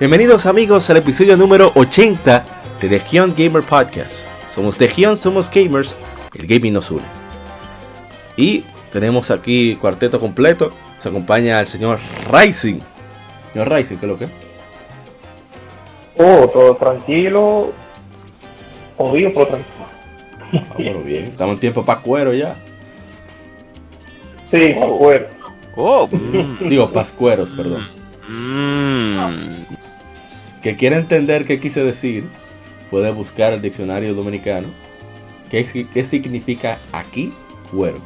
Bienvenidos 0.00 0.46
amigos 0.46 0.88
al 0.88 0.96
episodio 0.96 1.36
número 1.36 1.72
80 1.74 2.42
de 2.80 2.88
The 2.88 3.00
Gion 3.00 3.34
Gamer 3.36 3.62
Podcast. 3.62 4.26
Somos 4.48 4.78
The 4.78 4.88
Gion, 4.88 5.14
somos 5.14 5.50
gamers, 5.50 5.94
el 6.32 6.46
gaming 6.46 6.72
nos 6.72 6.90
une. 6.90 7.04
Y 8.34 8.64
tenemos 8.90 9.30
aquí 9.30 9.76
cuarteto 9.76 10.18
completo. 10.18 10.70
Se 11.00 11.10
acompaña 11.10 11.60
el 11.60 11.66
señor 11.66 11.98
Rising. 12.32 12.78
Señor 13.52 13.70
Rising, 13.70 13.98
¿qué 13.98 14.06
es 14.06 14.10
lo 14.10 14.18
que? 14.18 14.28
Oh, 16.16 16.48
todo 16.48 16.76
tranquilo. 16.76 17.70
Jodido, 18.96 19.32
pero 19.34 19.46
tranquilo. 19.48 19.84
Ah, 20.54 20.74
bueno, 20.78 21.00
bien. 21.00 21.24
Estamos 21.24 21.52
en 21.56 21.60
tiempo 21.60 21.84
para 21.84 22.00
cuero 22.00 22.32
ya. 22.32 22.56
Sí, 24.50 24.72
para 24.80 24.92
cuero. 24.92 25.26
Oh, 25.76 26.08
Digo, 26.62 26.90
pascueros, 26.90 27.50
perdón. 27.50 27.86
Mm 28.26 29.79
que 30.62 30.76
quiere 30.76 30.96
entender 30.96 31.44
qué 31.44 31.58
quise 31.58 31.82
decir, 31.82 32.28
puede 32.90 33.10
buscar 33.10 33.52
el 33.52 33.62
diccionario 33.62 34.14
dominicano. 34.14 34.68
¿Qué, 35.50 35.86
qué 35.92 36.04
significa 36.04 36.78
aquí 36.92 37.32
cuero? 37.70 38.00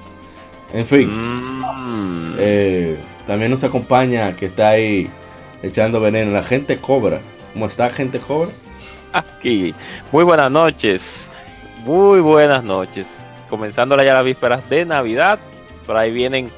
En 0.72 0.86
fin, 0.86 1.08
mm. 1.10 2.34
eh, 2.38 2.96
también 3.26 3.50
nos 3.50 3.62
acompaña 3.64 4.34
que 4.34 4.46
está 4.46 4.70
ahí 4.70 5.08
echando 5.62 6.00
veneno 6.00 6.32
la 6.32 6.42
gente 6.42 6.76
cobra. 6.78 7.20
¿Cómo 7.52 7.66
está 7.66 7.90
gente 7.90 8.18
cobra? 8.18 8.50
Aquí. 9.12 9.74
Muy 10.10 10.24
buenas 10.24 10.50
noches. 10.50 11.30
Muy 11.84 12.20
buenas 12.20 12.64
noches. 12.64 13.06
Comenzando 13.48 13.96
ya 14.02 14.14
las 14.14 14.24
vísperas 14.24 14.68
de 14.68 14.84
Navidad. 14.84 15.38
Por 15.86 15.96
ahí 15.96 16.10
vienen 16.10 16.50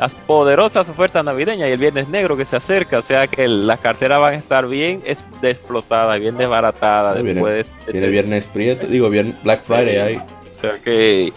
las 0.00 0.14
poderosas 0.14 0.88
ofertas 0.88 1.22
navideñas 1.22 1.68
y 1.68 1.72
el 1.72 1.78
viernes 1.78 2.08
negro 2.08 2.34
que 2.34 2.46
se 2.46 2.56
acerca, 2.56 2.98
o 2.98 3.02
sea 3.02 3.26
que 3.26 3.46
las 3.46 3.78
carteras 3.80 4.18
van 4.18 4.32
a 4.32 4.36
estar 4.36 4.66
bien 4.66 5.02
explotadas, 5.04 6.18
bien 6.18 6.38
desbaratadas. 6.38 7.22
después 7.22 7.70
viene, 7.86 8.08
viernes 8.08 8.46
prieto, 8.46 8.86
digo, 8.86 9.10
Black 9.10 9.62
Friday 9.62 9.98
ahí. 9.98 10.16
O 10.56 10.60
sea 10.60 10.78
que 10.82 11.34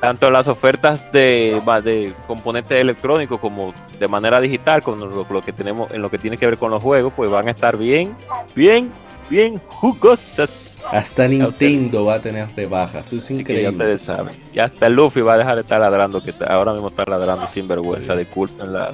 tanto 0.00 0.30
las 0.30 0.48
ofertas 0.48 1.12
de, 1.12 1.60
de 1.84 2.14
componentes 2.26 2.80
electrónicos 2.80 3.38
como 3.38 3.74
de 4.00 4.08
manera 4.08 4.40
digital, 4.40 4.82
con 4.82 4.98
lo, 4.98 5.40
que 5.42 5.52
tenemos 5.52 5.92
en 5.92 6.00
lo 6.00 6.10
que 6.10 6.16
tiene 6.16 6.38
que 6.38 6.46
ver 6.46 6.56
con 6.56 6.70
los 6.70 6.82
juegos, 6.82 7.12
pues 7.14 7.30
van 7.30 7.46
a 7.48 7.50
estar 7.50 7.76
bien, 7.76 8.16
bien, 8.54 8.90
bien 9.32 9.58
jugosas. 9.66 10.78
Hasta 10.90 11.26
Nintendo 11.26 12.04
va 12.04 12.16
a 12.16 12.20
tener 12.20 12.48
rebajas. 12.54 13.06
Eso 13.06 13.16
es 13.16 13.30
increíble. 13.30 13.62
ya 13.62 13.70
ustedes 13.70 14.02
saben. 14.02 14.34
Y 14.52 14.58
hasta 14.58 14.86
el 14.86 14.92
Luffy 14.92 15.22
va 15.22 15.34
a 15.34 15.38
dejar 15.38 15.54
de 15.54 15.62
estar 15.62 15.80
ladrando, 15.80 16.22
que 16.22 16.34
ahora 16.46 16.72
mismo 16.72 16.88
está 16.88 17.04
ladrando 17.08 17.48
sin 17.48 17.66
vergüenza. 17.66 18.14
de 18.14 18.26
la 18.66 18.90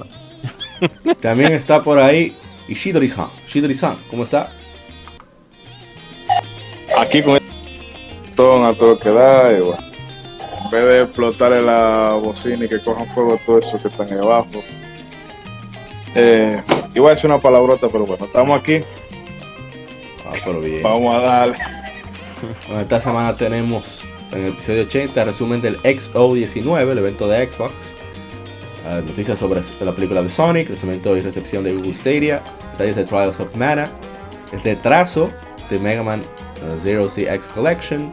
También 1.21 1.53
está 1.53 1.83
por 1.83 1.99
ahí 1.99 2.37
Ishidori-san. 2.69 3.29
Ishidori-san, 3.47 3.97
¿cómo 4.11 4.23
está? 4.23 4.53
Aquí 6.97 7.21
con 7.23 7.35
el 7.35 7.43
todo 8.37 8.65
a 8.65 8.73
todo 8.75 8.97
que 8.97 9.11
da. 9.11 9.53
Y 9.53 9.61
bueno, 9.61 9.85
en 10.65 10.71
vez 10.71 10.85
de 10.85 11.03
explotarle 11.03 11.63
la 11.63 12.17
bocina 12.23 12.65
y 12.65 12.69
que 12.69 12.81
cojan 12.81 13.09
fuego 13.09 13.41
todo 13.45 13.59
eso 13.59 13.77
que 13.77 13.89
están 13.89 14.13
ahí 14.13 14.19
abajo. 14.19 14.63
Eh, 16.15 16.63
iba 16.95 17.09
a 17.09 17.15
decir 17.15 17.29
una 17.29 17.43
palabrota, 17.43 17.89
pero 17.89 18.07
bueno, 18.07 18.25
estamos 18.25 18.61
aquí. 18.61 18.85
Ah, 20.29 20.35
pero 20.45 20.61
bien. 20.61 20.83
Vamos 20.83 21.17
a 21.17 21.21
darle 21.21 21.57
esta 22.81 23.01
semana 23.01 23.37
tenemos 23.37 24.05
en 24.33 24.45
el 24.45 24.49
episodio 24.53 24.83
80 24.83 25.25
resumen 25.25 25.61
del 25.61 25.81
XO19, 25.83 26.91
el 26.91 26.99
evento 26.99 27.27
de 27.27 27.51
Xbox. 27.51 27.95
Uh, 28.85 29.05
noticias 29.05 29.39
sobre 29.39 29.61
la 29.81 29.93
película 29.95 30.23
de 30.23 30.31
Sonic, 30.31 30.69
lanzamiento 30.69 31.17
y 31.17 31.21
recepción 31.21 31.65
de 31.65 31.75
Google 31.75 31.93
Stadia, 31.93 32.41
detalles 32.73 32.97
de 32.97 33.05
Trials 33.05 33.41
of 33.41 33.55
Mana, 33.57 33.91
el 34.53 34.61
retraso 34.63 35.29
de 35.69 35.79
Mega 35.79 36.03
Man 36.03 36.21
uh, 36.21 36.79
Zero 36.79 37.07
CX 37.07 37.49
Collection, 37.49 38.13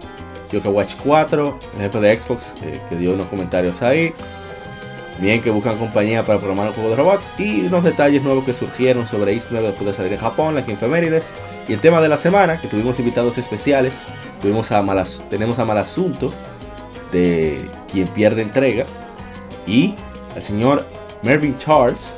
Yoka 0.51 0.69
Watch 0.69 0.95
4, 1.03 1.59
el 1.75 1.81
jefe 1.81 1.99
de 1.99 2.19
Xbox 2.19 2.55
que 2.89 2.95
dio 2.95 3.13
unos 3.13 3.27
comentarios 3.27 3.81
ahí, 3.81 4.13
Bien 5.19 5.41
que 5.41 5.49
buscan 5.49 5.77
compañía 5.77 6.25
para 6.25 6.39
programar 6.39 6.67
un 6.67 6.73
juego 6.73 6.89
de 6.89 6.95
robots 6.97 7.31
y 7.37 7.61
unos 7.61 7.83
detalles 7.83 8.21
nuevos 8.21 8.43
que 8.43 8.53
surgieron 8.53 9.07
sobre 9.07 9.33
9 9.49 9.67
después 9.67 9.87
de 9.87 9.93
salir 9.93 10.11
en 10.13 10.19
Japón, 10.19 10.55
la 10.55 10.61
Efemérides. 10.61 11.33
Y 11.67 11.73
el 11.73 11.79
tema 11.79 12.01
de 12.01 12.09
la 12.09 12.17
semana, 12.17 12.59
que 12.59 12.67
tuvimos 12.67 12.99
invitados 12.99 13.37
especiales, 13.37 13.93
tuvimos 14.41 14.71
a 14.71 14.83
tenemos 15.29 15.57
a 15.59 15.65
Malasunto, 15.65 16.31
de 17.11 17.65
quien 17.89 18.07
pierde 18.09 18.41
entrega, 18.41 18.85
y 19.65 19.95
al 20.35 20.43
señor 20.43 20.85
Mervyn 21.23 21.57
Charles, 21.57 22.15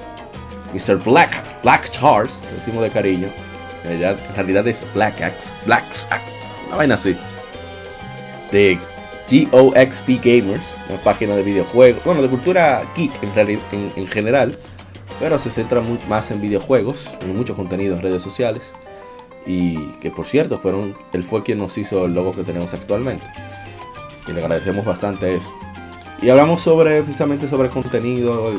Mr. 0.74 0.98
Black, 0.98 1.62
Black 1.62 1.92
Charles, 1.92 2.42
decimos 2.56 2.82
de 2.82 2.90
cariño, 2.90 3.28
en 3.84 4.00
realidad, 4.36 4.68
es 4.68 4.84
Black 4.94 5.22
Axe, 5.22 5.54
Black 5.66 5.84
una 6.68 6.78
vaina 6.78 6.96
así, 6.96 7.16
de 8.52 8.80
GOXP 9.30 10.24
Gamers, 10.24 10.76
una 10.90 11.02
página 11.04 11.36
de 11.36 11.44
videojuegos, 11.44 12.04
bueno, 12.06 12.22
de 12.22 12.30
cultura 12.30 12.84
geek 12.96 13.12
en, 13.22 13.92
en, 13.96 14.08
general, 14.08 14.58
pero 15.20 15.38
se 15.38 15.52
centra 15.52 15.82
más 16.08 16.32
en 16.32 16.40
videojuegos, 16.40 17.10
en 17.22 17.36
mucho 17.36 17.56
contenido 17.56 17.96
en 17.96 18.02
redes 18.02 18.22
sociales. 18.22 18.74
Y 19.46 19.78
que 20.00 20.12
por 20.12 20.26
cierto, 20.26 20.58
fueron, 20.60 20.96
él 21.14 21.24
fue 21.24 21.44
quien 21.44 21.58
nos 21.58 21.78
hizo 21.78 22.06
el 22.06 22.14
logo 22.14 22.32
que 22.32 22.44
tenemos 22.44 22.74
actualmente. 22.74 23.26
Y 24.28 24.32
le 24.32 24.42
agradecemos 24.42 24.86
bastante 24.86 25.36
eso. 25.36 25.54
Y 26.22 26.30
hablamos 26.30 26.62
sobre 26.62 27.02
precisamente 27.02 27.48
sobre 27.48 27.70
contenido, 27.70 28.54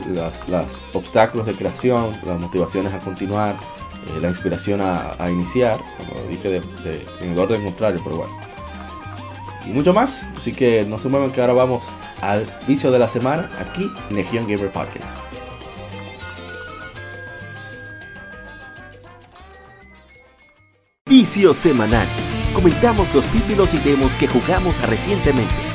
los 0.48 0.78
obstáculos 0.92 1.46
de 1.46 1.54
creación, 1.54 2.12
las 2.24 2.38
motivaciones 2.38 2.92
a 2.92 3.00
continuar, 3.00 3.56
eh, 3.56 4.20
la 4.20 4.28
inspiración 4.28 4.80
a, 4.80 5.30
iniciar, 5.30 5.78
como 5.98 6.28
dije 6.28 6.60
en 7.20 7.32
el 7.32 7.38
orden 7.38 7.64
contrario, 7.64 8.00
pero 8.04 8.18
bueno 8.18 8.47
y 9.68 9.72
mucho 9.72 9.92
más. 9.92 10.26
Así 10.36 10.52
que 10.52 10.84
no 10.84 10.98
se 10.98 11.08
muevan 11.08 11.30
que 11.30 11.40
ahora 11.40 11.52
vamos 11.52 11.94
al 12.20 12.46
bicho 12.66 12.90
de 12.90 12.98
la 12.98 13.08
semana 13.08 13.50
aquí 13.60 13.90
en 14.10 14.16
Legion 14.16 14.46
Gamer 14.48 14.70
Podcast. 14.70 15.18
Vicio 21.06 21.54
semanal. 21.54 22.06
Comentamos 22.52 23.12
los 23.14 23.24
títulos 23.26 23.72
y 23.72 23.78
demos 23.78 24.12
que 24.14 24.26
jugamos 24.26 24.80
recientemente. 24.82 25.67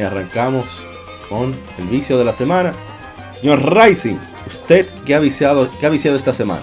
Y 0.00 0.02
arrancamos 0.02 0.82
con 1.28 1.54
el 1.78 1.86
vicio 1.86 2.16
de 2.16 2.24
la 2.24 2.32
semana. 2.32 2.72
Señor 3.40 3.60
Rising, 3.74 4.16
¿usted 4.46 4.86
qué 5.04 5.14
ha 5.14 5.20
viciado, 5.20 5.70
qué 5.78 5.86
ha 5.86 5.90
viciado 5.90 6.16
esta 6.16 6.32
semana? 6.32 6.62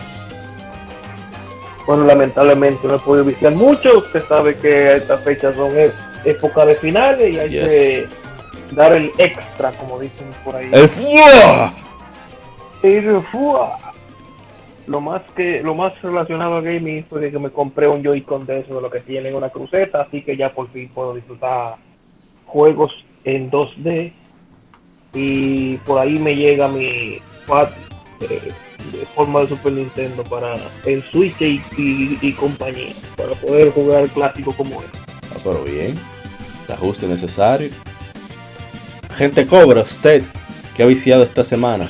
Bueno, 1.85 2.03
lamentablemente 2.05 2.87
no 2.87 2.95
he 2.95 2.99
podido 2.99 3.25
viciar 3.25 3.53
mucho. 3.53 3.99
Usted 3.99 4.23
sabe 4.27 4.57
que 4.57 4.97
estas 4.97 5.21
fechas 5.21 5.55
son 5.55 5.71
e-, 5.77 5.91
época 6.25 6.65
de 6.65 6.75
finales 6.75 7.33
y 7.33 7.39
hay 7.39 7.49
que 7.49 8.07
dar 8.71 8.95
el 8.97 9.11
extra, 9.17 9.71
como 9.73 9.99
dicen 9.99 10.27
por 10.43 10.55
ahí. 10.55 10.69
¡El 10.73 10.89
FUA! 10.89 11.73
El 12.83 13.21
FUA. 13.21 13.77
Lo 14.87 15.01
más 15.01 15.21
que 15.35 15.61
lo 15.61 15.75
más 15.75 16.01
relacionado 16.01 16.57
a 16.57 16.61
gaming 16.61 17.05
fue 17.09 17.29
que 17.29 17.39
me 17.39 17.49
compré 17.49 17.87
un 17.87 18.03
Joy-Con 18.03 18.45
de 18.45 18.61
eso 18.61 18.75
de 18.75 18.81
lo 18.81 18.89
que 18.89 19.01
tiene 19.01 19.33
una 19.33 19.49
cruceta, 19.49 20.01
así 20.01 20.21
que 20.21 20.37
ya 20.37 20.53
por 20.53 20.69
fin 20.69 20.89
puedo 20.93 21.13
disfrutar 21.13 21.75
juegos 22.45 22.93
en 23.27 23.51
2D 23.51 24.13
y 25.13 25.77
por 25.77 25.99
ahí 25.99 26.17
me 26.17 26.35
llega 26.35 26.67
mi 26.69 27.17
pad 27.45 27.69
eh, 28.21 28.51
de 28.93 29.05
forma 29.05 29.41
de 29.41 29.47
Super 29.49 29.73
Nintendo 29.73 30.23
para 30.23 30.53
el 30.85 31.03
Switch 31.03 31.35
y, 31.41 32.31
compañía 32.33 32.93
para 33.17 33.31
poder 33.31 33.71
jugar 33.71 34.03
el 34.03 34.09
clásico 34.09 34.53
como 34.53 34.81
es. 34.81 34.87
Ah, 35.35 35.39
pero 35.43 35.63
bien, 35.63 35.99
el 36.67 36.73
ajuste 36.73 37.05
necesario. 37.07 37.69
Gente 39.15 39.45
cobra 39.45 39.81
usted 39.81 40.23
que 40.75 40.83
ha 40.83 40.85
viciado 40.85 41.23
esta 41.23 41.43
semana 41.43 41.89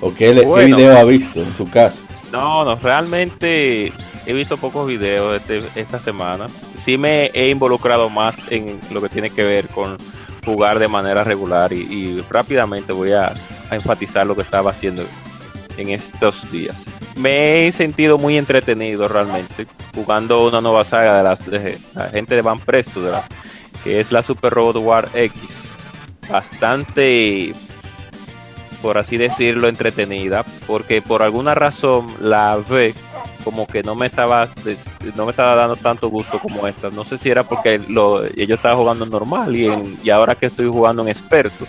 o 0.00 0.14
qué, 0.14 0.32
video 0.32 0.96
ha 0.96 1.04
visto 1.04 1.42
en 1.42 1.54
su 1.54 1.68
caso. 1.68 2.04
No, 2.32 2.64
no, 2.64 2.76
realmente 2.76 3.92
he 4.24 4.32
visto 4.32 4.56
pocos 4.56 4.86
videos 4.86 5.36
este, 5.36 5.62
esta 5.74 5.98
semana. 5.98 6.46
Sí 6.78 6.96
me 6.96 7.26
he 7.34 7.50
involucrado 7.50 8.08
más 8.08 8.36
en 8.50 8.80
lo 8.92 9.02
que 9.02 9.08
tiene 9.10 9.30
que 9.30 9.42
ver 9.42 9.68
con 9.68 9.98
jugar 10.48 10.78
de 10.78 10.88
manera 10.88 11.24
regular 11.24 11.72
y, 11.72 12.24
rápidamente 12.30 12.92
voy 12.92 13.12
a, 13.12 13.34
enfatizar 13.70 14.26
lo 14.26 14.34
que 14.34 14.40
estaba 14.40 14.70
haciendo 14.70 15.04
en 15.76 15.90
estos 15.90 16.50
días. 16.50 16.82
Me 17.16 17.66
he 17.66 17.72
sentido 17.72 18.16
muy 18.16 18.38
entretenido 18.38 19.06
realmente 19.08 19.66
jugando 19.94 20.46
una 20.46 20.62
nueva 20.62 20.84
saga 20.84 21.18
de, 21.18 21.24
las, 21.24 21.46
la 21.94 22.08
gente 22.08 22.34
de 22.34 22.40
Van 22.40 22.58
Presto, 22.60 23.02
que 23.84 24.00
es 24.00 24.10
la 24.10 24.22
Super 24.22 24.54
Robot 24.54 24.76
War 24.76 25.08
X. 25.12 25.76
Bastante, 26.30 27.54
por 28.80 28.96
así 28.96 29.18
decirlo, 29.18 29.68
entretenida, 29.68 30.44
porque 30.66 31.02
por 31.02 31.22
alguna 31.22 31.54
razón 31.54 32.06
la 32.20 32.56
V 32.56 32.94
como 33.44 33.66
que 33.66 33.82
no 33.82 33.94
me 33.94 34.06
estaba 34.06 34.48
no 35.14 35.24
me 35.24 35.30
estaba 35.30 35.54
dando 35.54 35.76
tanto 35.76 36.08
gusto 36.08 36.38
como 36.38 36.66
esta. 36.66 36.90
No 36.90 37.04
sé 37.04 37.18
si 37.18 37.30
era 37.30 37.42
porque 37.44 37.78
lo, 37.88 38.26
yo 38.28 38.54
estaba 38.54 38.76
jugando 38.76 39.06
normal 39.06 39.54
y, 39.56 39.98
y 40.02 40.10
ahora 40.10 40.34
que 40.34 40.46
estoy 40.46 40.66
jugando 40.68 41.02
en 41.02 41.08
experto, 41.08 41.66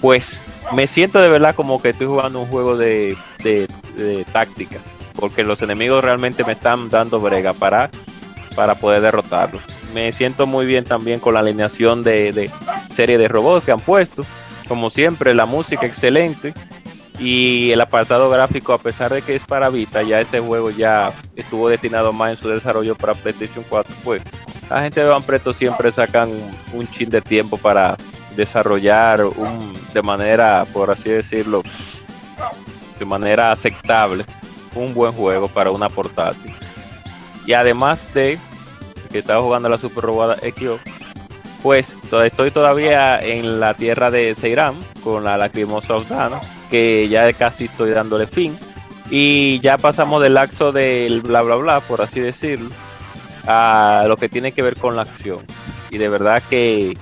pues 0.00 0.40
me 0.72 0.86
siento 0.86 1.18
de 1.20 1.28
verdad 1.28 1.54
como 1.54 1.80
que 1.80 1.90
estoy 1.90 2.06
jugando 2.06 2.40
un 2.40 2.46
juego 2.48 2.76
de, 2.76 3.16
de- 3.42 3.68
de 3.96 4.24
táctica, 4.32 4.78
porque 5.16 5.42
los 5.44 5.60
enemigos 5.62 6.04
realmente 6.04 6.44
me 6.44 6.52
están 6.52 6.88
dando 6.90 7.18
brega 7.20 7.52
para, 7.52 7.90
para 8.54 8.74
poder 8.76 9.00
derrotarlos. 9.00 9.62
Me 9.94 10.12
siento 10.12 10.46
muy 10.46 10.66
bien 10.66 10.84
también 10.84 11.18
con 11.18 11.34
la 11.34 11.40
alineación 11.40 12.04
de, 12.04 12.32
de 12.32 12.50
serie 12.94 13.16
de 13.18 13.26
robots 13.26 13.64
que 13.64 13.72
han 13.72 13.80
puesto. 13.80 14.24
Como 14.68 14.90
siempre, 14.90 15.34
la 15.34 15.46
música 15.46 15.86
excelente 15.86 16.52
y 17.18 17.70
el 17.72 17.80
apartado 17.80 18.30
gráfico, 18.30 18.72
a 18.72 18.78
pesar 18.78 19.12
de 19.12 19.22
que 19.22 19.34
es 19.34 19.44
para 19.44 19.70
Vita, 19.70 20.02
ya 20.02 20.20
ese 20.20 20.40
juego 20.40 20.70
ya 20.70 21.12
estuvo 21.36 21.68
destinado 21.68 22.12
más 22.12 22.30
en 22.32 22.36
su 22.36 22.48
desarrollo 22.48 22.94
para 22.94 23.14
PlayStation 23.14 23.64
4. 23.68 23.94
Pues 24.04 24.22
la 24.70 24.82
gente 24.82 25.00
de 25.00 25.06
Van 25.08 25.22
Presto 25.22 25.52
siempre 25.52 25.90
sacan 25.90 26.30
un 26.72 26.86
chin 26.90 27.10
de 27.10 27.20
tiempo 27.20 27.56
para 27.56 27.96
desarrollar 28.36 29.24
un, 29.24 29.74
de 29.92 30.02
manera, 30.02 30.64
por 30.72 30.90
así 30.90 31.10
decirlo, 31.10 31.62
de 32.98 33.04
manera 33.04 33.50
aceptable, 33.52 34.24
un 34.74 34.94
buen 34.94 35.12
juego 35.12 35.48
para 35.48 35.70
una 35.70 35.88
portátil. 35.88 36.54
Y 37.46 37.52
además 37.54 38.12
de 38.14 38.38
que 39.10 39.18
estaba 39.18 39.42
jugando 39.42 39.68
la 39.68 39.78
Super 39.78 40.04
Robada 40.04 40.36
XO, 40.36 40.78
pues 41.62 41.96
to- 42.10 42.22
estoy 42.22 42.50
todavía 42.52 43.18
en 43.18 43.58
la 43.58 43.74
tierra 43.74 44.10
de 44.10 44.34
Seiram 44.34 44.76
con 45.02 45.24
la 45.24 45.36
Lacrimosa 45.36 45.96
Osdana, 45.96 46.40
que 46.68 47.08
ya 47.08 47.32
casi 47.32 47.64
estoy 47.64 47.90
dándole 47.90 48.26
fin. 48.26 48.56
Y 49.10 49.60
ya 49.60 49.78
pasamos 49.78 50.22
del 50.22 50.34
laxo 50.34 50.72
del 50.72 51.22
bla 51.22 51.42
bla 51.42 51.56
bla, 51.56 51.80
por 51.80 52.02
así 52.02 52.20
decirlo, 52.20 52.68
a 53.46 54.04
lo 54.06 54.16
que 54.16 54.28
tiene 54.28 54.52
que 54.52 54.62
ver 54.62 54.76
con 54.76 54.96
la 54.96 55.02
acción. 55.02 55.44
Y 55.90 55.98
de 55.98 56.08
verdad 56.08 56.42
que 56.48 56.96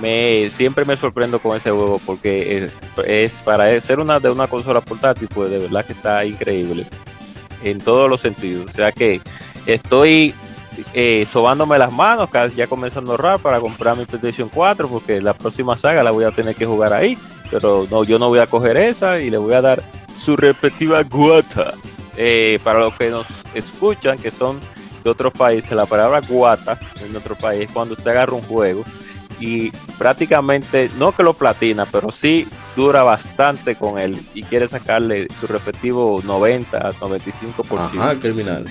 me 0.00 0.50
siempre 0.54 0.84
me 0.84 0.96
sorprendo 0.96 1.38
con 1.38 1.56
ese 1.56 1.70
juego 1.70 2.00
porque 2.04 2.68
es, 3.06 3.32
para 3.42 3.80
ser 3.80 4.00
una 4.00 4.18
de 4.20 4.30
una 4.30 4.46
consola 4.46 4.80
portátil, 4.80 5.28
pues 5.32 5.50
de 5.50 5.58
verdad 5.58 5.84
que 5.84 5.92
está 5.92 6.24
increíble 6.24 6.86
en 7.62 7.78
todos 7.78 8.08
los 8.08 8.20
sentidos. 8.20 8.70
O 8.70 8.72
sea 8.72 8.92
que 8.92 9.20
estoy 9.66 10.34
eh, 10.92 11.26
sobándome 11.30 11.78
las 11.78 11.92
manos, 11.92 12.28
ya 12.56 12.66
comenzando 12.66 13.12
a 13.12 13.14
ahorrar 13.14 13.40
para 13.40 13.60
comprar 13.60 13.96
mi 13.96 14.04
PlayStation 14.06 14.48
4 14.48 14.88
porque 14.88 15.20
la 15.20 15.34
próxima 15.34 15.76
saga 15.76 16.02
la 16.02 16.10
voy 16.10 16.24
a 16.24 16.30
tener 16.30 16.54
que 16.54 16.66
jugar 16.66 16.92
ahí. 16.92 17.16
Pero 17.50 17.86
no, 17.90 18.04
yo 18.04 18.18
no 18.18 18.28
voy 18.28 18.38
a 18.38 18.46
coger 18.46 18.76
esa 18.76 19.20
y 19.20 19.30
le 19.30 19.38
voy 19.38 19.54
a 19.54 19.60
dar 19.60 19.82
su 20.16 20.36
respectiva 20.36 21.02
guata. 21.02 21.74
Eh, 22.16 22.60
para 22.62 22.78
los 22.78 22.94
que 22.94 23.10
nos 23.10 23.26
escuchan, 23.54 24.18
que 24.18 24.30
son 24.30 24.60
de 25.02 25.10
otros 25.10 25.32
países, 25.32 25.72
la 25.72 25.86
palabra 25.86 26.20
guata 26.20 26.78
en 27.04 27.14
otro 27.16 27.34
país 27.34 27.62
es 27.62 27.70
cuando 27.70 27.94
usted 27.94 28.10
agarra 28.10 28.34
un 28.34 28.42
juego 28.42 28.84
y 29.40 29.70
prácticamente, 29.98 30.90
no 30.96 31.12
que 31.12 31.22
lo 31.22 31.34
platina, 31.34 31.86
pero 31.90 32.12
sí 32.12 32.46
dura 32.76 33.02
bastante 33.02 33.74
con 33.74 33.98
él 33.98 34.20
y 34.34 34.42
quiere 34.42 34.68
sacarle 34.68 35.28
su 35.40 35.46
respectivo 35.46 36.20
90 36.24 36.76
a 36.76 36.92
95%. 36.92 37.78
Ajá, 37.78 38.14
criminal. 38.16 38.64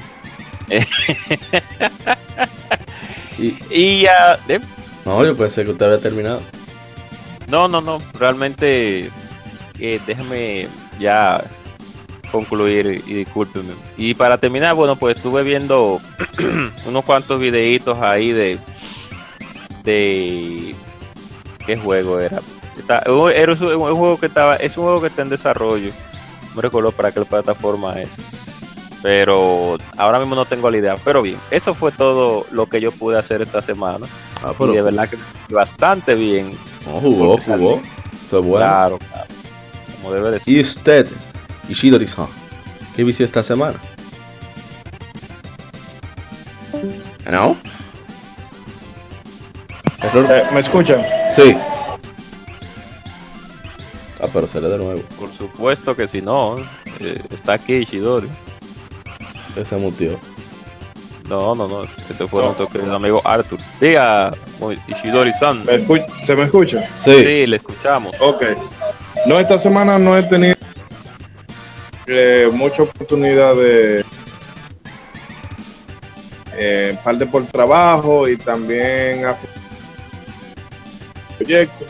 y, 3.38 3.58
Y 3.69 4.02
ya, 4.04 4.40
eh, 4.48 4.60
no, 5.06 5.24
yo 5.26 5.36
pensé 5.36 5.66
que 5.66 5.72
usted 5.72 5.86
había 5.86 6.00
terminado. 6.00 6.42
No, 7.54 7.68
no, 7.68 7.82
no, 7.82 8.00
realmente 8.18 9.12
eh, 9.78 10.00
déjame 10.08 10.68
ya 11.00 11.44
concluir 12.32 13.04
y 13.06 13.14
discúlpeme. 13.14 13.74
Y 13.96 14.16
para 14.16 14.40
terminar, 14.40 14.74
bueno, 14.74 14.96
pues 14.96 15.18
estuve 15.18 15.44
viendo 15.44 16.02
unos 16.88 17.06
cuantos 17.06 17.40
videitos 17.40 18.00
ahí 18.00 18.32
de 18.32 18.58
de 19.84 20.76
qué 21.68 21.78
juego 21.78 22.20
era. 22.20 22.40
Era 23.36 23.54
un, 23.54 23.60
juego 23.60 24.20
que 24.20 24.26
estaba, 24.26 24.56
es 24.56 24.76
un 24.76 24.86
juego 24.86 25.02
que 25.02 25.08
está 25.08 25.22
en 25.22 25.30
desarrollo. 25.30 25.92
No 26.56 26.62
recuerdo 26.62 26.92
para 26.92 27.12
qué 27.12 27.22
plataforma 27.22 28.02
es. 28.02 28.43
Pero 29.04 29.78
ahora 29.98 30.18
mismo 30.18 30.34
no 30.34 30.46
tengo 30.46 30.72
la 30.72 30.78
idea. 30.78 30.96
Pero 31.04 31.22
bien, 31.22 31.38
eso 31.52 31.74
fue 31.74 31.92
todo 31.92 32.48
lo 32.52 32.68
que 32.68 32.80
yo 32.80 32.90
pude 32.94 33.20
hacer 33.20 33.42
esta 33.42 33.62
semana. 33.62 34.08
Ah, 34.42 34.54
y 34.58 34.68
de 34.68 34.82
verdad 34.82 35.10
que 35.10 35.18
bastante 35.54 36.16
bien. 36.16 36.58
no, 36.86 37.02
jugó, 37.02 37.38
jugó. 37.38 37.82
Eso 38.26 38.40
es 38.40 38.46
bueno. 38.46 38.66
Claro, 38.66 38.98
claro. 39.00 39.28
Como 40.02 40.14
debe 40.14 40.32
de 40.32 40.40
ser. 40.40 40.54
Y 40.54 40.62
usted, 40.62 41.08
Ishidori-san, 41.68 42.28
¿qué 42.96 43.04
vició 43.04 43.26
esta 43.26 43.44
semana? 43.44 43.78
¿No? 47.30 47.58
Eh, 50.02 50.44
¿Me 50.54 50.62
escuchan? 50.62 51.02
Sí. 51.36 51.58
Ah, 54.22 54.28
pero 54.32 54.48
será 54.48 54.70
de 54.70 54.78
nuevo. 54.78 55.02
Por 55.20 55.34
supuesto 55.34 55.94
que 55.94 56.08
si 56.08 56.22
no, 56.22 56.56
eh, 57.02 57.22
está 57.32 57.54
aquí 57.54 57.74
Ishidori. 57.74 58.30
Ese 59.56 59.76
mutió. 59.76 60.20
No, 61.30 61.56
no, 61.56 61.68
no. 61.68 61.84
Ese 61.84 62.28
fue 62.28 62.42
No. 62.42 62.48
nuestro 62.48 62.68
querido 62.68 62.96
amigo 62.96 63.22
Arthur. 63.24 63.60
Diga, 63.80 64.34
Ishidori-san. 64.88 65.64
¿Me 65.66 65.78
escu- 65.86 66.06
¿Se 66.24 66.36
me 66.36 66.44
escucha? 66.44 66.82
Sí. 66.98 67.16
Sí, 67.16 67.46
le 67.48 67.56
escuchamos. 67.58 68.14
Ok. 68.20 68.44
No, 69.28 69.40
esta 69.40 69.58
semana 69.58 69.98
no 70.00 70.18
he 70.18 70.24
tenido 70.24 70.56
eh, 72.08 72.50
mucha 72.52 72.84
oportunidad 72.84 73.56
de 73.56 74.04
eh, 76.58 76.98
parte 77.04 77.26
por 77.26 77.45
trabajo 77.45 78.28
y 78.28 78.38
también 78.38 79.26
a 79.26 79.36
proyectos. 81.38 81.88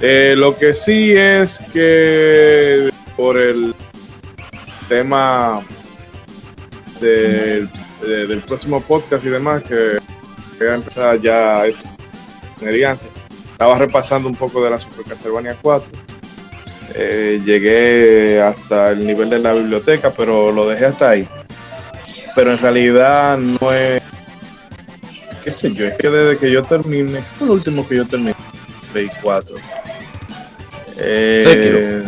Eh, 0.00 0.34
lo 0.36 0.56
que 0.56 0.74
sí 0.74 1.12
es 1.16 1.58
que 1.72 2.90
por 3.16 3.36
el 3.38 3.74
tema 4.88 5.62
del, 7.00 7.68
de- 8.02 8.26
del 8.26 8.40
próximo 8.40 8.80
podcast 8.80 9.24
y 9.24 9.28
demás 9.28 9.62
que 9.62 9.98
voy 10.58 10.68
a 10.68 10.74
empezar 10.74 11.20
ya 11.20 11.64
estaba 13.52 13.78
repasando 13.78 14.28
un 14.28 14.34
poco 14.34 14.62
de 14.64 14.70
la 14.70 14.78
Super 14.78 15.04
Castlevania 15.04 15.56
4 15.60 15.86
eh, 16.94 17.40
llegué 17.44 18.40
hasta 18.40 18.90
el 18.92 19.06
nivel 19.06 19.28
de 19.28 19.38
la 19.40 19.52
biblioteca, 19.52 20.12
pero 20.14 20.50
lo 20.50 20.66
dejé 20.68 20.86
hasta 20.86 21.10
ahí. 21.10 21.28
Pero 22.34 22.52
en 22.52 22.58
realidad 22.58 23.36
no 23.36 23.70
es. 23.72 24.00
¿Qué 25.44 25.50
sé 25.50 25.74
yo? 25.74 25.84
Es 25.86 25.94
que 25.98 26.08
desde 26.08 26.38
que 26.38 26.50
yo 26.50 26.62
terminé. 26.62 27.18
¿qué 27.18 27.24
fue 27.38 27.48
lo 27.48 27.52
último 27.54 27.86
que 27.86 27.96
yo 27.96 28.06
terminé? 28.06 28.34
Play 28.92 29.10
4. 29.20 29.56
Eh, 30.98 32.02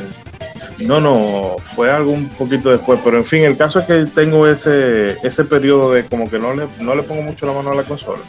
no, 0.79 1.01
no, 1.01 1.57
fue 1.75 1.91
algo 1.91 2.13
un 2.13 2.29
poquito 2.29 2.71
después, 2.71 3.01
pero 3.03 3.17
en 3.17 3.25
fin, 3.25 3.43
el 3.43 3.57
caso 3.57 3.81
es 3.81 3.87
que 3.87 4.07
tengo 4.07 4.47
ese, 4.47 5.17
ese 5.23 5.45
periodo 5.45 5.93
de 5.93 6.05
como 6.05 6.31
que 6.31 6.39
no 6.39 6.55
le, 6.55 6.67
no 6.81 6.95
le 6.95 7.03
pongo 7.03 7.23
mucho 7.23 7.47
la 7.47 7.53
mano 7.53 7.73
a 7.73 7.75
la 7.75 7.83
consola. 7.83 8.23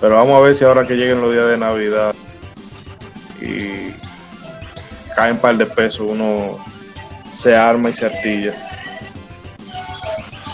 Pero 0.00 0.14
vamos 0.16 0.36
a 0.36 0.40
ver 0.40 0.54
si 0.54 0.64
ahora 0.64 0.86
que 0.86 0.94
lleguen 0.94 1.20
los 1.20 1.32
días 1.32 1.48
de 1.48 1.58
Navidad 1.58 2.14
y 3.40 3.92
caen 5.14 5.34
un 5.34 5.40
par 5.40 5.56
de 5.56 5.66
pesos, 5.66 6.06
uno 6.08 6.58
se 7.30 7.54
arma 7.54 7.90
y 7.90 7.92
se 7.92 8.06
artilla. 8.06 8.54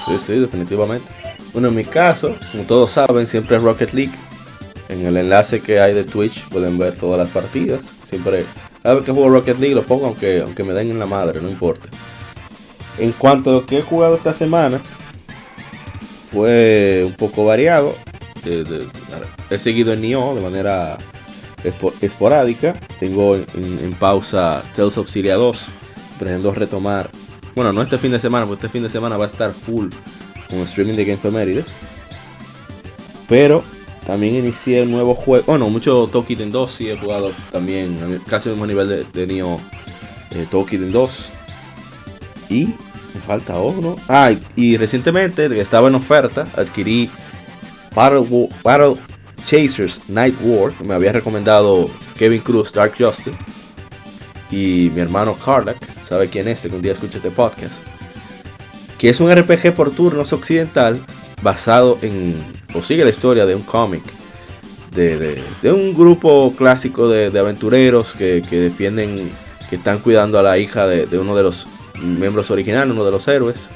Sí, 0.06 0.18
sí, 0.18 0.38
definitivamente. 0.38 1.06
Bueno, 1.52 1.68
en 1.68 1.75
mi 1.76 1.85
caso, 1.85 2.35
como 2.50 2.64
todos 2.64 2.90
saben, 2.90 3.26
siempre 3.26 3.56
es 3.56 3.62
Rocket 3.62 3.92
League. 3.92 4.14
En 4.88 5.06
el 5.06 5.16
enlace 5.16 5.61
que 5.61 5.80
hay 5.80 5.94
de 5.94 6.04
Twitch 6.04 6.47
pueden 6.49 6.76
ver 6.76 6.94
todas 6.94 7.18
las 7.18 7.28
partidas. 7.28 7.92
Siempre, 8.02 8.44
cada 8.84 8.96
vez 8.96 9.04
que 9.06 9.12
juego 9.12 9.30
Rocket 9.30 9.58
League 9.58 9.74
lo 9.74 9.82
pongo 9.82 10.04
aunque, 10.06 10.42
aunque 10.42 10.62
me 10.62 10.74
den 10.74 10.90
en 10.90 10.98
la 10.98 11.06
madre, 11.06 11.40
no 11.40 11.48
importa. 11.48 11.88
En 12.98 13.12
cuanto 13.12 13.48
a 13.50 13.52
lo 13.54 13.66
que 13.66 13.78
he 13.78 13.82
jugado 13.82 14.14
esta 14.14 14.32
semana, 14.34 14.78
fue 16.30 17.02
un 17.06 17.14
poco 17.14 17.44
variado. 17.46 17.94
He 19.50 19.58
seguido 19.58 19.92
en 19.92 20.02
Nioh 20.02 20.34
de 20.34 20.40
manera 20.42 20.98
espo- 21.64 21.94
esporádica. 22.02 22.74
Tengo 23.00 23.36
en, 23.36 23.94
pausa 23.98 24.62
Tales 24.76 24.98
of 24.98 25.08
Syria 25.08 25.36
2. 25.36 25.64
Pretendo 26.18 26.52
retomar. 26.52 27.10
Bueno, 27.54 27.72
no 27.72 27.82
este 27.82 27.98
fin 27.98 28.12
de 28.12 28.20
semana, 28.20 28.46
porque 28.46 28.66
este 28.66 28.72
fin 28.72 28.82
de 28.82 28.90
semana 28.90 29.16
va 29.16 29.24
a 29.24 29.28
estar 29.28 29.50
full 29.52 29.88
un 30.50 30.60
streaming 30.60 30.94
de 30.94 31.04
Game 31.04 31.18
Femérides. 31.20 31.66
Pero 33.28 33.64
también 34.06 34.34
inicié 34.37 34.82
el 34.82 34.90
nuevo 34.90 35.14
juego. 35.14 35.44
Bueno, 35.46 35.68
mucho 35.70 36.08
Tokiden 36.11 36.50
2 36.50 36.70
sí 36.70 36.90
he 36.90 36.96
jugado 36.96 37.32
también. 37.50 38.20
Casi 38.28 38.49
al 38.49 38.54
mismo 38.54 38.66
nivel 38.66 38.88
de, 38.88 39.04
de 39.04 39.26
Neo 39.26 39.61
eh, 40.30 40.46
Tokiden 40.50 40.92
2. 40.92 41.28
Y 42.50 42.66
me 43.14 43.20
falta 43.26 43.58
uno. 43.58 43.96
Ah, 44.08 44.32
y, 44.56 44.76
recientemente, 44.76 45.61
estaba 45.61 45.88
en 45.88 45.94
oferta, 45.94 46.46
adquirí 46.56 47.08
Battle, 47.94 48.49
Battle 48.62 48.96
Chasers 49.46 50.00
Night 50.08 50.34
War. 50.42 50.73
Me 50.84 50.94
había 50.94 51.12
recomendado 51.12 51.88
Kevin 52.18 52.40
Cruz, 52.40 52.73
Dark 52.73 52.94
Justice. 52.99 53.37
Y 54.50 54.90
mi 54.94 55.00
hermano 55.00 55.34
Karlak, 55.34 55.78
sabe 56.04 56.28
quién 56.28 56.46
es, 56.49 56.64
algún 56.64 56.82
día 56.82 56.92
escucha 56.92 57.16
este 57.16 57.30
podcast. 57.30 57.75
Que 58.99 59.08
es 59.08 59.20
un 59.20 59.34
RPG 59.34 59.75
por 59.75 59.90
turnos 59.90 60.32
occidental 60.32 61.00
basado 61.42 61.99
en, 62.02 62.37
o 62.74 62.82
sigue 62.82 63.04
la 63.04 63.10
historia 63.10 63.46
de 63.46 63.54
un 63.54 63.62
cómic, 63.62 64.02
de, 64.92 65.42
un 65.72 65.94
grupo 65.94 66.54
clásico 66.56 67.08
de, 67.08 67.38
aventureros 67.38 68.14
que, 68.14 68.42
defienden, 68.50 69.30
que 69.68 69.76
están 69.76 69.98
cuidando 69.98 70.38
a 70.38 70.42
la 70.42 70.58
hija 70.58 70.86
de, 70.86 71.18
uno 71.18 71.34
de 71.34 71.42
los 71.42 71.66
miembros 72.00 72.50
originales, 72.50 72.92
uno 72.92 73.04
de 73.04 73.10
los 73.10 73.26
héroes, 73.26 73.68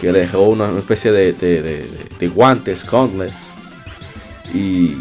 que 0.00 0.12
le 0.12 0.20
dejó 0.20 0.42
una 0.42 0.78
especie 0.78 1.12
de, 1.12 2.30
guantes, 2.34 2.88
gauntlets, 2.88 3.52
y, 4.54 4.96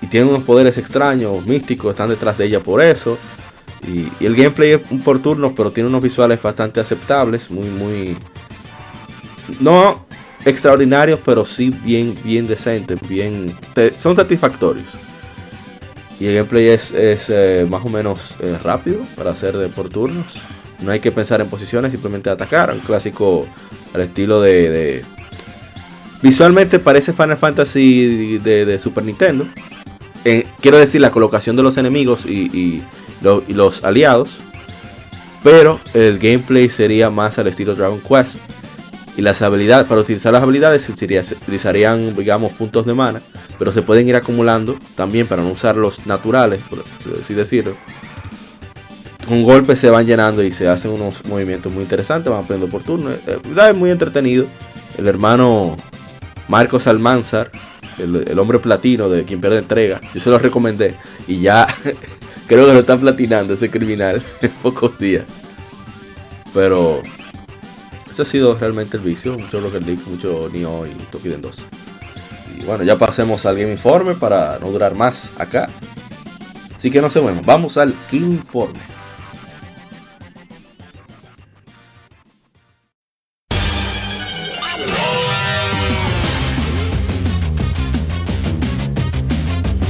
y 0.00 0.06
tiene 0.10 0.28
unos 0.28 0.42
poderes 0.42 0.78
extraños, 0.78 1.44
místicos, 1.46 1.90
están 1.90 2.08
detrás 2.08 2.38
de 2.38 2.46
ella 2.46 2.60
por 2.60 2.82
eso. 2.82 3.18
Y, 3.86 4.24
el 4.24 4.36
gameplay 4.36 4.72
es 4.72 4.80
por 5.04 5.20
turnos, 5.20 5.52
pero 5.56 5.70
tiene 5.70 5.88
unos 5.88 6.02
visuales 6.02 6.40
bastante 6.40 6.80
aceptables, 6.80 7.50
muy, 7.50 7.68
muy... 7.68 8.16
No 9.58 10.06
extraordinarios, 10.44 11.20
pero 11.24 11.44
sí 11.44 11.70
bien, 11.84 12.16
bien 12.24 12.46
decentes, 12.46 12.98
bien... 13.08 13.54
Son 13.96 14.16
satisfactorios. 14.16 14.86
Y 16.20 16.26
el 16.26 16.36
gameplay 16.36 16.68
es, 16.68 16.92
eh, 16.94 17.66
más 17.68 17.84
o 17.84 17.88
menos 17.88 18.36
eh, 18.40 18.56
rápido 18.62 19.00
para 19.16 19.30
hacer 19.30 19.56
de 19.56 19.68
por 19.68 19.88
turnos. 19.88 20.40
No 20.80 20.92
hay 20.92 21.00
que 21.00 21.12
pensar 21.12 21.40
en 21.40 21.48
posiciones, 21.48 21.92
simplemente 21.92 22.30
atacar. 22.30 22.72
Un 22.72 22.80
clásico 22.80 23.46
al 23.94 24.02
estilo 24.02 24.40
de... 24.40 25.04
Visualmente 26.22 26.78
parece 26.78 27.12
Final 27.12 27.36
Fantasy 27.36 28.38
de, 28.38 28.78
Super 28.78 29.04
Nintendo. 29.04 29.48
Eh, 30.24 30.46
quiero 30.60 30.78
decir, 30.78 31.00
la 31.00 31.10
colocación 31.10 31.56
de 31.56 31.64
los 31.64 31.76
enemigos 31.76 32.26
y 32.26 32.82
y 33.46 33.52
los 33.54 33.84
aliados. 33.84 34.40
Pero 35.42 35.80
el 35.92 36.18
gameplay 36.18 36.68
sería 36.68 37.10
más 37.10 37.38
al 37.38 37.48
estilo 37.48 37.74
Dragon 37.74 38.00
Quest. 38.00 38.36
Y 39.16 39.22
las 39.22 39.42
habilidades, 39.42 39.86
para 39.86 40.00
utilizar 40.00 40.32
las 40.32 40.42
habilidades 40.42 40.82
se 40.82 40.92
utilizarían, 40.92 42.14
digamos, 42.16 42.52
puntos 42.52 42.86
de 42.86 42.94
mana. 42.94 43.20
Pero 43.58 43.72
se 43.72 43.82
pueden 43.82 44.08
ir 44.08 44.16
acumulando 44.16 44.76
también 44.94 45.26
para 45.26 45.42
no 45.42 45.50
usar 45.50 45.76
los 45.76 46.06
naturales, 46.06 46.60
por 46.68 46.82
así 47.20 47.34
decirlo. 47.34 47.76
Con 49.26 49.42
golpes 49.44 49.78
se 49.78 49.90
van 49.90 50.06
llenando 50.06 50.42
y 50.42 50.50
se 50.50 50.68
hacen 50.68 50.92
unos 50.92 51.24
movimientos 51.26 51.72
muy 51.72 51.82
interesantes, 51.82 52.30
van 52.30 52.42
aprendiendo 52.42 52.70
por 52.70 52.82
turno. 52.82 53.10
Eh, 53.10 53.38
es 53.68 53.76
muy 53.76 53.90
entretenido. 53.90 54.46
El 54.98 55.06
hermano 55.06 55.76
Marcos 56.48 56.86
Almanzar, 56.86 57.50
el, 57.98 58.24
el 58.28 58.38
hombre 58.38 58.58
platino 58.58 59.08
de 59.08 59.24
quien 59.24 59.40
pierde 59.40 59.58
entrega, 59.58 60.00
yo 60.12 60.20
se 60.20 60.30
lo 60.30 60.38
recomendé. 60.38 60.94
Y 61.28 61.40
ya 61.40 61.68
Creo 62.46 62.66
que 62.66 62.74
lo 62.74 62.80
está 62.80 62.98
platinando 62.98 63.54
ese 63.54 63.70
criminal 63.70 64.22
en 64.42 64.50
pocos 64.50 64.98
días. 64.98 65.24
Pero 66.52 67.02
ese 68.12 68.22
ha 68.22 68.24
sido 68.24 68.56
realmente 68.56 68.96
el 68.96 69.02
vicio. 69.02 69.36
Mucho 69.38 69.60
Rocket 69.60 69.84
League, 69.84 70.02
mucho 70.06 70.48
Nioh 70.52 70.86
y 70.86 70.94
Tokiden 71.10 71.40
2. 71.40 71.56
Y 72.58 72.64
bueno, 72.64 72.84
ya 72.84 72.96
pasemos 72.96 73.44
al 73.46 73.56
Game 73.56 73.72
Informe 73.72 74.14
para 74.14 74.58
no 74.58 74.70
durar 74.70 74.94
más 74.94 75.30
acá. 75.38 75.68
Así 76.76 76.90
que 76.90 77.00
no 77.00 77.10
se 77.10 77.20
muevan. 77.20 77.42
Vamos 77.44 77.76
al 77.76 77.94
Game 78.10 78.34
Informe. 78.34 78.78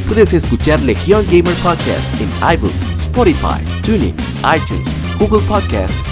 Puedes 0.06 0.34
escuchar 0.34 0.78
Legion 0.80 1.24
Gamer 1.24 1.54
Podcast 1.62 2.20
en 2.20 2.28
iBooks, 2.54 2.82
Spotify, 2.98 3.64
TuneIn, 3.82 4.14
iTunes, 4.44 5.18
Google 5.18 5.40
Podcast 5.48 6.12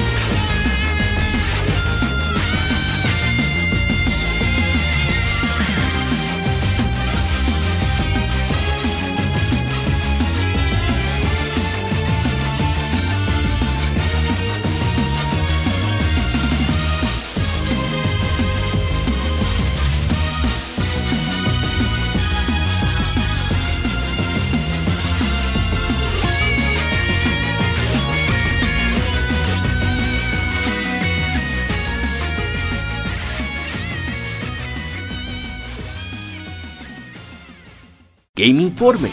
Informe. 38.59 39.11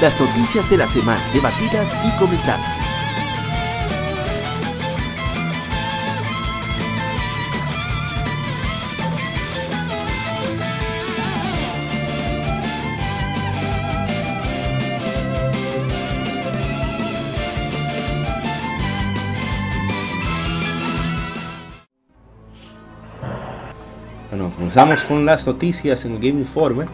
Las 0.00 0.18
noticias 0.20 0.68
de 0.70 0.76
la 0.76 0.86
semana 0.86 1.22
debatidas 1.32 1.96
y 2.06 2.18
comentadas. 2.18 2.80
Bueno, 24.30 24.52
comenzamos 24.54 25.02
con 25.02 25.26
las 25.26 25.44
noticias 25.44 26.04
en 26.04 26.12
el 26.12 26.18
Game 26.18 26.38
Informe. 26.38 26.86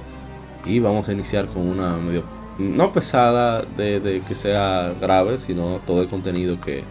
Y 0.66 0.80
vamos 0.80 1.08
a 1.08 1.12
iniciar 1.12 1.46
con 1.46 1.62
una 1.62 1.96
medio, 1.96 2.25
no 2.58 2.92
pesada 2.92 3.62
de, 3.62 4.23
que 4.26 4.35
sea 4.35 4.92
grave, 5.00 5.38
sino 5.38 5.80
todo 5.87 6.02
el 6.02 6.08
contenido 6.08 6.61
que, 6.61 6.85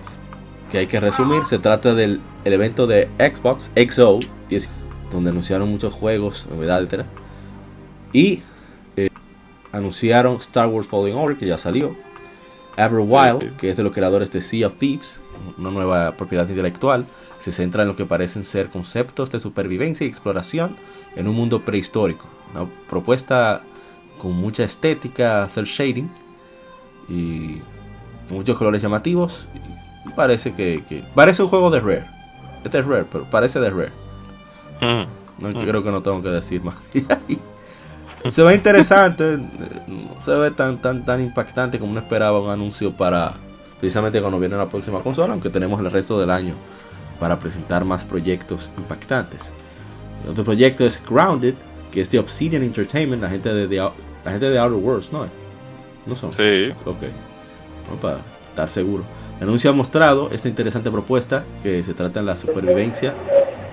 hay 0.73 0.87
que 0.87 0.99
resumir. 0.99 1.43
Se 1.45 1.59
trata 1.59 1.93
del 1.93 2.19
evento 2.43 2.87
de 2.87 3.07
Xbox 3.17 3.71
XO, 3.75 4.19
donde 5.11 5.29
anunciaron 5.29 5.69
muchos 5.69 5.93
juegos, 5.93 6.47
novedades, 6.49 6.91
etc. 6.91 7.05
Y 8.11 8.41
eh, 8.97 9.09
anunciaron 9.71 10.37
Star 10.37 10.67
Wars 10.67 10.87
Falling 10.87 11.15
Order, 11.15 11.37
que 11.37 11.45
ya 11.45 11.57
salió. 11.57 11.95
Everwild, 12.77 13.55
que 13.55 13.69
es 13.69 13.77
de 13.77 13.83
los 13.83 13.93
creadores 13.93 14.31
de 14.31 14.41
Sea 14.41 14.67
of 14.67 14.75
Thieves, 14.75 15.21
una 15.57 15.71
nueva 15.71 16.11
propiedad 16.17 16.47
intelectual, 16.47 17.05
se 17.39 17.51
centra 17.51 17.83
en 17.83 17.89
lo 17.89 17.95
que 17.95 18.05
parecen 18.05 18.43
ser 18.43 18.67
conceptos 18.67 19.31
de 19.31 19.39
supervivencia 19.39 20.05
y 20.05 20.09
exploración 20.09 20.75
en 21.15 21.27
un 21.27 21.35
mundo 21.35 21.63
prehistórico. 21.63 22.34
Una 22.55 22.69
propuesta 22.89 23.61
con 24.21 24.33
mucha 24.33 24.63
estética, 24.63 25.43
hacer 25.43 25.65
shading 25.65 26.09
y 27.09 27.61
muchos 28.29 28.57
colores 28.57 28.81
llamativos. 28.81 29.45
Y 30.05 30.09
parece 30.09 30.53
que, 30.53 31.03
parece 31.13 31.43
un 31.43 31.49
juego 31.49 31.69
de 31.69 31.79
Rare. 31.79 32.05
Este 32.63 32.79
es 32.79 32.85
Rare, 32.85 33.05
pero 33.11 33.25
parece 33.25 33.59
de 33.59 33.69
Rare. 33.69 33.91
Mm. 34.81 35.43
No, 35.43 35.49
mm. 35.49 35.67
creo 35.67 35.83
que 35.83 35.91
no 35.91 36.01
tengo 36.01 36.21
que 36.21 36.29
decir 36.29 36.63
más. 36.63 36.75
se 38.29 38.43
ve 38.43 38.55
interesante, 38.55 39.37
no 39.87 40.19
se 40.19 40.33
ve 40.33 40.51
tan 40.51 40.81
tan 40.81 41.05
tan 41.05 41.21
impactante 41.21 41.77
como 41.77 41.91
uno 41.91 41.99
esperaba 41.99 42.39
un 42.39 42.49
anuncio 42.49 42.91
para 42.91 43.33
precisamente 43.79 44.19
cuando 44.19 44.39
viene 44.39 44.55
la 44.55 44.67
próxima 44.67 45.01
consola, 45.01 45.33
aunque 45.33 45.49
tenemos 45.49 45.79
el 45.81 45.91
resto 45.91 46.19
del 46.19 46.31
año 46.31 46.55
para 47.19 47.37
presentar 47.37 47.85
más 47.85 48.03
proyectos 48.03 48.69
impactantes. 48.77 49.51
El 50.23 50.31
otro 50.31 50.43
proyecto 50.43 50.85
es 50.85 51.01
Grounded, 51.07 51.53
que 51.95 52.01
es 52.01 52.11
de 52.11 52.19
Obsidian 52.19 52.61
Entertainment, 52.61 53.21
la 53.21 53.29
gente 53.29 53.53
de, 53.53 53.77
la 53.77 54.31
gente 54.31 54.49
de 54.49 54.59
Outer 54.59 54.77
Worlds, 54.77 55.13
¿no? 55.13 55.27
¿No 56.05 56.15
son? 56.15 56.31
Sí. 56.33 56.69
Ok. 56.85 56.97
para 58.01 58.19
estar 58.49 58.69
seguro. 58.69 59.05
El 59.37 59.47
anuncio 59.47 59.69
ha 59.69 59.73
mostrado 59.73 60.29
esta 60.31 60.49
interesante 60.49 60.91
propuesta 60.91 61.45
que 61.63 61.85
se 61.85 61.93
trata 61.93 62.19
de 62.19 62.25
la 62.25 62.37
supervivencia 62.37 63.13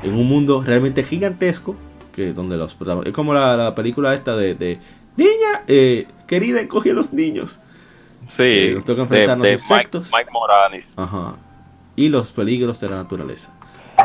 en 0.04 0.14
un 0.14 0.28
mundo 0.28 0.62
realmente 0.64 1.02
gigantesco, 1.02 1.74
que 2.14 2.32
donde 2.32 2.56
los 2.56 2.76
es 3.04 3.12
como 3.12 3.34
la, 3.34 3.56
la 3.56 3.74
película 3.74 4.14
esta 4.14 4.36
de, 4.36 4.54
de 4.54 4.78
niña, 5.16 5.64
eh, 5.66 6.06
querida, 6.28 6.60
encoge 6.60 6.92
a 6.92 6.94
los 6.94 7.12
niños. 7.12 7.60
Sí, 8.28 8.42
Eh, 8.44 8.72
nos 8.74 8.84
toca 8.84 8.98
de, 8.98 9.02
enfrentarnos 9.02 9.44
de 9.44 9.50
Mike, 9.50 9.62
insectos. 9.62 10.10
Mike 10.16 10.30
Morales. 10.32 10.94
Ajá. 10.96 11.34
Y 11.96 12.08
los 12.08 12.30
peligros 12.30 12.80
de 12.80 12.88
la 12.88 12.96
naturaleza. 12.96 13.52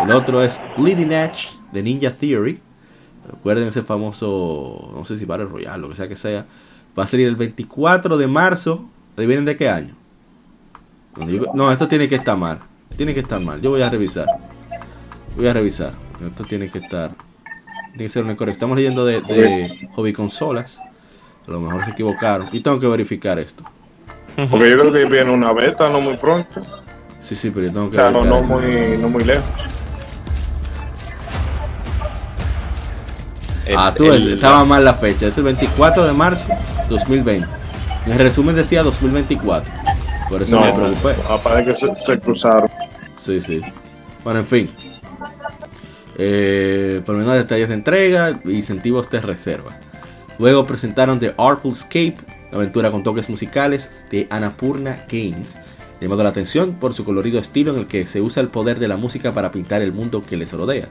El 0.02 0.12
otro 0.12 0.42
es 0.42 0.60
Bleeding 0.76 1.12
Edge 1.12 1.50
de 1.72 1.84
Ninja 1.84 2.12
Theory. 2.12 2.62
Recuerden 3.28 3.68
ese 3.68 3.82
famoso, 3.82 4.92
no 4.96 5.04
sé 5.06 5.18
si 5.18 5.26
Battle 5.26 5.48
Royale, 5.48 5.82
lo 5.82 5.90
que 5.90 5.96
sea 5.96 6.08
que 6.08 6.16
sea. 6.16 6.46
Va 6.98 7.04
a 7.04 7.08
salir 7.08 7.28
el 7.28 7.36
24 7.36 8.18
de 8.18 8.28
marzo. 8.28 8.86
¿Adivinen 9.18 9.46
de 9.46 9.58
qué 9.58 9.70
año? 9.70 9.94
No, 11.54 11.72
esto 11.72 11.88
tiene 11.88 12.08
que 12.08 12.16
estar 12.16 12.38
mal. 12.38 12.60
Tiene 12.96 13.14
que 13.14 13.20
estar 13.20 13.40
mal. 13.40 13.62
Yo 13.62 13.72
voy 13.72 13.82
a 13.82 13.90
revisar. 13.90 14.28
Voy 15.36 15.48
a 15.48 15.54
revisar. 15.54 15.94
Esto 16.26 16.44
tiene 16.46 16.70
que 16.70 16.80
estar. 16.80 17.12
Tiene 17.92 18.04
que 18.04 18.10
ser 18.10 18.24
un 18.24 18.32
incorrecto. 18.32 18.58
Estamos 18.58 18.78
leyendo 18.78 19.06
de, 19.06 19.22
de 19.22 19.90
hobby 19.96 20.14
consolas. 20.14 20.80
A 21.48 21.52
lo 21.52 21.60
mejor 21.60 21.86
se 21.86 21.92
equivocaron. 21.92 22.48
Y 22.52 22.62
tengo 22.62 22.80
que 22.80 22.88
verificar 22.88 23.40
esto. 23.40 23.64
Porque 24.50 24.70
yo 24.70 24.80
creo 24.80 24.94
que 24.94 25.06
viene 25.06 25.32
una 25.32 25.52
beta 25.54 25.90
no 25.90 26.00
muy 26.00 26.18
pronto. 26.18 26.62
Sí, 27.20 27.36
sí, 27.36 27.50
pero 27.50 27.68
yo 27.68 27.74
tengo 27.74 27.88
O 27.88 27.90
que 27.90 27.98
sea, 27.98 28.10
no, 28.12 28.22
verificar 28.22 28.50
no 28.50 28.60
muy, 28.60 28.98
no 28.98 29.10
muy 29.10 29.24
lejos. 29.24 29.46
El- 33.68 33.76
ah, 33.78 33.94
tú 33.96 34.06
el- 34.12 34.34
estaba 34.36 34.64
mal 34.66 34.84
la 34.86 34.94
fecha. 34.96 35.28
Es 35.28 35.38
el 35.38 35.44
24 35.44 36.06
de 36.06 36.14
marzo 36.14 36.48
2020. 36.90 37.48
En 38.06 38.14
el 38.14 38.20
resumen 38.20 38.56
decía 38.56 38.84
2024. 38.84 39.72
Por 40.30 40.42
eso 40.44 40.60
No, 40.60 40.66
me 40.66 40.74
preocupé. 40.74 41.16
Aparece 41.30 41.66
que 41.72 41.76
se, 41.76 42.06
se 42.06 42.20
cruzaron. 42.20 42.70
Sí, 43.18 43.42
sí. 43.42 43.62
Bueno, 44.24 44.40
en 44.40 44.46
fin. 44.46 44.70
Eh, 46.18 47.02
por 47.06 47.16
menos 47.16 47.34
detalles 47.36 47.68
de 47.68 47.76
entrega, 47.76 48.40
incentivos 48.46 49.10
de 49.10 49.22
reserva. 49.22 49.72
Luego 50.40 50.66
presentaron 50.66 51.20
The 51.20 51.36
Artful 51.38 51.72
Escape, 51.74 52.16
aventura 52.52 52.92
con 52.92 53.04
toques 53.04 53.30
musicales 53.30 53.92
de 54.10 54.28
Annapurna 54.30 55.06
Games, 55.12 55.58
llamando 56.02 56.24
la 56.24 56.30
atención 56.30 56.74
por 56.74 56.94
su 56.94 57.06
colorido 57.06 57.40
estilo 57.40 57.72
en 57.74 57.80
el 57.80 57.88
que 57.88 58.08
se 58.08 58.22
usa 58.22 58.42
el 58.42 58.50
poder 58.50 58.80
de 58.80 58.88
la 58.88 58.98
música 58.98 59.32
para 59.34 59.52
pintar 59.52 59.82
el 59.82 59.92
mundo 59.92 60.24
que 60.28 60.38
les 60.38 60.54
rodea. 60.54 60.88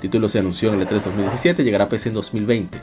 Título 0.00 0.28
se 0.28 0.38
anunció 0.38 0.72
en 0.72 0.80
el 0.80 0.86
E3 0.86 1.02
2017, 1.02 1.64
llegará 1.64 1.84
a 1.84 1.88
PC 1.88 2.10
en 2.10 2.14
2020. 2.14 2.78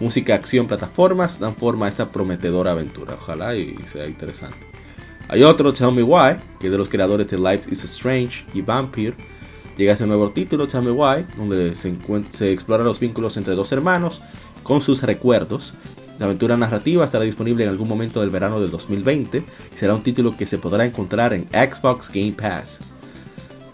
Música, 0.00 0.34
acción, 0.34 0.66
plataformas 0.66 1.38
dan 1.38 1.54
forma 1.54 1.86
a 1.86 1.88
esta 1.88 2.10
prometedora 2.10 2.72
aventura. 2.72 3.14
Ojalá 3.14 3.56
y 3.56 3.76
sea 3.86 4.06
interesante. 4.06 4.58
Hay 5.28 5.42
otro, 5.42 5.72
Tell 5.72 5.92
Me 5.92 6.02
Why, 6.02 6.36
que 6.60 6.66
es 6.66 6.72
de 6.72 6.78
los 6.78 6.88
creadores 6.88 7.28
de 7.28 7.38
Life 7.38 7.70
is 7.70 7.84
Strange 7.84 8.44
y 8.54 8.62
Vampire. 8.62 9.14
Llega 9.76 9.94
ese 9.94 10.06
nuevo 10.06 10.30
título, 10.30 10.66
Tell 10.66 10.82
Me 10.82 10.90
Why, 10.90 11.26
donde 11.36 11.74
se, 11.74 11.94
se 12.32 12.52
exploran 12.52 12.86
los 12.86 13.00
vínculos 13.00 13.36
entre 13.36 13.54
dos 13.54 13.72
hermanos 13.72 14.22
con 14.62 14.82
sus 14.82 15.02
recuerdos. 15.02 15.74
La 16.18 16.26
aventura 16.26 16.56
narrativa 16.56 17.04
estará 17.04 17.24
disponible 17.24 17.64
en 17.64 17.70
algún 17.70 17.88
momento 17.88 18.20
del 18.20 18.30
verano 18.30 18.60
del 18.60 18.70
2020 18.70 19.38
y 19.38 19.76
será 19.76 19.94
un 19.94 20.02
título 20.02 20.36
que 20.36 20.46
se 20.46 20.58
podrá 20.58 20.84
encontrar 20.84 21.32
en 21.32 21.48
Xbox 21.48 22.10
Game 22.12 22.32
Pass. 22.32 22.80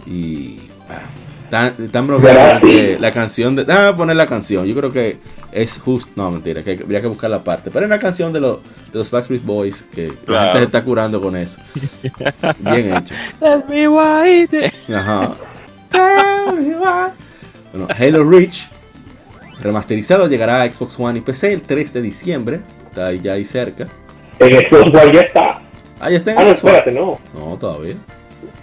Y. 0.07 0.61
ah, 0.89 1.11
Están, 1.49 1.75
están 1.83 2.07
bromeando 2.07 2.67
la 3.01 3.11
canción 3.11 3.57
de. 3.57 3.65
Déjame 3.65 3.95
poner 3.97 4.17
la 4.17 4.27
canción. 4.27 4.67
Yo 4.67 4.75
creo 4.75 4.93
que 4.93 5.17
es 5.51 5.79
justo. 5.81 6.11
No, 6.15 6.31
mentira, 6.31 6.63
que 6.63 6.73
habría 6.83 7.01
que 7.01 7.07
buscar 7.07 7.31
la 7.31 7.43
parte. 7.43 7.71
Pero 7.71 7.87
es 7.87 7.91
una 7.91 7.99
canción 7.99 8.35
de, 8.35 8.41
los 8.41 8.59
de 8.93 8.99
los 8.99 9.11
Backstreet 9.11 9.43
Boys 9.45 9.83
que 9.95 10.09
la 10.09 10.15
Claro. 10.27 10.43
gente 10.45 10.59
se 10.59 10.65
está 10.65 10.85
curando 10.85 11.21
con 11.23 11.35
eso. 11.37 11.59
Bien 12.59 12.95
hecho. 12.99 13.15
Ajá. 14.95 15.35
Bueno, 17.73 17.89
Halo 17.99 18.25
Reach 18.31 18.67
remasterizado 19.61 20.29
llegará 20.29 20.63
a 20.63 20.73
Xbox 20.73 20.99
One 21.01 21.19
y 21.19 21.23
PC 21.23 21.53
el 21.55 21.63
3 21.63 21.93
de 21.95 22.03
diciembre. 22.03 22.61
Está 22.89 23.07
ahí 23.07 23.21
ya 23.23 23.33
ahí 23.33 23.45
cerca. 23.45 23.87
En 24.39 24.49
Xbox 24.69 24.95
One 25.03 25.13
ya 25.15 25.21
está. 25.23 25.61
Ah, 26.01 26.11
ya 26.11 26.19
está 26.19 26.33
en 26.33 26.39
Ah, 26.39 26.45
no, 26.45 26.51
espérate, 26.51 26.93
no. 26.93 27.19
No, 27.35 27.57
todavía. 27.57 27.97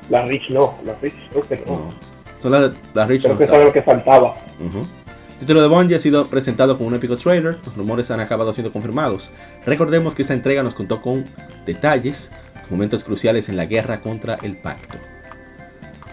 La 0.10 0.24
Rich 0.26 0.50
no. 0.52 0.78
La 0.86 0.94
creo 0.96 1.42
que 1.50 1.64
no. 1.66 1.74
No. 1.74 2.15
Son 2.46 2.52
las 2.52 2.72
las 2.94 3.08
Reach. 3.10 3.24
Creo 3.24 3.38
que 3.40 3.46
eso 3.46 3.56
es 3.56 3.64
lo 3.64 3.74
que 3.74 3.82
faltaba. 3.82 4.36
Ujú. 4.60 4.86
El 5.34 5.40
título 5.40 5.64
de 5.64 5.68
Bungie 5.68 5.96
ha 5.96 6.00
sido 6.00 6.28
presentado 6.28 6.78
como 6.78 6.90
un 6.90 6.94
épico 6.94 7.18
trailer. 7.18 7.58
Los 7.66 7.76
rumores 7.76 8.12
han 8.12 8.20
acabado 8.20 8.54
siendo 8.54 8.72
confirmados. 8.72 9.32
Recordemos 9.66 10.14
que 10.14 10.22
esta 10.22 10.36
entrega 10.36 10.62
nos 10.62 10.76
contó 10.76 11.02
con 11.02 11.26
detalles, 11.66 12.32
momentos 12.70 13.04
cruciales 13.04 13.50
en 13.50 13.58
la 13.58 13.66
guerra 13.66 14.00
contra 14.00 14.36
el 14.44 14.58
pacto. 14.58 15.00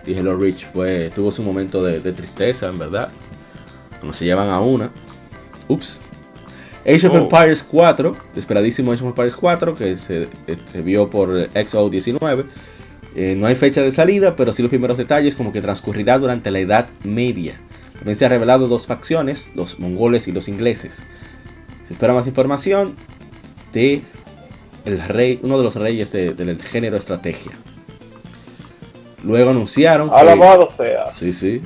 Y 0.07 0.14
Hello 0.14 0.35
Reach 0.38 0.66
fue, 0.73 1.11
tuvo 1.14 1.31
su 1.31 1.42
momento 1.42 1.85
de, 1.85 2.01
de 2.01 2.12
tristeza, 2.12 2.68
en 2.68 2.79
verdad. 2.79 3.11
Cuando 4.01 4.14
se 4.14 4.25
llevan 4.25 4.49
a 4.49 4.59
una. 4.61 4.90
Ups. 5.68 6.01
Age 6.87 7.07
of 7.07 7.12
Oh. 7.14 7.18
Empires 7.18 7.62
4, 7.62 8.16
esperadísimo 8.35 8.90
Age 8.90 9.03
of 9.03 9.09
Empires 9.11 9.37
4, 9.37 9.75
que 9.75 9.97
se, 9.99 10.29
se 10.73 10.81
vio 10.83 11.09
por 11.11 11.29
XO19. 11.51 12.47
Eh, 13.14 13.35
no 13.37 13.46
hay 13.46 13.55
fecha 13.57 13.83
de 13.83 13.90
salida, 13.90 14.37
pero 14.37 14.53
sí 14.53 14.62
los 14.62 14.70
primeros 14.70 14.96
detalles, 14.98 15.35
como 15.37 15.53
que 15.53 15.61
transcurrirá 15.61 16.18
durante 16.18 16.51
la 16.51 16.61
Edad 16.61 16.88
Media. 17.05 17.61
También 17.94 18.16
se 18.16 18.25
ha 18.25 18.29
revelado 18.29 18.68
dos 18.68 18.87
facciones, 18.87 19.48
los 19.55 19.79
mongoles 19.79 20.29
y 20.29 20.33
los 20.33 20.48
ingleses. 20.48 21.03
Se 21.87 21.92
espera 21.92 22.14
más 22.14 22.27
información 22.27 22.96
de 23.72 24.03
el 24.85 25.01
rey, 25.01 25.38
uno 25.42 25.59
de 25.59 25.64
los 25.64 25.77
reyes 25.77 26.11
de- 26.11 26.35
del 26.35 26.61
género 26.61 26.96
estrategia. 26.96 27.53
Luego 29.25 29.51
anunciaron 29.51 30.09
que- 30.11 30.16
Alabado 30.16 30.68
sea. 30.77 31.11
Sí, 31.11 31.33
sí. 31.33 31.61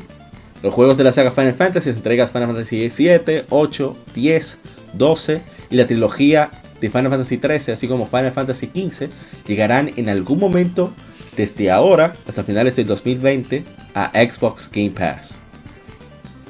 Los 0.63 0.75
juegos 0.75 0.97
de 0.99 1.05
la 1.05 1.13
saga 1.13 1.31
Final 1.31 1.55
Fantasy, 1.55 1.91
entregas 1.91 2.31
Final 2.31 2.49
Fantasy 2.49 2.91
7, 2.91 3.45
8, 3.51 3.97
10, 4.15 4.59
12 4.95 5.41
y 5.71 5.77
la 5.77 5.87
trilogía 5.87 6.51
de 6.81 6.91
Final 6.91 7.11
Fantasy 7.11 7.39
13, 7.39 7.73
así 7.73 7.89
como 7.89 8.05
Final 8.07 8.33
Fantasy 8.33 8.67
15, 8.67 9.09
llegarán 9.47 9.91
en 9.97 10.09
algún 10.09 10.39
momento 10.39 10.93
desde 11.37 11.71
ahora 11.71 12.15
hasta 12.27 12.43
finales 12.43 12.77
del 12.77 12.87
2020 12.87 13.65
a 13.95 14.11
Xbox 14.11 14.71
Game 14.73 14.91
Pass. 14.91 15.39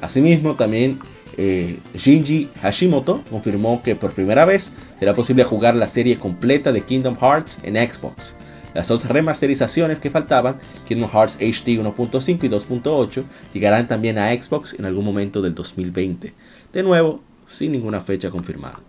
Asimismo, 0.01 0.55
también 0.55 0.99
eh, 1.37 1.79
Shinji 1.95 2.49
Hashimoto 2.61 3.23
confirmó 3.29 3.81
que 3.83 3.95
por 3.95 4.13
primera 4.13 4.45
vez 4.45 4.73
será 4.99 5.13
posible 5.13 5.43
jugar 5.43 5.75
la 5.75 5.87
serie 5.87 6.17
completa 6.17 6.71
de 6.71 6.81
Kingdom 6.81 7.15
Hearts 7.17 7.59
en 7.63 7.75
Xbox. 7.75 8.35
Las 8.73 8.87
dos 8.87 9.05
remasterizaciones 9.05 9.99
que 9.99 10.11
faltaban, 10.11 10.57
Kingdom 10.87 11.09
Hearts 11.09 11.37
HD 11.37 11.79
1.5 11.79 12.43
y 12.43 12.49
2.8, 12.49 13.23
llegarán 13.53 13.87
también 13.87 14.17
a 14.17 14.31
Xbox 14.31 14.75
en 14.77 14.85
algún 14.85 15.05
momento 15.05 15.41
del 15.41 15.55
2020. 15.55 16.33
De 16.73 16.83
nuevo, 16.83 17.21
sin 17.47 17.71
ninguna 17.71 18.01
fecha 18.01 18.29
confirmada. 18.29 18.79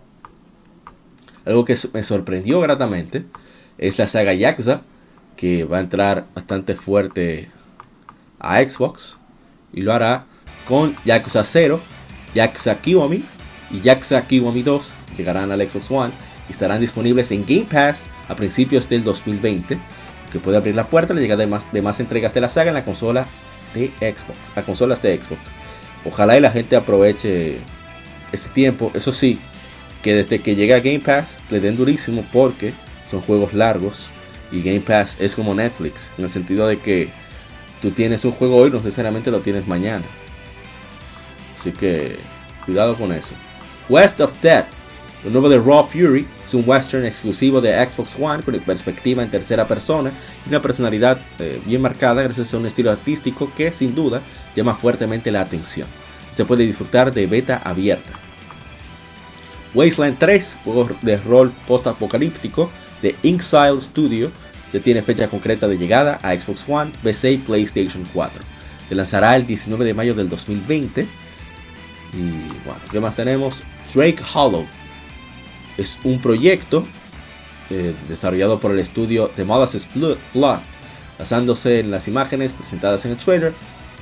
Algo 1.45 1.65
que 1.65 1.75
me 1.93 2.03
sorprendió 2.03 2.59
gratamente 2.59 3.23
es 3.77 3.97
la 3.97 4.07
saga 4.07 4.33
Yakuza, 4.33 4.81
que 5.39 5.63
va 5.63 5.77
a 5.77 5.79
entrar 5.79 6.25
bastante 6.35 6.75
fuerte 6.75 7.49
a 8.41 8.61
Xbox 8.61 9.17
y 9.71 9.79
lo 9.79 9.93
hará 9.93 10.25
con 10.67 10.97
Yakuza 11.05 11.45
0, 11.45 11.79
Yakuza 12.35 12.75
Kiwami 12.81 13.23
y 13.71 13.79
Yakuza 13.79 14.27
Kiwami 14.27 14.63
2, 14.63 14.93
que 15.11 15.15
llegarán 15.15 15.49
al 15.53 15.61
Xbox 15.61 15.89
One 15.89 16.13
y 16.49 16.51
estarán 16.51 16.81
disponibles 16.81 17.31
en 17.31 17.45
Game 17.45 17.67
Pass 17.71 18.03
a 18.27 18.35
principios 18.35 18.89
del 18.89 19.05
2020, 19.05 19.79
que 20.29 20.39
puede 20.39 20.57
abrir 20.57 20.75
la 20.75 20.87
puerta 20.87 21.13
a 21.13 21.15
la 21.15 21.21
llegada 21.21 21.39
de 21.39 21.47
más, 21.47 21.71
de 21.71 21.81
más 21.81 22.01
entregas 22.01 22.33
de 22.33 22.41
la 22.41 22.49
saga 22.49 22.71
en 22.71 22.75
la 22.75 22.83
consola 22.83 23.25
de 23.73 23.93
Xbox, 23.99 24.37
a 24.57 24.63
consolas 24.63 25.01
de 25.01 25.19
Xbox. 25.19 25.39
Ojalá 26.03 26.37
y 26.37 26.41
la 26.41 26.51
gente 26.51 26.75
aproveche 26.75 27.59
ese 28.33 28.49
tiempo, 28.49 28.91
eso 28.93 29.13
sí, 29.13 29.39
que 30.03 30.15
desde 30.15 30.39
que 30.39 30.57
llega 30.57 30.81
Game 30.81 30.99
Pass 30.99 31.39
le 31.49 31.61
den 31.61 31.77
durísimo 31.77 32.25
porque 32.33 32.73
son 33.09 33.21
juegos 33.21 33.53
largos 33.53 34.09
y 34.51 34.61
Game 34.61 34.81
Pass 34.81 35.17
es 35.19 35.35
como 35.35 35.53
Netflix, 35.53 36.11
en 36.17 36.23
el 36.23 36.29
sentido 36.29 36.67
de 36.67 36.79
que 36.79 37.09
tú 37.81 37.91
tienes 37.91 38.25
un 38.25 38.31
juego 38.31 38.57
hoy, 38.57 38.69
no 38.69 38.77
necesariamente 38.77 39.31
lo 39.31 39.41
tienes 39.41 39.67
mañana. 39.67 40.05
Así 41.59 41.71
que 41.71 42.17
cuidado 42.65 42.95
con 42.95 43.11
eso. 43.11 43.33
West 43.89 44.21
of 44.21 44.31
Death, 44.41 44.67
lo 45.23 45.31
nuevo 45.31 45.49
de 45.49 45.57
Raw 45.57 45.87
Fury, 45.87 46.25
es 46.45 46.53
un 46.53 46.63
western 46.65 47.05
exclusivo 47.05 47.59
de 47.59 47.73
Xbox 47.85 48.15
One 48.19 48.43
con 48.43 48.57
perspectiva 48.59 49.23
en 49.23 49.29
tercera 49.29 49.67
persona 49.67 50.11
y 50.45 50.49
una 50.49 50.61
personalidad 50.61 51.19
eh, 51.39 51.59
bien 51.65 51.81
marcada 51.81 52.21
gracias 52.21 52.53
a 52.53 52.57
un 52.57 52.65
estilo 52.65 52.91
artístico 52.91 53.51
que 53.55 53.71
sin 53.71 53.93
duda 53.93 54.21
llama 54.55 54.75
fuertemente 54.75 55.31
la 55.31 55.41
atención. 55.41 55.87
Se 56.35 56.45
puede 56.45 56.65
disfrutar 56.65 57.13
de 57.13 57.27
beta 57.27 57.61
abierta. 57.63 58.11
Wasteland 59.73 60.17
3, 60.17 60.57
juego 60.63 60.89
de 61.01 61.17
rol 61.17 61.51
post-apocalíptico 61.67 62.71
de 63.01 63.15
Inxile 63.23 63.79
Studio, 63.79 64.31
ya 64.73 64.79
tiene 64.79 65.01
fecha 65.01 65.27
concreta 65.27 65.67
de 65.67 65.77
llegada 65.77 66.19
a 66.21 66.39
Xbox 66.39 66.65
One, 66.67 66.91
PC 67.01 67.31
y 67.33 67.37
PlayStation 67.37 68.05
4. 68.13 68.43
Se 68.87 68.95
lanzará 68.95 69.35
el 69.35 69.45
19 69.45 69.85
de 69.85 69.93
mayo 69.93 70.13
del 70.13 70.29
2020. 70.29 71.01
Y 72.13 72.21
bueno, 72.65 72.79
¿qué 72.91 72.99
más 72.99 73.15
tenemos? 73.15 73.61
Drake 73.93 74.21
Hollow. 74.33 74.65
Es 75.77 75.97
un 76.03 76.19
proyecto 76.19 76.85
eh, 77.69 77.93
desarrollado 78.07 78.59
por 78.59 78.71
el 78.71 78.79
estudio 78.79 79.31
The 79.35 79.45
Molasses 79.45 79.87
Flood, 79.87 80.17
basándose 81.17 81.79
en 81.79 81.91
las 81.91 82.07
imágenes 82.07 82.53
presentadas 82.53 83.05
en 83.05 83.11
el 83.11 83.17
trailer. 83.17 83.53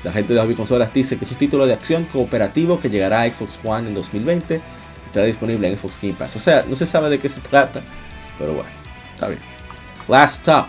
La 0.03 0.11
gente 0.11 0.33
de 0.33 0.39
Hobby 0.39 0.55
Consolas 0.55 0.93
dice 0.93 1.17
que 1.17 1.25
es 1.25 1.31
un 1.31 1.37
título 1.37 1.65
de 1.65 1.73
acción 1.73 2.05
cooperativo 2.05 2.79
que 2.79 2.89
llegará 2.89 3.23
a 3.23 3.33
Xbox 3.33 3.59
One 3.63 3.89
en 3.89 3.93
2020 3.93 4.55
y 4.55 4.59
estará 5.07 5.25
disponible 5.25 5.67
en 5.67 5.77
Xbox 5.77 5.99
Game 6.01 6.13
Pass. 6.13 6.35
O 6.35 6.39
sea, 6.39 6.65
no 6.67 6.75
se 6.75 6.85
sabe 6.85 7.09
de 7.09 7.19
qué 7.19 7.27
se 7.27 7.41
trata, 7.41 7.81
pero 8.37 8.53
bueno, 8.53 8.69
Last 10.07 10.39
Stop, 10.39 10.67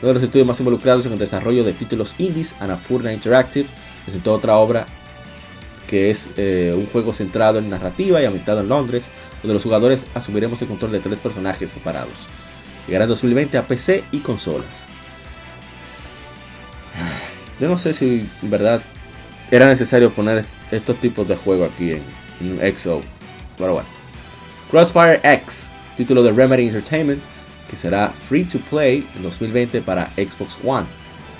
uno 0.00 0.08
de 0.08 0.14
los 0.14 0.22
estudios 0.22 0.46
más 0.46 0.58
involucrados 0.60 1.06
en 1.06 1.12
el 1.12 1.18
desarrollo 1.18 1.64
de 1.64 1.72
títulos 1.72 2.14
indies, 2.18 2.54
Annapurna 2.60 3.12
Interactive, 3.12 3.68
presentó 4.04 4.34
otra 4.34 4.56
obra 4.56 4.86
que 5.88 6.10
es 6.10 6.28
eh, 6.36 6.74
un 6.76 6.86
juego 6.86 7.14
centrado 7.14 7.58
en 7.58 7.70
narrativa 7.70 8.20
y 8.20 8.26
ambientado 8.26 8.60
en 8.60 8.68
Londres, 8.68 9.04
donde 9.42 9.54
los 9.54 9.62
jugadores 9.62 10.04
asumiremos 10.14 10.60
el 10.60 10.68
control 10.68 10.92
de 10.92 11.00
tres 11.00 11.18
personajes 11.18 11.70
separados. 11.70 12.12
Llegará 12.86 13.04
en 13.04 13.10
2020 13.10 13.58
a 13.58 13.62
PC 13.62 14.04
y 14.12 14.18
consolas. 14.18 14.84
Yo 17.58 17.68
no 17.68 17.78
sé 17.78 17.92
si 17.92 18.28
en 18.42 18.50
verdad 18.50 18.82
era 19.50 19.66
necesario 19.66 20.10
poner 20.10 20.44
estos 20.70 20.96
tipos 20.96 21.26
de 21.26 21.36
juego 21.36 21.64
aquí 21.64 21.92
en, 21.92 22.02
en 22.40 22.76
XO. 22.76 23.00
Pero 23.56 23.72
bueno. 23.72 23.88
Crossfire 24.70 25.20
X, 25.22 25.70
título 25.96 26.22
de 26.22 26.30
Remedy 26.30 26.68
Entertainment, 26.68 27.22
que 27.70 27.76
será 27.76 28.08
free 28.08 28.44
to 28.44 28.58
play 28.70 29.06
en 29.16 29.22
2020 29.22 29.82
para 29.82 30.10
Xbox 30.10 30.58
One. 30.64 30.86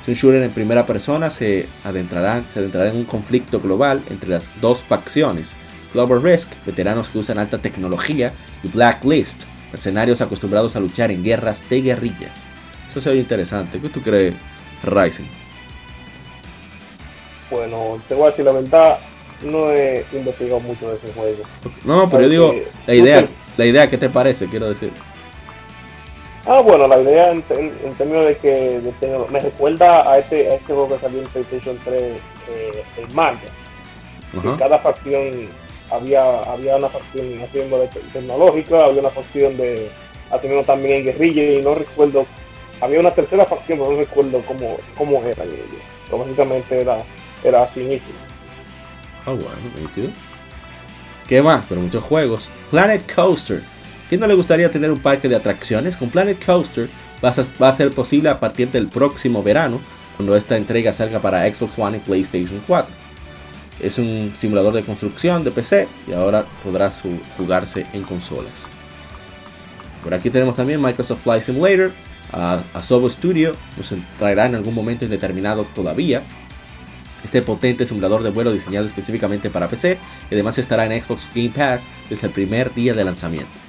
Es 0.02 0.08
un 0.08 0.14
shooter 0.14 0.42
en 0.42 0.50
primera 0.50 0.86
persona, 0.86 1.30
se 1.30 1.66
adentrará, 1.84 2.42
se 2.52 2.60
adentrará 2.60 2.90
en 2.90 2.96
un 2.96 3.04
conflicto 3.04 3.60
global 3.60 4.02
entre 4.10 4.30
las 4.30 4.42
dos 4.60 4.82
facciones. 4.82 5.54
Global 5.92 6.22
Risk, 6.22 6.50
veteranos 6.66 7.08
que 7.08 7.18
usan 7.18 7.38
alta 7.38 7.58
tecnología, 7.58 8.32
y 8.62 8.68
Blacklist, 8.68 9.44
mercenarios 9.72 10.20
acostumbrados 10.20 10.76
a 10.76 10.80
luchar 10.80 11.10
en 11.10 11.24
guerras 11.24 11.68
de 11.68 11.80
guerrillas. 11.80 12.46
Eso 12.90 13.00
se 13.00 13.10
oye 13.10 13.20
interesante. 13.20 13.80
¿Qué 13.80 13.88
tú 13.88 14.00
crees, 14.00 14.34
Ryzen? 14.82 15.26
Bueno, 17.50 18.00
te 18.08 18.14
voy 18.14 18.28
a 18.28 18.30
decir 18.30 18.44
la 18.44 18.52
verdad, 18.52 18.98
no 19.42 19.70
he 19.70 20.04
investigado 20.12 20.60
mucho 20.60 20.90
de 20.90 20.96
ese 20.96 21.12
juego. 21.12 21.42
No, 21.84 22.08
pero 22.10 22.22
yo 22.24 22.28
digo, 22.28 22.54
la 22.86 22.94
idea, 22.94 23.28
la 23.56 23.66
idea, 23.66 23.88
¿qué 23.88 23.96
te 23.96 24.08
parece? 24.08 24.46
Quiero 24.46 24.68
decir. 24.68 24.92
Ah, 26.48 26.60
bueno, 26.62 26.88
la 26.88 26.98
idea 27.00 27.30
en, 27.30 27.44
en, 27.50 27.78
en 27.84 27.92
términos 27.94 28.26
de 28.26 28.36
que 28.38 28.48
de 28.80 29.18
me 29.30 29.38
recuerda 29.38 30.10
a 30.10 30.18
este, 30.18 30.48
a 30.48 30.54
este 30.54 30.64
juego 30.72 30.88
que 30.88 30.98
salió 30.98 31.20
en 31.20 31.28
PlayStation 31.28 31.78
3, 31.84 32.02
eh, 32.02 32.84
el 32.96 33.14
Manga. 33.14 33.38
Ajá. 34.38 34.56
Cada 34.58 34.78
facción 34.78 35.48
había, 35.92 36.24
había 36.44 36.76
una 36.76 36.88
facción 36.88 37.42
haciendo 37.42 37.80
de 37.80 37.88
te- 37.88 38.00
tecnológica, 38.14 38.84
había 38.86 39.00
una 39.00 39.10
facción 39.10 39.56
de 39.58 39.90
haciendo 40.30 40.62
también 40.64 40.94
en 41.00 41.04
guerrilla 41.04 41.42
y 41.42 41.62
no 41.62 41.74
recuerdo, 41.74 42.26
había 42.80 43.00
una 43.00 43.10
tercera 43.10 43.44
facción, 43.44 43.78
pero 43.78 43.92
no 43.92 43.98
recuerdo 43.98 44.42
cómo, 44.46 44.78
cómo 44.96 45.22
era 45.24 45.44
ellos. 45.44 45.64
Pero 46.06 46.18
básicamente 46.18 46.80
era, 46.80 47.02
era 47.44 47.62
así 47.64 47.80
mismo. 47.80 48.08
Ah, 49.26 49.32
bueno, 49.32 49.50
nítido. 49.78 50.08
¿Qué 51.28 51.42
más? 51.42 51.64
Pero 51.68 51.82
muchos 51.82 52.02
juegos. 52.02 52.48
Planet 52.70 53.14
Coaster. 53.14 53.60
¿Quién 54.08 54.20
no 54.22 54.26
le 54.26 54.34
gustaría 54.34 54.70
tener 54.70 54.90
un 54.90 55.00
parque 55.00 55.28
de 55.28 55.36
atracciones? 55.36 55.96
Con 55.96 56.08
Planet 56.08 56.42
Coaster 56.44 56.88
va 57.22 57.28
a, 57.68 57.76
ser 57.76 57.90
posible 57.90 58.30
a 58.30 58.40
partir 58.40 58.70
del 58.70 58.88
próximo 58.88 59.42
verano, 59.42 59.80
cuando 60.16 60.34
esta 60.34 60.56
entrega 60.56 60.92
salga 60.92 61.20
para 61.20 61.52
Xbox 61.52 61.78
One 61.78 61.98
y 61.98 62.00
PlayStation 62.00 62.62
4. 62.66 62.94
Es 63.80 63.98
un 63.98 64.32
simulador 64.38 64.74
de 64.74 64.82
construcción 64.82 65.44
de 65.44 65.50
PC 65.50 65.86
y 66.08 66.12
ahora 66.12 66.44
podrá 66.64 66.90
jugarse 67.36 67.86
en 67.92 68.02
consolas. 68.02 68.52
Por 70.02 70.14
aquí 70.14 70.30
tenemos 70.30 70.56
también 70.56 70.80
Microsoft 70.80 71.22
Flight 71.22 71.42
Simulator. 71.42 71.92
A, 72.32 72.62
a 72.74 72.82
Studio 72.82 73.54
nos 73.76 73.92
traerá 74.18 74.46
en 74.46 74.54
algún 74.54 74.74
momento 74.74 75.04
indeterminado 75.04 75.64
todavía 75.74 76.22
este 77.24 77.40
potente 77.40 77.86
simulador 77.86 78.22
de 78.22 78.30
vuelo 78.30 78.52
diseñado 78.52 78.86
específicamente 78.86 79.48
para 79.48 79.68
PC 79.68 79.98
y 80.30 80.34
además 80.34 80.58
estará 80.58 80.84
en 80.84 81.00
Xbox 81.00 81.26
Game 81.34 81.50
Pass 81.50 81.88
desde 82.10 82.26
el 82.26 82.32
primer 82.32 82.74
día 82.74 82.92
de 82.92 83.04
lanzamiento. 83.04 83.67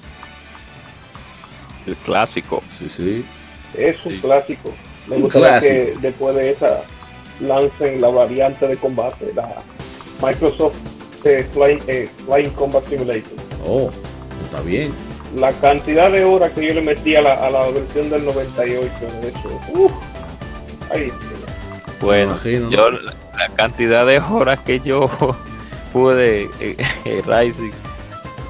El 1.89 1.95
clásico. 1.97 2.62
Sí, 2.78 2.88
sí. 2.89 3.25
Es 3.75 4.04
un 4.06 4.12
Sí. 4.13 4.19
clásico. 4.19 4.71
Me 5.08 5.15
Un 5.17 5.21
gustaría 5.23 5.47
clásico. 5.60 5.73
que 5.73 5.97
después 6.02 6.36
de 6.36 6.49
esa 6.52 6.82
lancen 7.41 8.02
la 8.02 8.10
variante 8.10 8.67
de 8.67 8.78
combate, 8.78 9.32
la 9.34 9.56
Microsoft 10.21 10.75
eh, 11.23 11.45
Flying, 11.54 11.80
eh, 11.88 12.10
Flying 12.25 12.49
Combat 12.52 12.84
Simulator. 12.88 13.34
Oh, 13.65 13.89
está 14.45 14.62
bien. 14.62 14.93
La 15.36 15.52
cantidad 15.54 16.12
de 16.12 16.23
horas 16.25 16.52
que 16.52 16.67
yo 16.67 16.73
le 16.73 16.82
metí 16.82 17.15
a 17.15 17.21
la, 17.21 17.34
a 17.34 17.49
la 17.49 17.69
versión 17.69 18.10
del 18.10 18.25
98 18.25 18.91
de 19.21 19.28
eso. 19.30 19.60
Uf, 19.73 19.91
ahí, 20.91 21.12
Bueno, 22.02 22.32
imagino, 22.32 22.65
¿no? 22.65 22.71
yo 22.71 22.89
la, 22.91 23.13
la 23.38 23.47
cantidad 23.56 24.06
de 24.06 24.19
horas 24.19 24.60
que 24.62 24.80
yo 24.80 25.10
pude 25.93 26.49
eh, 26.60 26.75
eh, 27.06 27.21
Rising, 27.25 27.71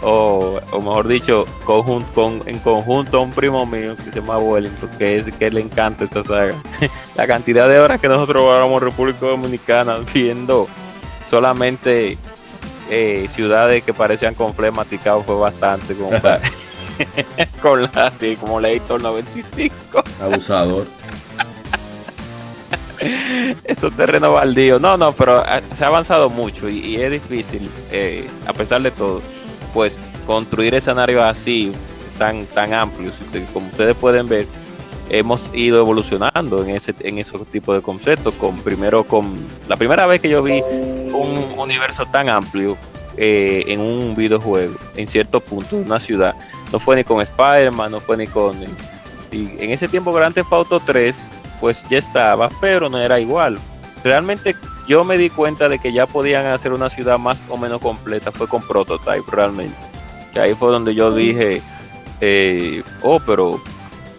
o, 0.02 0.60
o 0.72 0.80
mejor 0.82 1.08
dicho, 1.08 1.46
conjun- 1.66 2.06
con, 2.14 2.42
en 2.46 2.60
conjunto 2.60 3.18
a 3.18 3.22
un 3.22 3.32
primo 3.32 3.66
mío 3.66 3.96
que 3.96 4.04
se 4.04 4.12
llama 4.20 4.38
Wellington, 4.38 4.90
que 4.98 5.18
es 5.18 5.26
que 5.38 5.52
le 5.52 5.62
encanta 5.62 6.06
esa 6.06 6.24
saga. 6.24 6.56
la 7.16 7.28
cantidad 7.28 7.68
de 7.68 7.80
horas 7.80 8.00
que 8.00 8.08
nosotros 8.08 8.46
vamos 8.48 8.82
República 8.82 9.26
Dominicana 9.26 9.98
viendo 10.14 10.68
solamente 11.30 12.18
eh, 12.90 13.28
ciudades 13.36 13.84
que 13.84 13.94
parecían 13.94 14.34
con 14.36 14.54
fue 15.26 15.36
bastante 15.36 15.94
como 15.96 16.10
para- 16.22 16.42
con 17.62 17.84
la 17.84 18.12
sí, 18.20 18.36
como 18.36 18.60
la 18.60 18.70
Héctor 18.70 19.02
95 19.02 20.04
Abusador. 20.22 20.86
esos 23.64 23.94
terrenos 23.96 24.34
baldíos. 24.34 24.82
No, 24.82 24.98
no, 24.98 25.12
pero 25.14 25.44
se 25.76 25.84
ha 25.84 25.88
avanzado 25.88 26.30
mucho 26.30 26.68
y, 26.70 26.80
y 26.80 26.96
es 27.02 27.12
difícil, 27.12 27.70
eh, 27.92 28.28
a 28.46 28.54
pesar 28.54 28.82
de 28.82 28.92
todo, 28.92 29.22
pues 29.74 29.96
construir 30.26 30.76
escenarios 30.76 31.24
así, 31.24 31.72
tan, 32.18 32.46
tan 32.48 32.74
amplios. 32.74 33.16
Como 33.54 33.68
ustedes 33.68 33.96
pueden 33.96 34.28
ver, 34.28 34.46
hemos 35.10 35.50
ido 35.54 35.80
evolucionando 35.80 36.64
en 36.64 36.72
ese 36.72 36.94
en 37.00 37.18
esos 37.18 37.46
tipos 37.48 37.76
de 37.76 37.82
conceptos. 37.82 38.34
Con 38.36 38.58
primero 38.60 39.04
con 39.04 39.48
la 39.68 39.76
primera 39.76 40.06
vez 40.06 40.22
que 40.22 40.30
yo 40.30 40.44
vi 40.44 40.62
un 40.62 41.54
universo 41.58 42.06
tan 42.06 42.30
amplio 42.30 42.78
eh, 43.18 43.66
en 43.68 43.82
un 43.82 44.16
videojuego, 44.16 44.76
en 44.96 45.08
cierto 45.08 45.40
punto, 45.40 45.78
en 45.78 45.86
una 45.86 46.00
ciudad. 46.00 46.36
No 46.72 46.80
fue 46.80 46.96
ni 46.96 47.04
con 47.04 47.22
Spider-Man, 47.22 47.92
no 47.92 48.00
fue 48.00 48.18
ni 48.18 48.28
con. 48.28 48.56
Y 49.32 49.62
en 49.62 49.72
ese 49.72 49.88
tiempo, 49.88 50.14
Grand 50.14 50.34
Theft 50.34 50.54
Auto 50.54 50.80
3, 50.80 51.28
pues 51.60 51.84
ya 51.90 51.98
estaba, 51.98 52.50
pero 52.62 52.90
no 52.90 52.98
era 52.98 53.20
igual. 53.20 53.60
Realmente 54.04 54.56
yo 54.90 55.04
me 55.04 55.18
di 55.20 55.30
cuenta 55.30 55.70
de 55.70 55.78
que 55.78 55.94
ya 55.94 56.08
podían 56.08 56.48
hacer 56.48 56.74
una 56.74 56.90
ciudad 56.90 57.20
más 57.20 57.40
o 57.48 57.58
menos 57.58 57.80
completa, 57.80 58.32
fue 58.32 58.48
con 58.48 58.62
Prototype, 58.64 59.24
realmente. 59.32 59.76
Que 60.34 60.40
ahí 60.40 60.56
fue 60.56 60.72
donde 60.72 60.96
yo 60.96 61.14
dije, 61.14 61.62
eh, 62.22 62.82
oh, 63.04 63.20
pero 63.20 63.62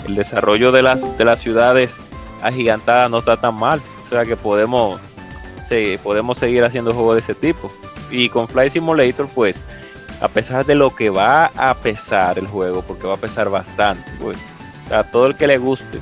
el 0.07 0.15
desarrollo 0.15 0.71
de 0.71 0.83
las, 0.83 1.19
de 1.19 1.25
las 1.25 1.41
ciudades 1.41 1.97
agigantadas 2.41 3.11
no 3.11 3.19
está 3.19 3.37
tan 3.37 3.57
mal. 3.57 3.83
O 4.07 4.09
sea 4.09 4.25
que 4.25 4.37
podemos, 4.37 5.01
sí, 5.69 5.99
podemos 6.03 6.39
seguir 6.39 6.63
haciendo 6.63 6.95
juegos 6.95 7.17
de 7.17 7.21
ese 7.23 7.35
tipo. 7.35 7.73
Y 8.11 8.29
con 8.29 8.47
Flight 8.47 8.73
Simulator, 8.73 9.27
pues, 9.35 9.61
a 10.21 10.29
pesar 10.29 10.65
de 10.65 10.77
lo 10.77 10.95
que 10.95 11.11
va 11.11 11.47
a 11.57 11.75
pesar 11.75 12.39
el 12.39 12.47
juego, 12.47 12.83
porque 12.83 13.09
va 13.09 13.15
a 13.15 13.21
pesar 13.21 13.51
bastante, 13.51 14.09
pues, 14.21 14.37
a 14.93 15.03
todo 15.03 15.27
el 15.27 15.35
que 15.37 15.49
le 15.49 15.59
guste 15.59 15.99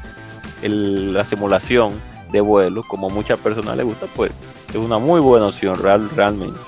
el- 0.60 1.14
la 1.14 1.24
simulación 1.24 2.06
de 2.30 2.40
vuelo, 2.40 2.82
como 2.86 3.08
muchas 3.10 3.38
personas 3.38 3.76
le 3.76 3.82
gusta, 3.84 4.06
pues, 4.14 4.32
es 4.70 4.76
una 4.76 4.98
muy 4.98 5.20
buena 5.20 5.46
opción, 5.46 5.78
real, 5.82 6.08
realmente. 6.14 6.58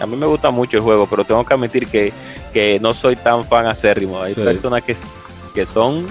A 0.00 0.06
mí 0.06 0.16
me 0.16 0.26
gusta 0.26 0.50
mucho 0.50 0.76
el 0.76 0.82
juego, 0.82 1.06
pero 1.10 1.24
tengo 1.24 1.44
que 1.44 1.54
admitir 1.54 1.88
que, 1.88 2.12
que 2.52 2.78
no 2.80 2.94
soy 2.94 3.16
tan 3.16 3.44
fan 3.44 3.66
acérrimo. 3.66 4.20
Hay 4.22 4.34
Sí. 4.34 4.40
personas 4.42 4.82
que, 4.84 4.96
que 5.54 5.66
son, 5.66 6.06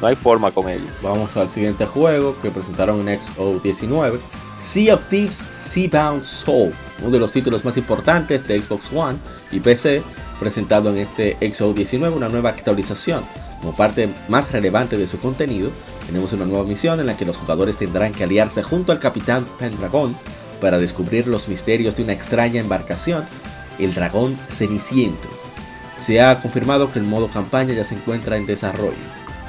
no 0.00 0.06
hay 0.08 0.14
forma 0.14 0.50
con 0.50 0.68
ellos. 0.68 0.90
Vamos 1.02 1.34
al 1.36 1.48
siguiente 1.48 1.86
juego 1.86 2.36
que 2.42 2.50
presentaron 2.50 3.08
en 3.08 3.18
XO19. 3.18 4.18
Sea 4.62 4.94
of 4.94 5.06
Thieves 5.06 5.40
Seabound 5.60 6.22
Soul, 6.22 6.72
uno 7.00 7.10
de 7.10 7.18
los 7.18 7.32
títulos 7.32 7.64
más 7.64 7.76
importantes 7.76 8.46
de 8.46 8.60
Xbox 8.62 8.92
One 8.94 9.18
y 9.50 9.58
PC, 9.58 10.02
presentado 10.38 10.90
en 10.90 10.98
este 10.98 11.36
XO19, 11.40 12.12
una 12.14 12.28
nueva 12.28 12.50
actualización. 12.50 13.24
Como 13.60 13.74
parte 13.74 14.08
más 14.28 14.52
relevante 14.52 14.96
de 14.98 15.08
su 15.08 15.18
contenido, 15.18 15.70
tenemos 16.12 16.34
una 16.34 16.44
nueva 16.44 16.64
misión 16.64 17.00
en 17.00 17.06
la 17.06 17.16
que 17.16 17.24
los 17.24 17.38
jugadores 17.38 17.78
tendrán 17.78 18.12
que 18.12 18.24
aliarse 18.24 18.62
junto 18.62 18.92
al 18.92 18.98
capitán 18.98 19.46
Pendragon 19.58 20.14
para 20.60 20.76
descubrir 20.76 21.26
los 21.26 21.48
misterios 21.48 21.96
de 21.96 22.02
una 22.02 22.12
extraña 22.12 22.60
embarcación, 22.60 23.24
el 23.78 23.94
dragón 23.94 24.36
Ceniciento. 24.50 25.26
Se 25.98 26.20
ha 26.20 26.38
confirmado 26.42 26.92
que 26.92 26.98
el 26.98 27.06
modo 27.06 27.28
campaña 27.28 27.72
ya 27.72 27.84
se 27.84 27.94
encuentra 27.94 28.36
en 28.36 28.44
desarrollo. 28.44 28.92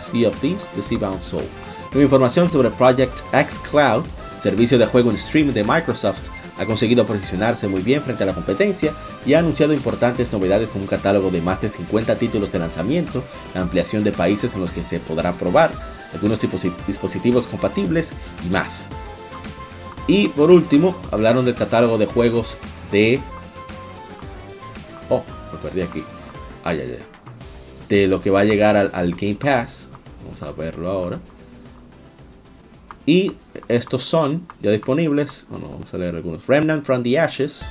Sea 0.09 0.29
of 0.29 0.39
Thieves, 0.39 0.69
The 0.73 0.81
Seabound 0.83 1.19
Soul. 1.19 1.43
Nueva 1.91 2.05
información 2.05 2.49
sobre 2.49 2.69
Project 2.69 3.19
X 3.33 3.59
Cloud, 3.69 4.05
servicio 4.41 4.77
de 4.77 4.85
juego 4.85 5.11
en 5.11 5.19
stream 5.19 5.51
de 5.51 5.65
Microsoft, 5.65 6.29
ha 6.63 6.67
conseguido 6.67 7.05
posicionarse 7.05 7.67
muy 7.67 7.81
bien 7.81 8.01
frente 8.01 8.23
a 8.23 8.25
la 8.25 8.33
competencia 8.33 8.93
y 9.25 9.33
ha 9.33 9.39
anunciado 9.39 9.73
importantes 9.73 10.31
novedades 10.31 10.69
con 10.69 10.81
un 10.81 10.87
catálogo 10.87 11.31
de 11.31 11.41
más 11.41 11.61
de 11.61 11.69
50 11.69 12.15
títulos 12.15 12.51
de 12.51 12.59
lanzamiento, 12.59 13.23
la 13.53 13.61
ampliación 13.61 14.03
de 14.03 14.11
países 14.11 14.53
en 14.53 14.61
los 14.61 14.71
que 14.71 14.83
se 14.83 14.99
podrá 14.99 15.33
probar, 15.33 15.71
algunos 16.13 16.39
dispositivos 16.87 17.47
compatibles 17.47 18.13
y 18.45 18.49
más. 18.49 18.85
Y 20.07 20.27
por 20.29 20.51
último, 20.51 20.95
hablaron 21.11 21.45
del 21.45 21.55
catálogo 21.55 21.97
de 21.97 22.05
juegos 22.05 22.57
de. 22.91 23.19
Oh, 25.09 25.23
me 25.51 25.57
perdí 25.59 25.81
aquí. 25.81 26.03
Ay, 26.63 26.81
ay, 26.81 26.97
ay. 26.99 27.05
De 27.87 28.07
lo 28.07 28.21
que 28.21 28.29
va 28.29 28.41
a 28.41 28.45
llegar 28.45 28.75
al 28.75 29.11
Game 29.15 29.35
Pass. 29.35 29.87
Vamos 30.23 30.41
a 30.43 30.51
verlo 30.51 30.89
ahora. 30.89 31.19
Y 33.05 33.33
estos 33.67 34.03
son 34.03 34.47
ya 34.61 34.71
disponibles. 34.71 35.45
Vamos 35.49 35.93
a 35.93 35.97
leer 35.97 36.15
algunos. 36.15 36.47
Remnant 36.47 36.85
from 36.85 37.03
the 37.03 37.17
Ashes. 37.17 37.63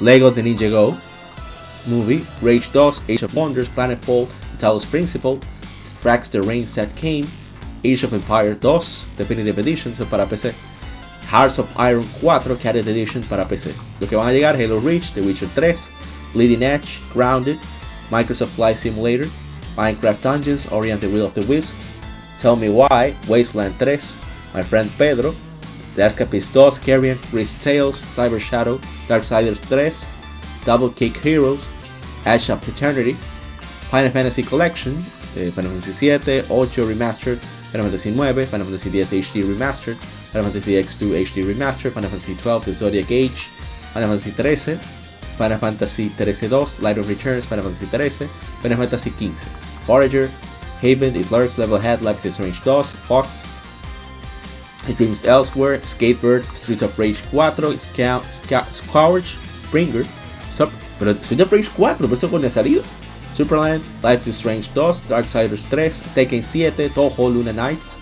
Lego 0.00 0.30
The 0.30 0.42
Ninja 0.42 0.70
Go. 0.70 0.96
Movie. 1.86 2.24
Rage 2.42 2.70
2. 2.72 2.92
Age 3.08 3.22
of 3.22 3.34
Wonders. 3.34 3.68
Planetfall. 3.68 4.28
Talos 4.58 4.84
Principle. 4.84 5.38
Tracks 6.00 6.28
the 6.28 6.40
Rain 6.42 6.66
Set 6.66 6.94
Came. 6.96 7.26
Age 7.84 8.04
of 8.04 8.12
Empire 8.12 8.54
2. 8.54 8.80
Definitive 9.16 9.58
Edition 9.58 9.92
para 10.06 10.26
PC. 10.26 10.54
Hearts 11.30 11.58
of 11.58 11.70
Iron 11.78 12.02
4 12.02 12.56
Cadet 12.56 12.88
Edition 12.88 13.22
para 13.22 13.44
PC. 13.44 13.72
Lo 14.00 14.08
que 14.08 14.16
van 14.16 14.28
a 14.28 14.32
llegar 14.32 14.56
Halo 14.56 14.80
Reach, 14.80 15.12
The 15.12 15.22
Witcher 15.22 15.46
3, 15.46 15.76
Leading 16.34 16.64
Edge, 16.64 16.98
Grounded, 17.12 17.56
Microsoft 18.10 18.56
Flight 18.56 18.76
Simulator, 18.76 19.28
Minecraft 19.76 20.20
Dungeons, 20.22 20.66
Ori 20.72 20.90
and 20.90 21.00
the 21.00 21.08
Will 21.08 21.24
of 21.24 21.34
the 21.34 21.42
Wisps, 21.42 21.99
Tell 22.40 22.56
Me 22.56 22.70
Why, 22.70 23.14
Wasteland 23.28 23.76
3, 23.76 23.98
My 24.54 24.62
Friend 24.62 24.90
Pedro, 24.96 25.36
The 25.94 26.02
Escapist 26.02 26.54
2, 26.54 26.80
Carrion, 26.80 27.18
Gris 27.30 27.54
Tales, 27.62 28.00
Cyber 28.00 28.40
Shadow, 28.40 28.78
Darksiders 29.06 29.58
3, 29.58 29.92
Double 30.64 30.88
Kick 30.88 31.18
Heroes, 31.18 31.68
Ash 32.24 32.48
of 32.48 32.66
Eternity, 32.66 33.12
Final 33.90 34.10
Fantasy 34.10 34.42
Collection, 34.42 34.96
eh, 35.36 35.50
Final 35.50 35.70
Fantasy 35.72 35.92
7, 35.92 36.44
8 36.44 36.44
Remastered, 36.48 37.38
Final 37.72 37.86
Fantasy 37.86 38.10
9, 38.10 38.46
Final 38.46 38.66
Fantasy 38.66 39.00
X 39.00 39.10
HD 39.10 39.42
Remastered, 39.42 39.96
Final 40.32 40.50
Fantasy 40.50 40.82
X2 40.82 41.24
HD 41.24 41.44
Remastered, 41.44 41.92
Final 41.92 42.08
Fantasy 42.08 42.34
12 42.36 42.64
The 42.64 42.72
Zodiac 42.72 43.10
Age, 43.10 43.48
Final 43.92 44.08
Fantasy 44.08 44.30
13, 44.30 44.78
Final 45.36 45.58
Fantasy 45.58 46.08
13-2, 46.08 46.80
Light 46.80 46.96
of 46.96 47.06
Returns, 47.06 47.44
Final 47.44 47.64
Fantasy 47.64 47.86
13, 47.86 48.28
Final 48.62 48.78
Fantasy 48.78 49.10
15, 49.10 49.32
Forager, 49.84 50.30
Haven, 50.80 51.14
It 51.16 51.30
Lurks, 51.30 51.54
Levelhead, 51.56 52.02
Life 52.02 52.24
is 52.24 52.34
Strange 52.34 52.60
2, 52.62 52.82
Fox, 52.82 53.46
It 54.88 54.96
Dreams 54.96 55.24
Elsewhere, 55.24 55.78
Skatebird, 55.80 56.44
Streets 56.56 56.82
of 56.82 56.98
Rage 56.98 57.18
4, 57.30 57.76
Scout, 57.78 58.24
Scout, 58.32 58.66
Scourge, 58.74 59.36
Springer, 59.66 60.04
Sup- 60.54 60.72
pero 60.98 61.12
Streets 61.22 61.42
of 61.42 61.52
Rage 61.52 61.68
4, 61.68 61.96
pero 62.06 62.14
eso 62.14 62.28
cuando 62.28 62.48
ha. 62.48 62.82
Superland, 63.34 63.82
Life 64.02 64.26
is 64.26 64.36
Strange 64.36 64.68
2, 64.74 65.00
Darksiders 65.08 65.62
3, 65.68 66.00
Tekken 66.14 66.44
7, 66.44 66.88
Toho 66.90 67.28
Luna 67.28 67.52
Knights, 67.52 67.96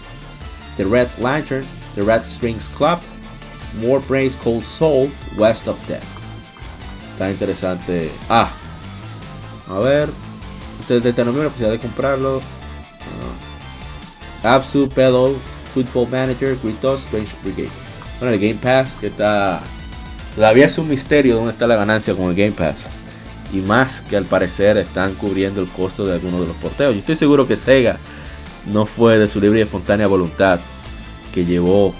The 0.76 0.84
Red 0.86 1.10
Lantern, 1.18 1.66
The 1.94 2.02
Red 2.02 2.26
Strings 2.26 2.68
Club, 2.68 3.00
More 3.74 4.00
Brains 4.00 4.36
Cold 4.36 4.62
Soul, 4.64 5.10
West 5.36 5.66
of 5.68 5.76
Death. 5.86 6.06
Está 7.12 7.30
interesante. 7.30 8.10
Ah, 8.30 8.52
a 9.68 9.78
ver. 9.80 10.08
Desde 10.88 11.08
el 11.08 11.14
posibilidad 11.50 11.72
de 11.72 11.78
comprarlo. 11.80 12.40
Absu, 14.42 14.88
Pedal, 14.88 15.36
Football 15.74 16.08
Manager, 16.08 16.56
Gritos, 16.62 17.00
Strange 17.02 17.32
Brigade. 17.42 17.70
Bueno, 18.18 18.34
el 18.34 18.40
Game 18.40 18.60
Pass 18.60 18.96
que 19.00 19.08
está. 19.08 19.60
Todavía 20.34 20.66
es 20.66 20.78
un 20.78 20.88
misterio 20.88 21.36
dónde 21.36 21.52
está 21.52 21.66
la 21.66 21.76
ganancia 21.76 22.14
con 22.14 22.28
el 22.28 22.34
Game 22.34 22.52
Pass. 22.52 22.88
Y 23.52 23.58
más 23.58 24.02
que 24.02 24.16
al 24.16 24.24
parecer 24.24 24.76
están 24.76 25.14
cubriendo 25.14 25.60
el 25.60 25.68
costo 25.68 26.06
de 26.06 26.14
algunos 26.14 26.40
de 26.40 26.46
los 26.46 26.56
porteos. 26.56 26.92
Yo 26.94 27.00
estoy 27.00 27.16
seguro 27.16 27.46
que 27.46 27.56
Sega 27.56 27.98
no 28.66 28.86
fue 28.86 29.18
de 29.18 29.28
su 29.28 29.40
libre 29.40 29.60
y 29.60 29.62
espontánea 29.62 30.06
voluntad 30.06 30.60
que 31.32 31.44
llevó 31.44 31.94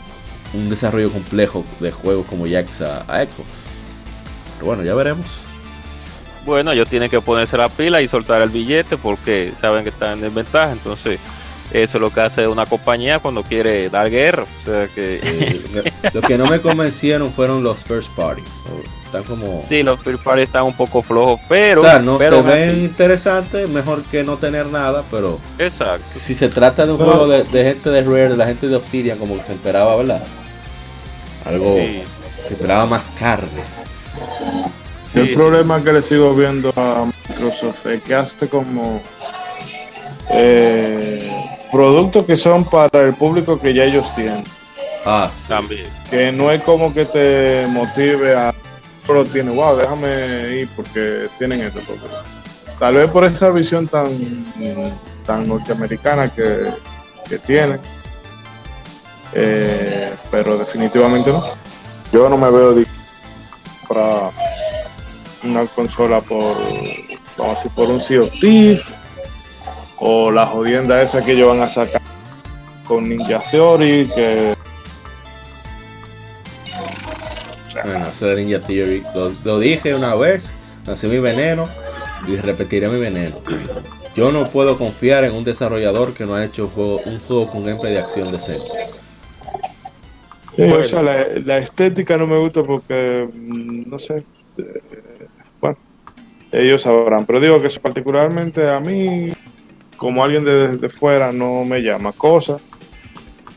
un 0.52 0.68
desarrollo 0.68 1.10
complejo 1.10 1.64
de 1.80 1.90
juegos 1.90 2.26
como 2.26 2.46
Yakuza 2.46 3.00
a 3.08 3.24
Xbox. 3.24 3.66
Pero 4.54 4.66
bueno, 4.66 4.82
ya 4.82 4.94
veremos. 4.94 5.47
Bueno, 6.48 6.72
ellos 6.72 6.88
tienen 6.88 7.10
que 7.10 7.20
ponerse 7.20 7.58
la 7.58 7.68
pila 7.68 8.00
y 8.00 8.08
soltar 8.08 8.40
el 8.40 8.48
billete 8.48 8.96
porque 8.96 9.52
saben 9.60 9.82
que 9.82 9.90
están 9.90 10.14
en 10.14 10.22
desventaja. 10.22 10.72
Entonces, 10.72 11.20
eso 11.70 11.98
es 11.98 12.00
lo 12.00 12.08
que 12.08 12.22
hace 12.22 12.48
una 12.48 12.64
compañía 12.64 13.18
cuando 13.18 13.42
quiere 13.42 13.90
dar 13.90 14.08
guerra. 14.08 14.44
O 14.62 14.64
sea 14.64 14.88
que. 14.88 15.18
Sí, 15.18 15.82
lo 16.14 16.22
que 16.22 16.38
no 16.38 16.46
me 16.46 16.62
convencieron 16.62 17.34
fueron 17.34 17.62
los 17.62 17.84
first 17.84 18.08
party. 18.16 18.40
Están 19.04 19.24
como. 19.24 19.62
Sí, 19.62 19.82
los 19.82 20.00
first 20.00 20.24
party 20.24 20.40
están 20.40 20.62
un 20.62 20.72
poco 20.72 21.02
flojos, 21.02 21.38
pero. 21.50 21.82
O 21.82 21.84
sea, 21.84 21.98
no 21.98 22.16
pero 22.16 22.42
se 22.42 22.48
ven 22.48 22.82
interesantes, 22.82 23.68
mejor 23.68 24.02
que 24.04 24.24
no 24.24 24.38
tener 24.38 24.68
nada, 24.68 25.04
pero. 25.10 25.38
Exacto. 25.58 26.06
Si 26.14 26.34
se 26.34 26.48
trata 26.48 26.86
de 26.86 26.92
un 26.92 26.98
juego 26.98 27.28
de, 27.28 27.44
de 27.44 27.62
gente 27.62 27.90
de 27.90 28.02
Rare, 28.02 28.30
de 28.30 28.36
la 28.38 28.46
gente 28.46 28.68
de 28.68 28.76
Obsidian, 28.76 29.18
como 29.18 29.36
que 29.36 29.42
se 29.42 29.52
esperaba, 29.52 29.96
¿verdad? 29.96 30.24
Algo. 31.44 31.76
Sí. 31.76 32.04
Se 32.40 32.54
esperaba 32.54 32.86
más 32.86 33.10
carne. 33.18 33.60
El 35.20 35.28
Sí, 35.28 35.34
problema 35.34 35.82
que 35.82 35.92
le 35.92 36.02
sigo 36.02 36.34
viendo 36.34 36.72
a 36.76 37.06
Microsoft 37.28 37.86
es 37.86 38.02
que 38.02 38.14
hace 38.14 38.48
como 38.48 39.00
eh, 40.30 41.30
productos 41.72 42.24
que 42.26 42.36
son 42.36 42.64
para 42.64 43.00
el 43.00 43.14
público 43.14 43.58
que 43.58 43.72
ya 43.74 43.84
ellos 43.84 44.12
tienen. 44.14 44.44
Ah, 45.04 45.30
sí. 45.36 45.48
También. 45.48 45.86
Que 46.10 46.32
no 46.32 46.50
es 46.50 46.62
como 46.62 46.92
que 46.92 47.04
te 47.06 47.66
motive 47.68 48.36
a 48.36 48.54
pero 49.06 49.24
tiene, 49.24 49.50
wow, 49.52 49.74
déjame 49.74 50.50
ir 50.60 50.68
porque 50.76 51.28
tienen 51.38 51.62
esto. 51.62 51.80
porque- 51.86 52.02
tal 52.78 52.94
vez 52.94 53.10
por 53.10 53.24
esa 53.24 53.48
visión 53.48 53.88
tan, 53.88 54.06
tan 55.24 55.48
norteamericana 55.48 56.28
que, 56.28 56.66
que 57.26 57.38
tiene. 57.38 57.78
Eh, 59.32 60.12
pero 60.30 60.58
definitivamente 60.58 61.32
no. 61.32 61.42
Yo 62.12 62.28
no 62.28 62.36
me 62.36 62.50
veo 62.50 62.74
para 63.88 64.30
una 65.50 65.66
consola 65.66 66.20
por, 66.20 66.56
vamos 67.36 67.52
a 67.52 67.54
decir, 67.54 67.70
por 67.74 67.90
un 67.90 68.00
Sea 68.00 68.22
of 68.22 68.30
Thieves 68.40 68.82
o 69.98 70.30
la 70.30 70.46
jodienda 70.46 71.02
esa 71.02 71.24
que 71.24 71.32
ellos 71.32 71.48
van 71.48 71.62
a 71.62 71.66
sacar 71.66 72.00
con 72.86 73.08
Ninja 73.08 73.42
Theory, 73.50 74.10
que 74.14 74.54
Bueno, 77.84 78.06
ese 78.06 78.26
de 78.26 78.44
Ninja 78.44 78.60
Theory. 78.60 79.02
Lo, 79.14 79.32
lo 79.44 79.58
dije 79.58 79.94
una 79.94 80.14
vez, 80.14 80.52
lancé 80.86 81.08
mi 81.08 81.18
veneno 81.18 81.68
y 82.26 82.36
repetiré 82.36 82.88
mi 82.88 82.98
veneno. 82.98 83.36
Yo 84.16 84.32
no 84.32 84.48
puedo 84.48 84.76
confiar 84.76 85.24
en 85.24 85.32
un 85.32 85.44
desarrollador 85.44 86.12
que 86.12 86.26
no 86.26 86.34
ha 86.34 86.44
hecho 86.44 86.64
un 86.64 86.70
juego, 86.70 87.00
un 87.04 87.20
juego 87.20 87.50
con 87.50 87.62
gameplay 87.64 87.92
de 87.92 88.00
acción 88.00 88.32
decente. 88.32 88.66
Sí, 90.56 90.62
o 90.62 90.84
sea, 90.84 91.02
la, 91.02 91.24
la 91.44 91.58
estética 91.58 92.16
no 92.16 92.26
me 92.26 92.36
gusta 92.36 92.64
porque, 92.64 93.28
mm, 93.32 93.88
no 93.88 93.98
sé, 94.00 94.24
eh, 94.56 94.82
ellos 96.52 96.82
sabrán, 96.82 97.26
pero 97.26 97.40
digo 97.40 97.60
que 97.60 97.68
particularmente 97.80 98.68
a 98.68 98.80
mí, 98.80 99.32
como 99.96 100.24
alguien 100.24 100.44
de 100.44 100.68
desde 100.68 100.88
fuera, 100.88 101.32
no 101.32 101.64
me 101.64 101.82
llama 101.82 102.12
cosa, 102.12 102.58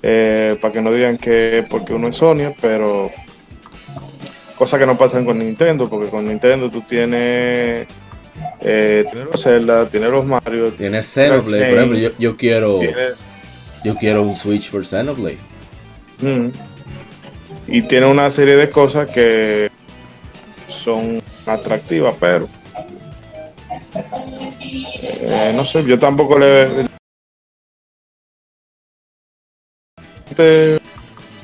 eh, 0.04 0.58
para 0.60 0.74
que 0.74 0.82
no 0.82 0.92
digan 0.92 1.18
que 1.18 1.66
porque 1.70 1.94
uno 1.94 2.10
es 2.10 2.16
Sony, 2.16 2.54
pero 2.60 3.10
cosas 4.58 4.80
que 4.80 4.86
no 4.86 4.98
pasan 4.98 5.26
con 5.26 5.40
Nintendo, 5.40 5.90
porque 5.90 6.10
con 6.10 6.28
Nintendo 6.28 6.70
tú 6.70 6.82
tienes, 6.82 7.88
eh, 8.62 9.06
tienes 9.10 9.32
los 9.32 9.42
Zelda, 9.42 9.86
tienes 9.88 10.12
los 10.12 10.26
Mario, 10.26 10.72
Tiene 10.72 11.02
Xenoblade, 11.02 11.70
por 11.70 11.78
ejemplo, 11.78 11.98
yo, 11.98 12.10
yo 12.20 12.38
quiero 12.38 12.80
tienes... 12.80 13.14
yo 13.84 13.96
quiero 13.96 14.24
un 14.24 14.36
Switch 14.36 14.70
por 14.70 14.86
Xenoblade. 14.86 15.38
Mm. 16.20 16.48
Y 17.68 17.84
tiene 17.84 18.06
una 18.08 18.30
serie 18.32 18.56
de 18.58 18.70
cosas 18.70 19.08
que 19.10 19.70
son 20.68 21.22
atractivas, 21.46 22.16
pero 22.20 22.48
eh, 23.94 25.52
no 25.56 25.66
sé, 25.66 25.84
yo 25.84 25.98
tampoco 26.00 26.38
le 26.40 26.86
Este, 30.30 30.80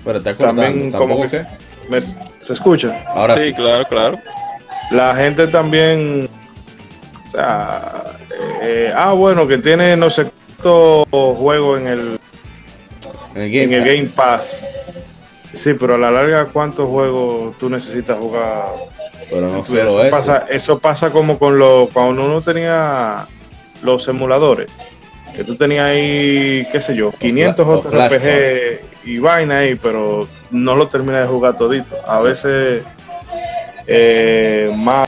Pero 0.05 0.23
cortando, 0.23 0.62
también 0.62 0.91
como 0.91 1.21
que 1.29 1.43
me- 1.89 2.01
se 2.39 2.53
escucha. 2.53 3.03
Ahora 3.07 3.36
sí, 3.36 3.49
sí. 3.49 3.53
claro, 3.53 3.86
claro. 3.86 4.17
La 4.91 5.13
gente 5.15 5.47
también, 5.47 6.29
o 7.27 7.31
sea, 7.31 8.03
eh, 8.62 8.93
ah 8.95 9.12
bueno, 9.12 9.45
que 9.45 9.57
tiene 9.57 9.97
no 9.97 10.10
sé 10.10 10.25
cuánto 10.55 11.03
juego 11.36 11.75
en 11.77 11.88
el 11.88 12.19
En 13.36 13.41
el 13.41 13.51
Game, 13.51 13.63
en 13.63 13.73
el 13.73 13.79
Pass. 13.81 13.86
Game 13.86 14.10
Pass. 14.10 14.65
Sí, 15.53 15.73
pero 15.73 15.95
a 15.95 15.97
la 15.97 16.12
larga, 16.12 16.45
¿cuántos 16.45 16.88
juegos 16.88 17.57
tú 17.57 17.69
necesitas 17.69 18.17
jugar? 18.17 18.67
Pero 19.29 19.41
no 19.49 19.57
Eso 19.57 19.65
solo 19.65 20.01
eso. 20.03 20.11
pasa, 20.11 20.45
eso 20.49 20.79
pasa 20.79 21.09
como 21.11 21.37
con 21.37 21.59
los 21.59 21.89
cuando 21.89 22.25
uno 22.25 22.41
tenía 22.41 23.27
los 23.83 24.07
emuladores. 24.07 24.69
Que 25.35 25.43
tú 25.43 25.55
tenías 25.55 25.85
ahí, 25.85 26.67
qué 26.71 26.81
sé 26.81 26.95
yo, 26.95 27.11
500 27.11 27.67
Los 27.67 27.83
JRPG 27.93 28.79
y 29.05 29.19
vaina 29.19 29.59
ahí, 29.59 29.75
pero 29.75 30.27
no 30.51 30.75
lo 30.75 30.87
terminas 30.87 31.21
de 31.21 31.27
jugar 31.27 31.57
todito. 31.57 31.95
A 32.07 32.21
veces 32.21 32.83
eh, 33.85 34.71
más 34.75 35.07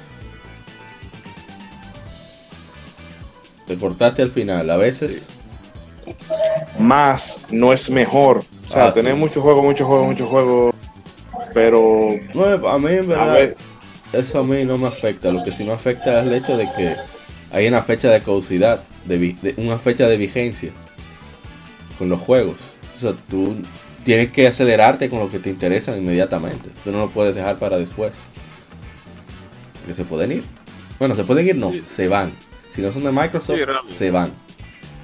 Te 3.66 3.78
cortaste 3.78 4.22
al 4.22 4.32
final. 4.32 4.70
A 4.70 4.78
veces. 4.78 5.30
más 6.80 7.42
no 7.50 7.72
es 7.74 7.90
mejor. 7.90 8.44
O 8.66 8.70
sea, 8.70 8.88
Ah, 8.88 8.94
tener 8.94 9.14
sí. 9.14 9.20
muchos 9.20 9.44
juegos, 9.44 9.64
muchos 9.64 9.88
juegos, 9.88 10.08
muchos 10.08 10.28
juegos, 10.30 10.76
pero 11.54 12.10
No, 12.34 12.46
a 12.68 12.80
mí 12.80 12.92
en 12.94 13.00
a 13.06 13.08
verdad, 13.08 13.34
ver, 13.34 13.58
eso 14.14 14.40
a 14.40 14.44
mí 14.44 14.64
no 14.66 14.78
me 14.78 14.88
afecta. 14.88 15.32
Lo 15.32 15.44
que 15.44 15.52
sí 15.52 15.64
me 15.64 15.72
afecta 15.74 16.22
es 16.22 16.28
el 16.28 16.34
hecho 16.34 16.58
de 16.58 16.70
que 16.76 16.96
hay 17.52 17.68
una 17.68 17.82
fecha 17.84 18.10
de 18.10 18.20
caducidad, 18.22 18.82
de, 19.06 19.54
una 19.58 19.78
fecha 19.78 20.08
de 20.08 20.18
vigencia 20.18 20.72
con 21.98 22.10
los 22.10 22.20
juegos. 22.20 22.58
O 22.96 23.00
sea, 23.00 23.14
tú 23.30 23.56
tienes 24.04 24.32
que 24.32 24.48
acelerarte 24.48 25.10
con 25.10 25.20
lo 25.20 25.30
que 25.32 25.40
te 25.40 25.50
interesa 25.50 25.96
inmediatamente. 25.98 26.70
Tú 26.84 26.92
no 26.92 27.00
lo 27.00 27.10
puedes 27.10 27.36
dejar 27.36 27.58
para 27.58 27.78
después. 27.78 28.20
Que 29.86 29.94
se 29.96 30.06
pueden 30.06 30.32
ir. 30.32 30.44
Bueno, 31.00 31.16
se 31.16 31.24
pueden 31.24 31.48
ir, 31.48 31.56
no, 31.56 31.72
Sí. 31.72 31.84
se 31.88 32.08
van. 32.08 32.32
Si 32.76 32.82
no 32.82 32.92
son 32.92 33.04
de 33.04 33.12
Microsoft, 33.12 33.58
Sí, 33.88 33.96
se 33.96 34.12
van. 34.12 34.32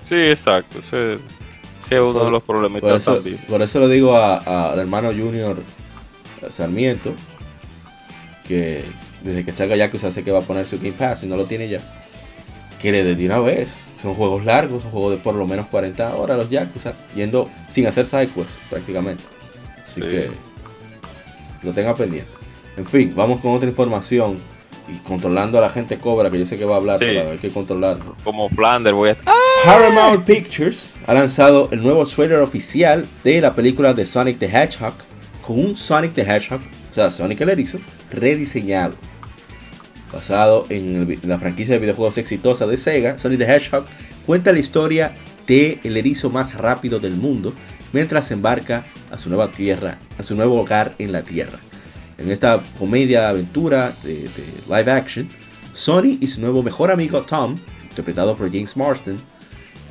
Sí, 0.07 0.15
exacto. 0.15 0.79
Ese, 0.79 1.13
ese 1.15 1.95
es 1.95 2.01
uno 2.01 2.09
Eso- 2.11 2.25
de 2.25 2.31
los 2.31 2.43
problemas 2.43 2.81
Por 2.81 2.91
eso, 2.93 3.15
también. 3.15 3.37
por 3.49 3.61
eso 3.61 3.79
le 3.79 3.87
digo 3.93 4.15
a- 4.15 4.37
a- 4.37 4.71
al 4.73 4.79
hermano 4.79 5.07
Junior 5.09 5.57
Sarmiento 6.51 7.11
que 8.47 8.83
desde 9.23 9.43
que 9.43 9.51
salga 9.51 9.75
Yakuza 9.75 10.11
sé 10.11 10.23
que 10.23 10.31
va 10.31 10.39
a 10.39 10.43
poner 10.43 10.65
su 10.65 10.77
Game 10.77 10.91
Pass 10.93 11.23
y 11.23 11.27
no 11.27 11.35
lo 11.37 11.45
tiene 11.45 11.67
ya. 11.67 11.79
Que 12.81 12.91
le 12.91 13.03
dé 13.03 13.15
de 13.15 13.25
una 13.25 13.39
vez. 13.39 13.69
Son 14.01 14.13
juegos 14.13 14.45
largos, 14.45 14.83
son 14.83 14.91
juegos 14.91 15.11
de 15.11 15.17
por 15.17 15.33
lo 15.35 15.47
menos 15.47 15.65
40 15.67 16.15
horas 16.15 16.37
los 16.37 16.49
Yakuza, 16.49 16.93
yendo 17.15 17.49
sin 17.69 17.87
hacer 17.87 18.05
sidequests 18.05 18.57
prácticamente. 18.69 19.23
Así 19.85 20.01
Sí. 20.01 20.07
que 20.07 20.29
lo 21.63 21.73
tenga 21.73 21.95
pendiente. 21.95 22.29
En 22.77 22.85
fin, 22.85 23.11
vamos 23.15 23.39
con 23.39 23.53
otra 23.55 23.67
información 23.69 24.39
y 24.87 24.97
controlando 24.99 25.57
a 25.57 25.61
la 25.61 25.69
gente 25.69 25.97
cobra, 25.97 26.29
que 26.29 26.37
yo 26.37 26.45
sé 26.45 26.57
que 26.57 26.65
va 26.65 26.75
a 26.75 26.77
hablar, 26.77 26.99
Sí. 26.99 27.05
pero 27.07 27.31
hay 27.31 27.37
que 27.37 27.49
controlarlo. 27.49 28.15
Como 28.23 28.49
Flander 28.49 28.93
voy 28.93 29.11
a... 29.11 29.17
¡Ah! 29.25 29.33
Paramount 29.65 30.25
Pictures 30.25 30.93
ha 31.07 31.13
lanzado 31.15 31.69
el 31.71 31.81
nuevo 31.81 32.05
trailer 32.05 32.41
oficial 32.41 33.07
de 33.23 33.41
la 33.41 33.55
película 33.55 33.93
de 33.95 34.05
Sonic 34.05 34.37
the 34.37 34.45
Hedgehog 34.45 34.93
con 35.41 35.57
un 35.59 35.75
Sonic 35.77 36.13
the 36.13 36.21
Hedgehog, 36.21 36.59
sea, 36.95 37.11
Sonic 37.11 37.41
el 37.41 37.49
erizo, 37.49 37.79
rediseñado. 38.11 38.95
Basado 40.11 40.65
en, 40.69 41.19
la 41.23 41.37
franquicia 41.39 41.73
de 41.73 41.79
videojuegos 41.79 42.17
exitosa 42.17 42.65
de 42.67 42.77
Sega, 42.77 43.19
Sonic 43.19 43.39
the 43.39 43.45
Hedgehog 43.45 43.85
cuenta 44.25 44.53
la 44.53 44.59
historia 44.59 45.13
de 45.47 45.79
el 45.83 45.97
erizo 45.97 46.29
más 46.29 46.53
rápido 46.55 46.99
del 46.99 47.17
mundo 47.17 47.53
mientras 47.91 48.31
embarca 48.31 48.85
a 49.11 49.17
su 49.17 49.29
nueva 49.29 49.51
tierra, 49.51 49.97
a 50.17 50.23
su 50.23 50.35
nuevo 50.35 50.59
hogar 50.61 50.93
en 50.99 51.11
la 51.11 51.21
Tierra. 51.23 51.59
En 52.17 52.31
esta 52.31 52.61
comedia 52.79 53.29
aventura 53.29 53.93
de, 54.03 54.29
live 54.67 54.91
action, 54.91 55.27
Sonic 55.73 56.21
y 56.23 56.27
su 56.27 56.39
nuevo 56.39 56.63
mejor 56.63 56.91
amigo 56.91 57.21
Tom, 57.23 57.55
interpretado 57.83 58.35
por 58.37 58.49
James 58.49 58.75
Marsden, 58.77 59.17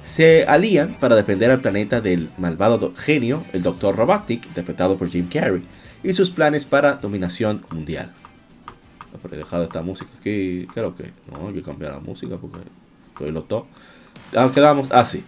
se 0.05 0.45
alían 0.45 0.95
para 1.01 1.17
defender 1.17 1.51
al 1.51 1.61
planeta 1.61 2.01
del 2.01 2.29
malvado 2.39 2.79
do- 2.79 2.95
genio, 2.97 3.43
el 3.53 3.63
Dr. 3.63 3.95
Robotnik, 3.97 4.45
interpretado 4.47 4.97
por 4.97 5.09
Jim 5.11 5.29
Carrey, 5.29 5.63
y 6.05 6.13
sus 6.13 6.31
planes 6.31 6.67
para 6.67 6.95
dominación 6.95 7.65
mundial. 7.71 8.13
Pero 9.23 9.35
he 9.35 9.39
dejado 9.39 9.65
esta 9.65 9.83
música 9.83 10.11
aquí, 10.19 10.67
creo 10.75 10.95
que 10.95 11.11
no, 11.33 11.49
hay 11.49 11.55
que 11.55 11.63
cambiar 11.63 11.93
la 11.93 12.01
música 12.01 12.37
porque 12.37 12.59
estoy 13.13 13.33
lo 13.33 13.43
top. 13.43 13.65
Ah, 14.37 14.51
quedamos 14.53 14.93
así. 14.93 15.25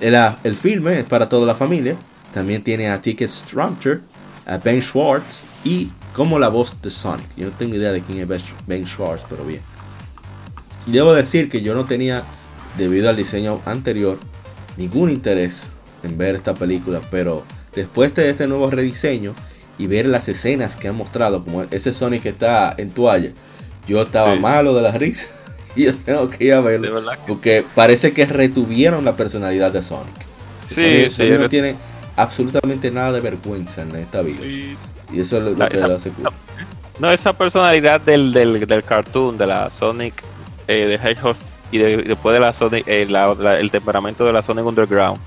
el, 0.00 0.14
ah, 0.14 0.38
el 0.44 0.56
filme 0.56 1.00
es 1.00 1.04
para 1.04 1.28
toda 1.28 1.46
la 1.46 1.54
familia. 1.54 1.96
También 2.32 2.62
tiene 2.62 2.90
a 2.90 3.00
Ticket 3.00 3.28
Strumter, 3.28 4.00
a 4.46 4.58
Ben 4.58 4.80
Schwartz 4.80 5.44
y 5.64 5.90
como 6.14 6.38
la 6.38 6.48
voz 6.48 6.80
de 6.80 6.90
Sonic. 6.90 7.26
Yo 7.36 7.48
no 7.48 7.56
tengo 7.56 7.74
idea 7.74 7.92
de 7.92 8.02
quién 8.02 8.18
es 8.20 8.44
Ben 8.66 8.86
Schwartz, 8.86 9.24
pero 9.28 9.44
bien. 9.44 9.62
Y 10.86 10.92
debo 10.92 11.14
decir 11.14 11.50
que 11.50 11.62
yo 11.62 11.74
no 11.74 11.84
tenía, 11.84 12.22
debido 12.76 13.08
al 13.08 13.16
diseño 13.16 13.60
anterior, 13.64 14.18
ningún 14.76 15.10
interés 15.10 15.70
en 16.02 16.18
ver 16.18 16.34
esta 16.34 16.54
película, 16.54 17.00
pero 17.10 17.42
después 17.74 18.14
de 18.14 18.30
este 18.30 18.46
nuevo 18.46 18.70
rediseño 18.70 19.34
y 19.78 19.86
ver 19.86 20.06
las 20.06 20.28
escenas 20.28 20.76
que 20.76 20.88
han 20.88 20.94
mostrado, 20.96 21.44
como 21.44 21.62
ese 21.70 21.92
Sonic 21.92 22.22
que 22.22 22.28
está 22.30 22.74
en 22.76 22.90
toalla, 22.90 23.30
yo 23.88 24.02
estaba 24.02 24.34
Sí. 24.34 24.40
malo 24.40 24.74
de 24.74 24.82
la 24.82 24.92
risa 24.92 25.26
y 25.76 25.84
yo 25.84 25.94
tengo 25.94 26.30
que 26.30 26.44
ir 26.44 26.54
a 26.54 26.60
verlo. 26.60 27.02
Porque 27.26 27.64
parece 27.74 28.12
que 28.12 28.24
retuvieron 28.26 29.04
la 29.04 29.14
personalidad 29.16 29.72
de 29.72 29.82
Sonic. 29.82 30.14
Sí, 30.68 30.74
Sonic, 30.76 31.10
sí, 31.10 31.16
Sonic 31.16 31.40
no 31.40 31.48
tiene 31.48 31.74
absolutamente 32.16 32.90
nada 32.90 33.12
de 33.12 33.20
vergüenza 33.20 33.82
en 33.82 33.94
esta 33.96 34.22
vida. 34.22 34.38
sí. 34.42 34.76
Y 35.12 35.20
eso 35.20 35.36
es 35.38 35.44
lo, 35.44 35.50
lo 35.50 35.56
La- 35.58 35.68
que 35.68 35.76
esa- 35.76 35.86
lo 35.88 35.96
hace 35.96 36.10
cool. 36.10 36.28
No, 36.98 37.10
esa 37.12 37.32
personalidad 37.34 38.00
del, 38.00 38.32
del, 38.32 38.66
del 38.66 38.82
cartoon, 38.82 39.36
de 39.36 39.46
la 39.46 39.68
Sonic 39.68 40.14
eh, 40.66 40.86
de 40.86 40.94
Hedgehog 40.94 41.36
y 41.70 41.78
de- 41.78 41.96
después 41.98 42.32
de 42.32 42.40
la 42.40 42.52
Sonic, 42.52 42.88
eh, 42.88 43.04
la- 43.08 43.34
la- 43.34 43.58
el 43.60 43.70
temperamento 43.70 44.24
de 44.24 44.32
la 44.32 44.42
Sonic 44.42 44.64
Underground. 44.64 45.20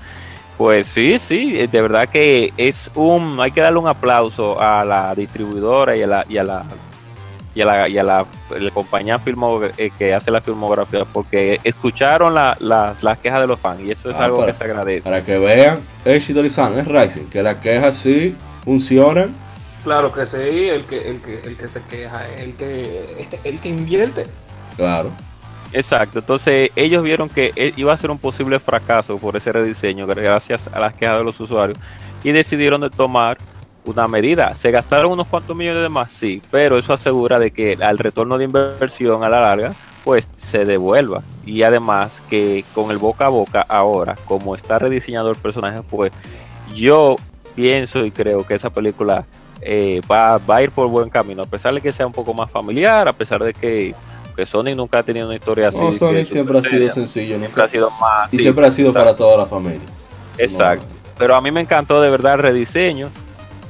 Pues 0.58 0.88
sí, 0.88 1.18
sí, 1.20 1.58
eh, 1.58 1.68
de 1.68 1.80
verdad 1.82 2.08
que 2.08 2.52
es 2.56 2.90
un, 2.96 3.38
hay 3.40 3.52
que 3.52 3.60
darle 3.60 3.78
un 3.78 3.86
aplauso 3.86 4.60
a 4.60 4.84
la 4.84 5.14
distribuidora 5.14 5.96
y 5.96 6.02
a 6.02 6.06
la, 6.08 6.24
y 6.28 6.36
a 6.36 6.42
la, 6.42 6.64
y 7.54 7.62
a 7.62 7.64
la, 7.64 7.88
y 7.88 7.96
a 7.98 8.02
la, 8.02 8.26
la 8.58 8.70
compañía 8.72 9.20
filmo, 9.20 9.60
eh, 9.76 9.90
que 9.96 10.12
hace 10.14 10.32
la 10.32 10.40
filmografía, 10.40 11.04
porque 11.04 11.60
escucharon 11.62 12.34
la- 12.34 12.56
la- 12.58 12.94
las 13.02 13.18
quejas 13.18 13.40
de 13.40 13.46
los 13.46 13.60
fans 13.60 13.80
y 13.82 13.92
eso 13.92 14.10
es 14.10 14.16
Ah, 14.16 14.24
algo 14.24 14.38
para- 14.40 14.50
que 14.52 14.58
se 14.58 14.64
agradece. 14.64 15.02
Para 15.02 15.24
que 15.24 15.38
vean, 15.38 15.78
Shidori-san 16.04 16.76
es 16.80 16.88
Rising, 16.88 17.26
que 17.30 17.40
las 17.42 17.58
quejas 17.58 17.96
sí 17.96 18.34
funcionan. 18.64 19.30
Claro 19.84 20.12
que 20.12 20.26
sí, 20.26 20.36
el 20.68 20.86
que, 20.86 21.08
el 21.08 21.20
que, 21.20 21.40
el 21.40 21.56
que 21.56 21.68
se 21.68 21.80
queja, 21.82 22.26
el 22.36 22.54
que, 22.54 23.28
el 23.44 23.60
que 23.60 23.68
invierte. 23.68 24.26
Claro. 24.76 25.10
Exacto, 25.72 26.20
entonces 26.20 26.70
ellos 26.76 27.02
vieron 27.02 27.28
que 27.28 27.52
eh, 27.54 27.72
iba 27.76 27.92
a 27.92 27.96
ser 27.96 28.10
un 28.10 28.18
posible 28.18 28.58
fracaso 28.58 29.18
por 29.18 29.36
ese 29.36 29.52
rediseño 29.52 30.06
gracias 30.06 30.68
a 30.72 30.80
las 30.80 30.94
quejas 30.94 31.18
de 31.18 31.24
los 31.24 31.38
usuarios 31.40 31.78
y 32.24 32.32
decidieron 32.32 32.80
de 32.80 32.90
tomar 32.90 33.36
una 33.84 34.08
medida. 34.08 34.54
¿Se 34.56 34.70
gastaron 34.70 35.12
unos 35.12 35.26
cuantos 35.26 35.54
millones 35.56 35.82
de 35.82 35.88
más? 35.88 36.10
Sí, 36.10 36.42
pero 36.50 36.78
eso 36.78 36.92
asegura 36.92 37.38
de 37.38 37.50
que 37.50 37.76
al 37.80 37.98
retorno 37.98 38.38
de 38.38 38.44
inversión 38.44 39.24
a 39.24 39.28
la 39.28 39.40
larga 39.40 39.72
pues 40.04 40.26
se 40.38 40.64
devuelva 40.64 41.22
y 41.44 41.62
además 41.62 42.22
que 42.30 42.64
con 42.74 42.90
el 42.90 42.98
boca 42.98 43.26
a 43.26 43.30
boca 43.30 43.64
ahora, 43.68 44.16
como 44.26 44.54
está 44.54 44.78
rediseñado 44.78 45.30
el 45.30 45.36
personaje, 45.36 45.82
pues 45.82 46.12
yo 46.74 47.16
pienso 47.54 48.04
y 48.04 48.10
creo 48.10 48.46
que 48.46 48.54
esa 48.54 48.70
película 48.70 49.26
eh, 49.60 50.00
va, 50.10 50.38
va 50.38 50.56
a 50.56 50.62
ir 50.62 50.70
por 50.70 50.88
buen 50.88 51.10
camino, 51.10 51.42
a 51.42 51.46
pesar 51.46 51.74
de 51.74 51.80
que 51.80 51.92
sea 51.92 52.06
un 52.06 52.12
poco 52.12 52.32
más 52.32 52.50
familiar, 52.50 53.08
a 53.08 53.12
pesar 53.12 53.42
de 53.42 53.52
que, 53.52 53.94
Sonic 54.46 54.76
nunca 54.76 54.98
ha 54.98 55.02
tenido 55.02 55.26
una 55.26 55.36
historia 55.36 55.68
así. 55.68 55.78
No, 55.78 55.92
Sonic 55.92 56.26
siempre 56.26 56.58
ha 56.58 56.62
sido 56.62 56.92
sencillo, 56.92 57.38
siempre 57.38 57.62
ha 57.62 57.68
sido 57.68 57.90
más. 58.00 58.32
Y 58.32 58.36
sí, 58.36 58.42
siempre 58.42 58.66
ha 58.66 58.70
sido 58.70 58.88
exacto, 58.88 59.04
para 59.06 59.16
toda 59.16 59.36
la 59.36 59.46
familia. 59.46 59.80
Exacto. 60.38 60.86
Pero 61.18 61.34
a 61.34 61.40
mí 61.40 61.50
me 61.50 61.60
encantó 61.60 62.00
de 62.00 62.10
verdad 62.10 62.34
el 62.34 62.40
rediseño 62.40 63.10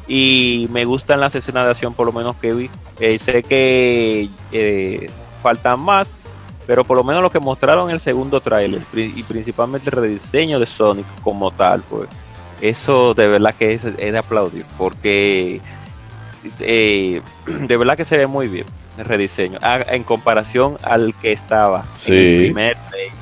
y 0.06 0.68
me 0.70 0.84
gustan 0.84 1.20
las 1.20 1.34
escenas 1.34 1.64
de 1.64 1.70
acción 1.70 1.94
por 1.94 2.06
lo 2.06 2.12
menos 2.12 2.36
que 2.36 2.52
vi. 2.52 2.70
Eh, 3.00 3.18
sé 3.18 3.42
que 3.42 4.28
eh, 4.52 5.10
faltan 5.42 5.80
más, 5.80 6.16
pero 6.66 6.84
por 6.84 6.96
lo 6.96 7.04
menos 7.04 7.22
lo 7.22 7.30
que 7.30 7.38
mostraron 7.38 7.88
en 7.88 7.94
el 7.94 8.00
segundo 8.00 8.40
tráiler 8.40 8.82
y 8.92 9.22
principalmente 9.22 9.90
el 9.90 9.96
rediseño 9.96 10.58
de 10.58 10.66
Sonic 10.66 11.06
como 11.22 11.50
tal, 11.50 11.82
pues 11.88 12.08
eso 12.60 13.14
de 13.14 13.28
verdad 13.28 13.54
que 13.54 13.72
es, 13.72 13.84
es 13.84 14.12
de 14.12 14.18
aplaudir 14.18 14.64
porque 14.76 15.60
eh, 16.60 17.22
de 17.46 17.76
verdad 17.76 17.96
que 17.96 18.04
se 18.04 18.16
ve 18.16 18.26
muy 18.26 18.48
bien 18.48 18.66
rediseño 19.04 19.58
ah, 19.62 19.80
en 19.88 20.02
comparación 20.04 20.76
al 20.82 21.14
que 21.20 21.32
estaba 21.32 21.84
Sí. 21.96 22.12
en 22.12 22.18
el 22.18 22.44
primer 22.46 22.76
trailer. 22.90 23.12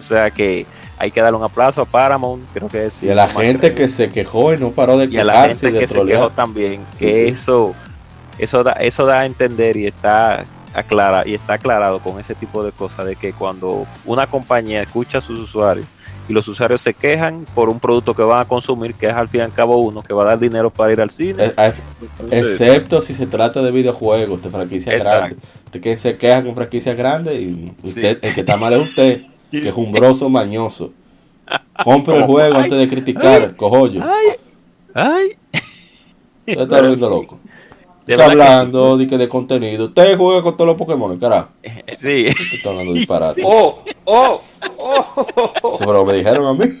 O 0.00 0.02
sea 0.02 0.30
que 0.30 0.66
hay 0.98 1.10
que 1.10 1.20
darle 1.20 1.38
un 1.38 1.44
aplauso 1.44 1.82
a 1.82 1.84
Paramount, 1.86 2.48
creo 2.52 2.68
que 2.68 2.86
es 2.86 3.02
Y 3.02 3.10
a 3.10 3.14
la 3.14 3.28
gente 3.28 3.74
que 3.74 3.88
se 3.88 4.08
quejó 4.10 4.54
y 4.54 4.58
no 4.58 4.70
paró 4.70 4.96
de 4.96 5.06
y 5.06 5.16
a 5.18 5.24
la 5.24 5.32
quejarse 5.32 5.66
gente 5.66 5.72
de 5.72 5.80
que 5.80 5.86
se 5.92 6.04
quejó 6.06 6.30
también, 6.30 6.80
Sí, 6.92 6.98
que 6.98 7.12
sí. 7.12 7.24
eso 7.34 7.74
eso 8.38 8.64
da 8.64 8.72
eso 8.72 9.04
da 9.06 9.20
a 9.20 9.26
entender 9.26 9.76
y 9.76 9.86
está 9.86 10.44
aclara 10.74 11.22
y 11.26 11.34
está 11.34 11.54
aclarado 11.54 12.00
con 12.00 12.18
ese 12.18 12.34
tipo 12.34 12.64
de 12.64 12.72
cosas 12.72 13.06
de 13.06 13.14
que 13.16 13.32
cuando 13.32 13.86
una 14.04 14.26
compañía 14.26 14.82
escucha 14.82 15.18
a 15.18 15.20
sus 15.20 15.38
usuarios 15.38 15.86
y 16.28 16.32
los 16.32 16.48
usuarios 16.48 16.80
se 16.80 16.94
quejan 16.94 17.44
por 17.54 17.68
un 17.68 17.80
producto 17.80 18.14
que 18.14 18.22
van 18.22 18.40
a 18.40 18.44
consumir, 18.46 18.94
que 18.94 19.08
es 19.08 19.14
al 19.14 19.28
fin 19.28 19.40
y 19.40 19.44
al 19.44 19.52
cabo 19.52 19.76
uno 19.78 20.02
que 20.02 20.14
va 20.14 20.22
a 20.22 20.26
dar 20.26 20.38
dinero 20.38 20.70
para 20.70 20.92
ir 20.92 21.00
al 21.00 21.10
cine. 21.10 21.52
Excepto 22.30 23.02
si 23.02 23.14
se 23.14 23.26
trata 23.26 23.62
de 23.62 23.70
videojuegos, 23.70 24.42
de 24.42 24.50
franquicias 24.50 25.02
grandes. 25.02 25.38
Usted 25.66 25.80
que 25.80 25.98
se 25.98 26.16
queja 26.16 26.42
con 26.42 26.54
franquicias 26.54 26.96
grandes 26.96 27.40
y 27.40 27.72
usted, 27.82 28.18
Sí. 28.20 28.26
el 28.26 28.34
que 28.34 28.40
está 28.40 28.56
mal 28.56 28.72
es 28.72 28.80
usted, 28.80 29.22
que 29.50 29.68
es 29.68 29.74
umbroso, 29.74 30.28
mañoso. 30.28 30.92
Compre 31.82 32.16
el 32.16 32.24
juego 32.24 32.56
ay, 32.56 32.62
antes 32.62 32.78
de 32.78 32.88
criticar, 32.88 33.54
cojollo. 33.56 34.02
Ay, 34.02 34.36
ay. 34.94 35.28
Usted 36.46 36.62
está 36.62 36.80
volviendo 36.80 37.10
loco. 37.10 37.38
De 38.06 38.22
hablando 38.22 38.96
de 38.98 39.06
que 39.06 39.16
de 39.16 39.28
contenido. 39.28 39.86
Usted 39.86 40.16
juega 40.16 40.42
con 40.42 40.56
todos 40.56 40.68
los 40.68 40.76
Pokémon, 40.76 41.18
carajo. 41.18 41.48
Sí. 41.98 42.26
Está 42.52 42.70
hablando 42.70 42.92
de 42.92 42.98
disparate. 42.98 43.42
Oh, 43.46 43.82
oh, 44.04 44.42
oh. 44.78 45.74
Eso 45.74 45.84
fue 45.84 45.92
lo 45.92 46.04
que 46.04 46.12
me 46.12 46.18
dijeron 46.18 46.46
a 46.46 46.54
mí. 46.54 46.70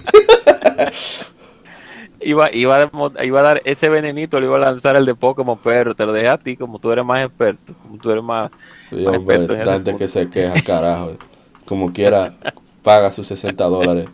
Iba, 2.20 2.50
iba, 2.54 2.76
a, 2.76 3.24
iba 3.24 3.40
a 3.40 3.42
dar 3.42 3.60
ese 3.66 3.90
venenito, 3.90 4.40
le 4.40 4.46
iba 4.46 4.56
a 4.56 4.60
lanzar 4.60 4.96
el 4.96 5.04
de 5.04 5.14
Pokémon, 5.14 5.58
pero 5.62 5.94
te 5.94 6.06
lo 6.06 6.12
dejé 6.14 6.28
a 6.28 6.38
ti, 6.38 6.56
como 6.56 6.78
tú 6.78 6.90
eres 6.90 7.04
más 7.04 7.22
experto, 7.22 7.74
como 7.82 7.98
tú 7.98 8.10
eres 8.10 8.24
más... 8.24 8.50
Sí, 8.88 8.96
Más 8.96 9.18
hombre, 9.18 9.36
experto 9.36 9.62
en 9.62 9.70
gente 9.70 9.96
que 9.98 10.08
se 10.08 10.30
queja, 10.30 10.54
carajo. 10.62 11.18
Como 11.66 11.92
quiera, 11.92 12.34
paga 12.82 13.10
sus 13.10 13.26
60 13.26 13.64
dólares 13.64 14.06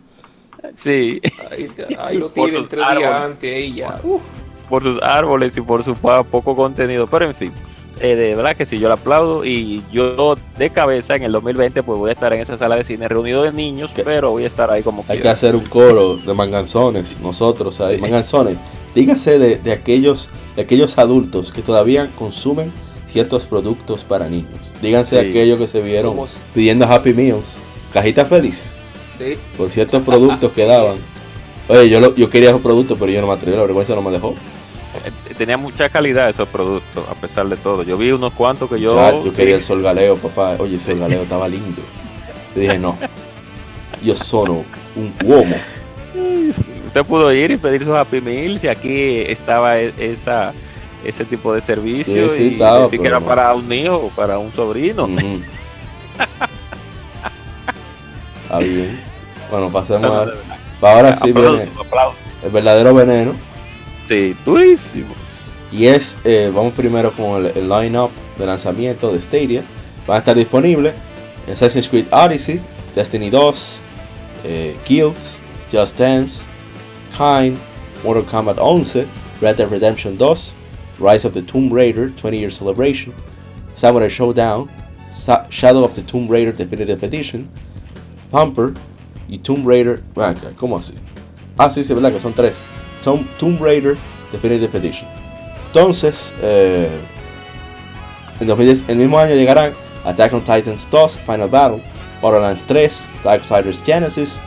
Sí, 0.73 1.21
Ahí, 1.49 1.69
ahí 1.97 2.17
lo 2.17 2.29
tienen 2.29 2.67
tres 2.67 2.85
días 2.97 3.13
antes 3.13 3.55
ahí 3.55 3.73
ya. 3.75 3.99
Uf. 4.03 4.21
Por 4.71 4.81
sus 4.83 4.99
árboles 5.03 5.55
y 5.55 5.61
por 5.61 5.83
su 5.83 5.93
poco 5.93 6.55
contenido. 6.55 7.05
Pero 7.05 7.25
en 7.27 7.35
fin, 7.35 7.51
eh, 7.99 8.15
de 8.15 8.33
verdad 8.35 8.55
que 8.55 8.65
sí, 8.65 8.79
yo 8.79 8.87
le 8.87 8.95
aplaudo. 8.95 9.45
Y 9.45 9.83
yo 9.91 10.35
de 10.57 10.69
cabeza 10.71 11.15
en 11.15 11.21
el 11.23 11.31
2020 11.33 11.83
pues 11.83 11.99
voy 11.99 12.09
a 12.09 12.13
estar 12.13 12.33
en 12.33 12.41
esa 12.41 12.57
sala 12.57 12.75
de 12.77 12.83
cine 12.83 13.07
reunido 13.07 13.43
de 13.43 13.51
niños, 13.53 13.91
¿Qué? 13.95 14.01
pero 14.03 14.31
voy 14.31 14.45
a 14.45 14.47
estar 14.47 14.71
ahí 14.71 14.81
como 14.81 15.05
Hay 15.07 15.19
que 15.19 15.29
hacer 15.29 15.55
un 15.55 15.65
coro 15.65 16.17
de 16.17 16.33
manganzones, 16.33 17.19
nosotros 17.21 17.79
ahí. 17.81 17.97
Sí. 17.97 18.01
Manganzones, 18.01 18.57
dígase 18.95 19.37
de, 19.37 19.57
de 19.57 19.71
aquellos, 19.73 20.29
de 20.55 20.63
aquellos 20.63 20.97
adultos 20.97 21.53
que 21.53 21.61
todavía 21.61 22.09
consumen 22.17 22.71
ciertos 23.11 23.45
productos 23.45 24.03
para 24.05 24.27
niños. 24.29 24.71
Díganse 24.81 25.19
Sí. 25.19 25.27
aquellos 25.29 25.59
que 25.59 25.67
se 25.67 25.81
vieron 25.81 26.15
pidiendo 26.53 26.85
Happy 26.85 27.13
Meals, 27.13 27.57
cajita 27.93 28.23
feliz, 28.25 28.71
Sí. 29.09 29.37
por 29.57 29.69
ciertos 29.69 30.01
productos 30.05 30.53
que 30.53 30.65
daban. 30.65 30.95
Oye, 31.67 31.89
yo, 31.89 31.99
lo- 31.99 32.15
yo 32.15 32.29
quería 32.29 32.49
esos 32.49 32.61
productos, 32.61 32.97
pero 32.99 33.11
yo 33.11 33.21
no 33.21 33.27
me 33.27 33.33
atreví, 33.33 33.55
la 33.55 33.63
vergüenza 33.63 33.93
no 33.95 34.01
me 34.01 34.11
dejó. 34.11 34.33
Eh, 35.05 35.33
Tenía 35.35 35.57
mucha 35.57 35.89
calidad 35.89 36.29
esos 36.29 36.47
productos, 36.47 37.03
a 37.09 37.15
pesar 37.15 37.47
de 37.47 37.57
todo. 37.57 37.83
Yo 37.83 37.97
vi 37.97 38.11
unos 38.11 38.33
cuantos 38.33 38.69
que 38.69 38.79
yo... 38.79 38.95
Ya, 38.95 39.11
yo 39.23 39.33
quería 39.33 39.55
el 39.55 39.63
sol 39.63 39.81
galeo, 39.81 40.15
papá. 40.17 40.55
Oye, 40.59 40.75
el 40.75 40.81
sol 40.81 40.99
galeo 40.99 41.23
estaba 41.23 41.47
lindo. 41.47 41.81
Yo 42.55 42.61
dije, 42.61 42.77
no, 42.77 42.97
yo 44.03 44.15
sono 44.15 44.63
un 44.95 45.13
uomo. 45.23 45.55
Usted 46.87 47.05
pudo 47.05 47.31
ir 47.33 47.51
y 47.51 47.57
pedir 47.57 47.85
sus 47.85 47.93
Happy 47.95 48.19
Meals 48.19 48.63
y 48.63 48.67
aquí 48.67 49.21
estaba 49.21 49.79
e- 49.79 49.93
esa, 49.97 50.51
ese 51.05 51.23
tipo 51.23 51.53
de 51.53 51.61
servicio 51.61 52.29
Sí, 52.29 52.35
sí, 52.35 52.43
y 52.49 52.53
estaba, 52.53 52.83
decir 52.83 52.99
que 52.99 53.07
era 53.07 53.19
no. 53.21 53.25
para 53.25 53.53
un 53.53 53.71
hijo 53.71 54.11
para 54.15 54.37
un 54.37 54.51
sobrino. 54.51 55.07
Está 58.43 58.59
bien. 58.59 58.99
Bueno, 59.49 59.69
pasemos 59.71 60.11
a... 60.11 60.85
Ahora 60.85 61.17
sí 61.17 61.31
viene 61.31 61.69
el 62.43 62.49
verdadero 62.51 62.93
veneno. 62.93 63.33
Sí, 64.11 64.35
durísimo. 64.45 65.15
Y 65.71 65.85
es, 65.85 66.17
eh, 66.25 66.51
vamos 66.53 66.73
primero 66.73 67.13
con 67.13 67.45
el, 67.45 67.69
line-up 67.69 68.09
de 68.37 68.45
lanzamiento 68.45 69.13
de 69.13 69.21
Stadia. 69.21 69.63
Van 70.05 70.17
a 70.17 70.19
estar 70.19 70.35
disponibles 70.35 70.93
Assassin's 71.49 71.87
Creed 71.87 72.07
Odyssey, 72.11 72.59
Destiny 72.93 73.29
2, 73.29 73.79
eh, 74.43 74.77
Guild, 74.85 75.15
Just 75.71 75.97
Dance, 75.97 76.43
Kind, 77.15 77.57
Mortal 78.03 78.25
Kombat 78.25 78.57
11, 78.57 79.07
Red 79.39 79.55
Dead 79.55 79.71
Redemption 79.71 80.17
2, 80.17 80.51
Rise 80.99 81.25
of 81.25 81.31
the 81.31 81.41
Tomb 81.41 81.71
Raider 81.71 82.09
20 82.09 82.37
Year 82.37 82.51
Celebration, 82.51 83.13
Samurai 83.77 84.09
Showdown, 84.09 84.69
Shadow 85.49 85.85
of 85.85 85.95
the 85.95 86.01
Tomb 86.01 86.27
Raider 86.27 86.51
Definitive 86.51 87.01
Edition, 87.01 87.49
Pumper 88.29 88.73
y 89.29 89.37
Tomb 89.37 89.65
Raider. 89.65 90.03
ah, 90.17 90.33
¿Cómo 90.57 90.77
así? 90.77 90.95
Ah, 91.57 91.71
sí, 91.71 91.81
sí, 91.81 91.93
verdad 91.93 92.11
que 92.11 92.19
son 92.19 92.33
tres. 92.33 92.61
Tomb, 93.01 93.27
Tomb 93.37 93.57
Raider 93.57 93.97
Definitive 94.31 94.77
Edition. 94.77 95.07
Entonces, 95.67 96.33
eh, 96.41 96.99
en 98.39 98.47
2010, 98.47 98.89
el 98.89 98.97
mismo 98.97 99.17
año 99.19 99.35
llegarán 99.35 99.73
Attack 100.03 100.33
on 100.33 100.41
Titans 100.41 100.87
2, 100.89 101.17
Final 101.25 101.49
Battle, 101.49 101.83
Borderlands 102.21 102.63
3, 102.63 103.05
Darksiders 103.23 103.81
Genesis, 103.83 104.39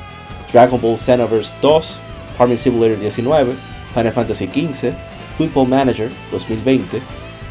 Dragon 0.53 0.81
Ball 0.81 0.97
Xenoverse 0.97 1.53
2, 1.61 1.99
Farming 2.37 2.59
Simulator 2.59 2.99
19, 2.99 3.57
Final 3.95 4.13
Fantasy 4.13 4.47
XV, 4.47 4.95
Football 5.37 5.67
Manager 5.67 6.09
2020, 6.31 7.01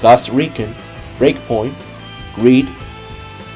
Ghost 0.02 0.30
Recon, 0.30 0.74
Breakpoint, 1.18 1.74
Greed, 2.36 2.68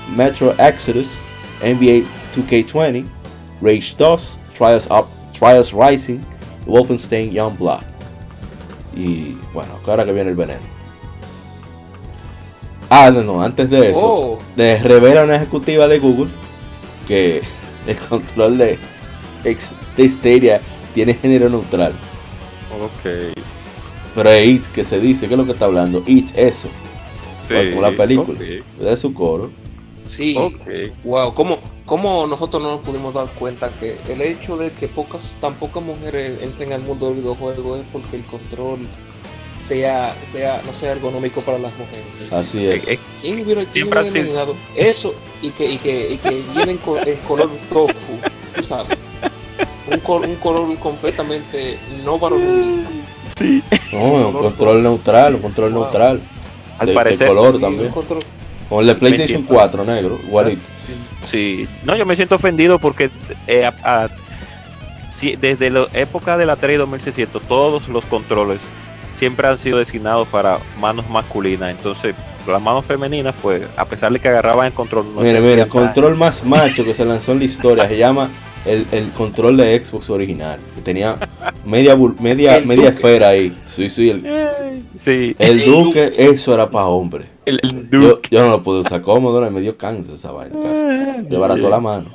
Metro 0.10 0.56
Exodus, 0.58 1.20
NBA 1.62 2.08
2K20, 2.34 3.08
Rage 3.62 3.96
2, 3.98 4.18
Trials, 4.56 4.90
Up, 4.90 5.08
Trials 5.34 5.74
Rising, 5.74 6.26
Wolfenstein 6.68 7.32
Youngblood. 7.32 7.82
Y 8.96 9.38
bueno, 9.54 9.74
ahora 9.86 10.06
que 10.06 10.14
viene 10.14 10.30
el 10.32 10.36
veneno. 10.36 10.60
Ah, 12.90 13.12
no, 13.12 13.22
no, 13.22 13.42
antes 13.44 13.70
de 13.70 13.92
eso, 13.92 14.00
Oh. 14.02 14.40
les 14.56 14.82
revela 14.82 15.24
una 15.26 15.36
ejecutiva 15.36 15.88
de 15.88 16.00
Google 16.00 16.30
que 17.08 17.42
el 17.88 17.96
control 17.98 18.58
de, 18.58 18.78
de 19.44 20.10
Stadia 20.10 20.62
tiene 20.94 21.14
género 21.14 21.50
neutral. 21.50 21.94
Ok. 22.82 23.36
Pero 24.16 24.30
es 24.32 24.48
It 24.48 24.66
que 24.68 24.84
se 24.84 25.00
dice, 25.00 25.28
¿qué 25.28 25.34
es 25.34 25.38
lo 25.38 25.46
que 25.46 25.52
está 25.52 25.66
hablando? 25.66 26.02
It, 26.08 26.32
eso, 26.36 26.70
Sí. 27.48 27.54
como 27.70 27.82
la 27.82 27.92
película, 27.92 28.38
ok, 28.40 28.82
de 28.84 28.98
su 28.98 29.14
coro. 29.14 29.52
Sí. 30.08 30.36
ok. 30.38 31.04
Wow, 31.04 31.34
¿cómo, 31.34 31.58
¿cómo 31.86 32.26
nosotros 32.28 32.62
no 32.62 32.72
nos 32.72 32.82
pudimos 32.82 33.14
dar 33.14 33.28
cuenta 33.28 33.70
que 33.80 33.98
el 34.10 34.22
hecho 34.22 34.58
de 34.58 34.72
que 34.72 34.88
pocas, 34.88 35.36
tan 35.42 35.56
pocas 35.56 35.84
mujeres 35.84 36.42
entren 36.42 36.74
al 36.74 36.82
mundo 36.82 37.08
del 37.08 37.16
videojuego 37.22 37.76
es 37.78 37.84
porque 37.92 38.16
el 38.18 38.24
control 38.24 38.80
sea, 39.62 40.16
sea 40.24 40.62
no 40.66 40.74
sea 40.74 40.92
ergonómico 40.94 41.42
para 41.42 41.58
las 41.60 41.72
mujeres? 41.78 42.32
Así 42.32 42.66
es. 42.68 42.88
Eh, 42.88 42.94
eh, 42.94 43.00
¿Quién 43.22 43.42
hubiera, 43.44 43.66
quién 43.66 43.86
hubiera 43.88 44.08
imaginado 44.08 44.56
eso 44.76 45.14
y 45.42 45.50
que, 45.52 45.66
y 45.72 45.78
que, 45.78 46.14
y 46.14 46.18
que 46.18 46.44
vienen 46.56 46.78
co- 46.78 46.98
en 47.00 47.18
color 47.28 47.50
tofu, 47.72 48.14
tú 48.56 48.64
sabes? 48.64 48.98
Un, 49.92 50.00
col- 50.02 50.26
un 50.26 50.36
color 50.36 50.76
completamente 50.80 51.78
no 52.04 52.20
varonil. 52.20 52.86
No, 53.92 54.28
un 54.30 54.34
control 54.34 54.84
neutral, 54.84 55.36
un 55.36 55.42
control 55.42 55.74
Wow. 55.74 55.84
neutral. 55.84 56.22
Al 56.80 56.86
de, 56.86 56.92
de 56.92 56.96
parecer, 56.96 57.28
color 57.28 57.54
Sí, 57.54 57.60
también. 57.60 57.86
un 57.88 57.92
control- 57.92 58.24
Como 58.70 58.82
el 58.82 58.88
de 58.88 58.96
PlayStation 58.96 59.28
siento- 59.42 59.54
4, 59.54 59.84
negro, 59.86 60.20
igualito. 60.26 60.62
Sí, 61.26 61.68
no, 61.84 61.96
yo 61.96 62.06
me 62.06 62.16
siento 62.16 62.36
ofendido 62.36 62.80
porque 62.80 63.10
eh, 63.48 63.66
a- 63.66 64.04
a- 64.06 64.10
sí, 65.16 65.36
desde 65.40 65.70
la 65.70 65.88
época 65.94 66.38
de 66.38 66.46
la 66.46 66.56
3 66.56 66.78
2600 66.80 67.42
todos 67.44 67.88
los 67.90 68.06
controles 68.06 68.62
siempre 69.16 69.48
han 69.48 69.58
sido 69.58 69.80
designados 69.80 70.28
para 70.28 70.60
manos 70.80 71.10
masculinas. 71.10 71.72
Entonces, 71.72 72.16
las 72.48 72.62
manos 72.62 72.86
femeninas, 72.86 73.34
pues, 73.42 73.64
a 73.76 73.84
pesar 73.86 74.12
de 74.14 74.20
que 74.20 74.28
agarraban 74.28 74.68
el 74.68 74.74
control, 74.74 75.06
no 75.14 75.22
Mire, 75.22 75.36
se 75.36 75.42
mire, 75.42 75.62
el 75.64 75.68
control 75.68 76.16
más 76.16 76.46
macho 76.46 76.86
que 76.86 76.94
se 76.94 77.04
lanzó 77.04 77.32
en 77.34 77.40
la 77.40 77.46
historia 77.46 77.88
se 77.88 77.98
llama 77.98 78.30
el, 78.66 78.86
el 78.92 79.10
control 79.12 79.58
de 79.58 79.84
Xbox 79.84 80.10
original, 80.12 80.60
que 80.76 80.82
tenía 80.82 81.18
media 81.66 81.98
media, 82.20 82.60
media 82.62 82.90
esfera 82.90 83.30
ahí. 83.30 83.58
Sí, 83.64 83.90
sí, 83.90 84.10
el, 84.12 84.24
Sí, 84.98 85.36
el 85.40 85.62
El 85.62 85.66
Duque, 85.66 86.14
eso 86.18 86.54
era 86.54 86.70
para 86.70 86.86
hombre. 86.86 87.26
El, 87.48 87.60
el 87.64 87.90
Yo, 87.90 88.00
Duke. 88.00 88.30
yo 88.32 88.42
no 88.42 88.50
lo 88.52 88.64
pude 88.64 88.82
usar 88.82 89.02
cómodo, 89.02 89.50
me 89.52 89.62
dio 89.62 89.76
cáncer 89.78 90.16
esa 90.16 90.32
vaina 90.32 90.56
casi. 90.62 91.30
Llevar 91.30 91.52
a 91.52 91.56
toda 91.58 91.70
la 91.72 91.80
mano. 91.80 92.06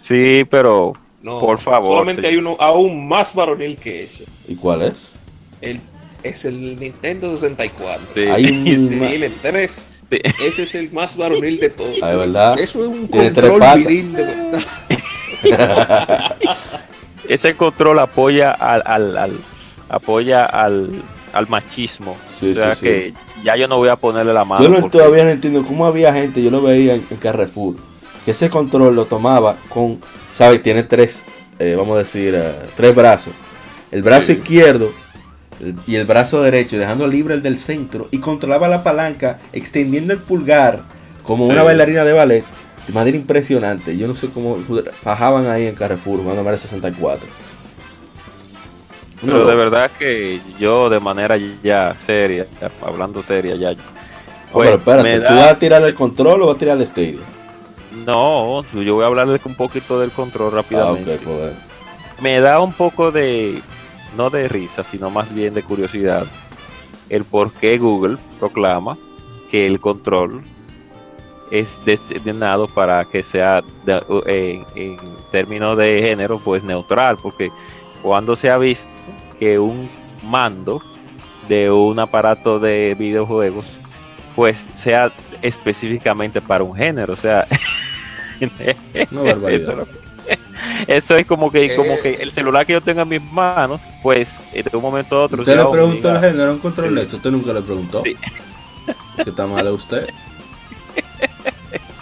Sí, 0.00 0.44
pero 0.50 0.92
No, 1.22 1.40
Por 1.40 1.58
favor, 1.58 1.88
Solamente 2.00 2.26
hay 2.26 2.36
uno 2.36 2.56
aún 2.60 3.06
más 3.08 3.34
varonil 3.34 3.76
que 3.76 4.04
ese. 4.04 4.24
¿Y 4.46 4.54
cuál 4.56 4.82
es? 4.82 5.14
El, 5.60 5.80
es 6.22 6.44
el 6.44 6.76
Nintendo 6.78 7.34
64. 7.36 8.00
sí, 8.14 8.20
mi 8.52 9.08
Tiene 9.08 9.30
tres. 9.42 9.86
sí. 10.10 10.18
Ese 10.44 10.62
es 10.64 10.74
el 10.74 10.92
más 10.92 11.16
varonil 11.16 11.58
de 11.58 11.70
todos. 11.70 11.96
Ah, 12.02 12.10
¿de 12.10 12.16
verdad? 12.16 12.58
Eso 12.58 12.82
es 12.82 12.88
un 12.88 13.06
control 13.08 13.60
viril 13.76 14.12
de 14.12 14.22
verdad. 14.24 14.60
ese 17.28 17.54
control 17.56 17.98
apoya 17.98 18.52
al, 18.52 18.82
al, 18.86 19.16
al- 19.18 19.38
apoya 19.88 20.44
al, 20.44 20.90
al 21.36 21.48
machismo. 21.48 22.16
Sí, 22.38 22.52
o 22.52 22.54
sea 22.54 22.74
sí, 22.74 22.80
sí. 22.80 22.86
que 22.86 23.14
ya 23.44 23.56
yo 23.56 23.68
no 23.68 23.76
voy 23.76 23.88
a 23.88 23.96
ponerle 23.96 24.32
la 24.32 24.44
mano. 24.44 24.62
Yo 24.62 24.68
no, 24.68 24.80
porque- 24.80 24.98
todavía 24.98 25.24
no 25.24 25.30
entiendo 25.30 25.64
cómo 25.64 25.86
había 25.86 26.12
gente, 26.12 26.42
yo 26.42 26.50
lo 26.50 26.62
veía 26.62 26.94
en, 26.94 27.04
en 27.10 27.16
Carrefour, 27.18 27.76
que 28.24 28.30
ese 28.30 28.50
control 28.50 28.96
lo 28.96 29.04
tomaba 29.04 29.56
con, 29.68 30.00
¿sabes? 30.32 30.62
Tiene 30.62 30.82
tres, 30.82 31.24
eh, 31.58 31.74
vamos 31.76 31.96
a 31.96 31.98
decir, 32.00 32.34
eh, 32.36 32.54
tres 32.76 32.94
brazos. 32.94 33.32
El 33.90 34.02
brazo 34.02 34.32
izquierdo 34.32 34.90
y 35.86 35.94
el 35.94 36.04
brazo 36.04 36.42
derecho, 36.42 36.78
dejando 36.78 37.06
libre 37.06 37.34
el 37.34 37.42
del 37.42 37.58
centro, 37.58 38.08
y 38.10 38.18
controlaba 38.18 38.68
la 38.68 38.82
palanca, 38.82 39.38
extendiendo 39.52 40.12
el 40.12 40.18
pulgar 40.18 40.82
como 41.22 41.46
una 41.46 41.62
bailarina 41.62 42.04
de 42.04 42.12
ballet, 42.12 42.44
de 42.86 42.92
manera 42.92 43.16
impresionante. 43.16 43.96
Yo 43.96 44.06
no 44.06 44.14
sé 44.14 44.28
cómo 44.28 44.58
fajaban 45.02 45.46
ahí 45.46 45.66
en 45.66 45.74
Carrefour, 45.74 46.22
Mario 46.22 46.58
64. 46.58 47.26
Pero 49.26 49.38
No, 49.40 49.46
de 49.46 49.54
verdad 49.56 49.90
que 49.98 50.40
yo 50.58 50.88
de 50.88 51.00
manera 51.00 51.36
ya 51.62 51.94
seria, 52.04 52.46
ya 52.60 52.70
hablando 52.86 53.22
seria 53.22 53.56
ya. 53.56 53.74
pues, 54.52 54.68
pero 54.68 54.76
espérate, 54.76 55.02
me 55.02 55.16
¿tú 55.18 55.22
da- 55.34 55.34
vas 55.40 55.50
a 55.52 55.58
tirar 55.58 55.82
el 55.82 55.94
control 55.94 56.42
o 56.42 56.46
vas 56.46 56.56
a 56.56 56.58
tirar 56.58 56.78
el 56.78 56.86
Stadia? 56.86 57.18
No, 58.06 58.62
yo 58.72 58.94
voy 58.94 59.04
a 59.04 59.06
hablarles 59.08 59.44
un 59.46 59.54
poquito 59.54 59.98
del 60.00 60.10
control 60.10 60.52
Ah, 60.52 60.56
rápidamente. 60.56 61.18
pues, 61.18 61.52
Me 62.20 62.40
da 62.40 62.60
un 62.60 62.72
poco 62.72 63.10
de, 63.10 63.60
no 64.16 64.30
de 64.30 64.48
risa, 64.48 64.82
sino 64.84 65.10
más 65.10 65.34
bien 65.34 65.52
de 65.54 65.62
curiosidad, 65.62 66.24
el 67.08 67.24
por 67.24 67.52
qué 67.52 67.78
Google 67.78 68.16
proclama 68.38 68.96
que 69.50 69.66
el 69.66 69.80
control 69.80 70.42
es 71.50 71.78
destinado 71.84 72.66
para 72.66 73.04
que 73.04 73.22
sea 73.22 73.62
de- 73.84 74.02
en, 74.26 74.64
en 74.74 74.98
términos 75.30 75.76
de 75.78 76.00
género 76.02 76.40
pues 76.44 76.62
neutral, 76.64 77.16
porque 77.22 77.50
cuando 78.06 78.36
se 78.36 78.48
ha 78.50 78.56
visto 78.56 78.88
que 79.40 79.58
un 79.58 79.90
mando 80.22 80.80
de 81.48 81.72
un 81.72 81.98
aparato 81.98 82.60
de 82.60 82.94
videojuegos 82.96 83.66
pues 84.36 84.68
sea 84.74 85.10
específicamente 85.42 86.40
para 86.40 86.62
un 86.62 86.72
género, 86.76 87.14
o 87.14 87.16
sea, 87.16 87.48
barbaridad. 89.10 89.80
eso 89.80 89.86
Eso 90.86 91.16
es 91.16 91.26
como 91.26 91.50
que, 91.50 91.74
como 91.74 91.94
Eh. 91.94 92.00
que 92.02 92.14
el 92.22 92.30
celular 92.30 92.64
que 92.64 92.74
yo 92.74 92.80
tengo 92.80 93.00
en 93.02 93.08
mis 93.08 93.22
manos, 93.32 93.80
pues 94.04 94.38
eh, 94.52 94.62
de 94.62 94.76
un 94.76 94.82
momento 94.82 95.16
a 95.16 95.24
otro. 95.24 95.40
Usted 95.42 95.56
le 95.56 95.64
preguntó 95.64 96.10
al 96.10 96.20
género 96.20 96.52
un 96.52 96.58
control 96.60 96.90
Sí. 96.90 96.94
de 96.94 97.02
eso, 97.02 97.16
usted 97.16 97.30
nunca 97.32 97.52
le 97.52 97.62
preguntó. 97.62 98.02
Sí. 98.04 98.16
¿Qué 99.24 99.30
está 99.30 99.46
mal 99.48 99.64
de 99.64 99.72
usted? 99.72 100.08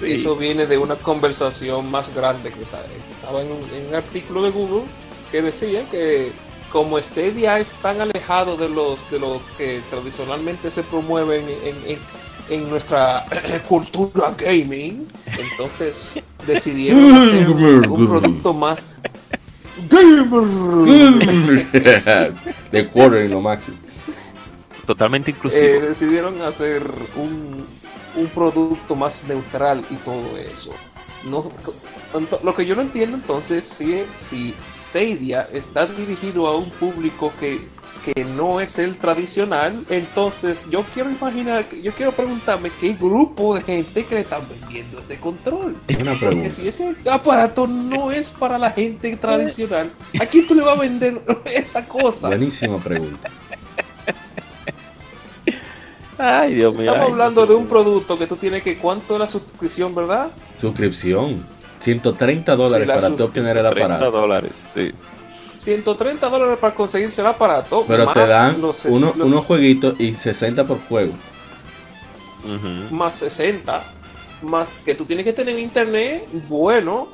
sí. 0.01 0.13
Eso 0.13 0.37
viene 0.37 0.67
de 0.67 0.77
una 0.77 0.97
conversación 0.97 1.91
más 1.91 2.15
grande 2.15 2.51
que 2.53 2.63
estaba 2.63 3.41
en 3.41 3.49
un, 3.53 3.59
en 3.75 3.89
un 3.89 3.95
artículo 3.95 4.43
de 4.43 4.51
Google 4.51 4.83
que 5.35 5.43
decía 5.43 5.82
que 5.91 6.30
como 6.70 6.97
Stadia 7.03 7.59
es 7.59 7.72
tan 7.82 8.01
alejado 8.01 8.57
de 8.57 8.68
los 8.68 9.11
de 9.11 9.18
los 9.18 9.43
que 9.59 9.80
tradicionalmente 9.91 10.70
se 10.70 10.85
promueven 10.85 11.45
en, 11.49 11.91
en- 11.91 11.99
en 12.51 12.70
nuestra 12.70 13.26
cultura 13.68 14.32
gaming, 14.39 15.09
entonces 15.37 16.20
decidieron 16.47 17.12
hacer 17.16 17.51
un, 17.51 17.64
un 17.91 18.07
producto 18.07 18.55
más 18.55 18.87
gamer. 19.91 21.66
de 22.70 22.89
quarter 22.89 23.28
lo 23.28 23.41
máximo. 23.41 23.76
Totalmente 24.87 25.32
inclusivo. 25.32 25.61
Eh, 25.64 25.80
decidieron 25.80 26.41
hacer 26.43 26.82
un, 27.16 27.66
un 28.14 28.26
producto 28.28 28.95
más 28.95 29.24
neutral 29.26 29.85
y 29.91 29.97
todo 29.97 30.22
eso. 30.39 30.70
No, 31.28 31.51
lo 32.43 32.55
que 32.55 32.67
yo 32.67 32.75
no 32.77 32.83
entiendo 32.83 33.17
entonces 33.17 33.67
si 33.67 33.93
es 33.95 34.12
si 34.12 34.55
Stadia 34.77 35.49
está 35.53 35.87
dirigido 35.87 36.47
a 36.47 36.57
un 36.57 36.71
público 36.71 37.33
que, 37.41 37.61
que 38.05 38.25
no 38.25 38.61
es 38.61 38.79
el 38.79 38.97
tradicional, 38.97 39.85
entonces 39.91 40.67
yo 40.71 40.85
quiero 40.95 41.11
imaginar, 41.11 41.69
yo 41.71 41.93
quiero 41.93 42.12
preguntarme 42.12 42.71
qué 42.81 42.93
grupo 42.93 43.57
de 43.57 43.62
gente 43.62 44.05
que 44.05 44.15
le 44.15 44.21
están 44.21 44.43
vendiendo 44.49 45.01
ese 45.01 45.19
control. 45.19 45.77
Una 45.89 46.12
Porque 46.12 46.27
pregunta. 46.27 46.51
si 46.51 46.69
ese 46.69 46.95
aparato 47.11 47.67
no 47.67 48.12
es 48.12 48.31
para 48.31 48.59
la 48.59 48.71
gente 48.71 49.17
tradicional, 49.17 49.91
¿a 50.21 50.27
quién 50.27 50.47
tú 50.47 50.55
le 50.55 50.62
vas 50.62 50.79
a 50.79 50.81
vender 50.81 51.21
esa 51.47 51.85
cosa? 51.87 52.29
Buenísima 52.29 52.79
pregunta. 52.79 53.31
Ay, 56.17 56.55
Dios 56.55 56.73
mío. 56.75 56.83
Estamos 56.85 57.07
ay. 57.07 57.12
hablando 57.12 57.47
de 57.47 57.55
un 57.55 57.67
producto 57.67 58.17
que 58.17 58.29
tú 58.29 58.37
tienes 58.37 58.62
que, 58.62 58.79
¿cuánto 58.79 59.15
es 59.15 59.21
la 59.21 59.27
suscripción, 59.27 59.93
verdad? 59.95 60.31
Suscripción. 60.57 61.54
130 61.85 62.57
dólares 62.57 62.89
Sí, 62.89 63.01
para 63.01 63.16
tú 63.16 63.24
obtener 63.24 63.57
el 63.59 63.70
30 63.70 63.95
aparato. 63.95 64.11
dólares, 64.11 64.53
sí. 64.74 64.93
130 65.57 66.28
dólares 66.28 66.59
para 66.59 66.74
conseguirse 66.74 67.20
el 67.20 67.26
aparato. 67.28 67.85
Pero 67.87 68.07
te 68.12 68.20
más 68.20 68.28
dan 68.28 68.61
los, 68.61 68.85
uno- 68.87 69.12
los- 69.16 69.30
unos 69.30 69.45
jueguitos 69.45 69.99
y 70.01 70.14
60 70.14 70.64
por 70.64 70.78
juego. 70.89 71.12
Más 72.91 73.14
60. 73.14 73.82
Más 74.43 74.70
que 74.85 74.95
tú 74.95 75.05
tienes 75.05 75.24
que 75.24 75.32
tener 75.32 75.59
internet 75.59 76.26
bueno, 76.49 77.09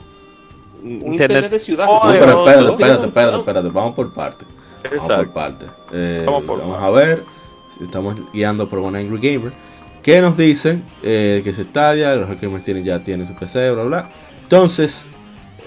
un 0.83 1.13
internet, 1.15 1.51
de 1.51 1.59
ciudad. 1.59 1.87
Oh, 1.89 2.05
No, 2.07 2.11
pero 2.13 2.39
espérate, 2.41 2.63
no. 2.65 2.71
espérate, 2.73 3.07
espérate, 3.07 3.39
espérate. 3.39 3.69
Vamos 3.69 3.95
por 3.95 4.13
parte. 4.13 4.45
Vamos 4.45 4.83
por 4.83 4.95
Exacto. 5.13 5.33
parte. 5.33 5.67
Eh, 5.93 6.23
Vamos 6.27 6.45
por 6.45 6.59
vamos 6.61 6.83
a 6.83 6.91
ver. 6.91 7.23
Estamos 7.81 8.17
guiando 8.33 8.69
por 8.69 8.79
One 8.81 8.99
Angry 8.99 9.19
Gamer. 9.35 9.53
Que 10.03 10.21
nos 10.23 10.37
dicen 10.37 10.83
eh, 11.03 11.43
que 11.45 11.51
es 11.51 11.57
Stadia, 11.59 12.15
los 12.17 12.41
gamers 12.41 12.65
tienen, 12.65 12.85
ya 12.85 12.99
tienen 12.99 13.29
su 13.29 13.35
PC, 13.35 13.71
bla, 13.73 13.83
bla. 13.85 14.11
Entonces, 14.51 15.07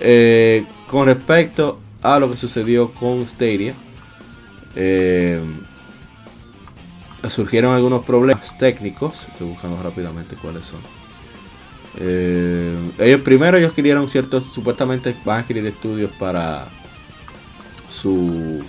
eh, 0.02 0.66
con 0.92 1.06
respecto 1.06 1.80
a 2.02 2.20
lo 2.20 2.30
que 2.30 2.36
sucedió 2.36 2.92
con 2.92 3.26
Stadia, 3.26 3.74
eh, 4.76 5.40
surgieron 7.30 7.74
algunos 7.74 8.04
problemas 8.04 8.58
técnicos. 8.58 9.26
Estoy 9.30 9.48
buscando 9.48 9.82
rápidamente 9.82 10.36
cuáles 10.36 10.66
son. 10.66 10.82
Eh, 11.98 12.76
ellos 13.00 13.22
primero 13.22 13.58
ellos 13.58 13.70
adquirieron 13.70 14.10
ciertos, 14.10 14.44
supuestamente 14.52 15.16
van 15.24 15.38
a 15.38 15.40
adquirir 15.40 15.66
estudios 15.66 16.12
para 16.20 16.68
su, 17.88 18.62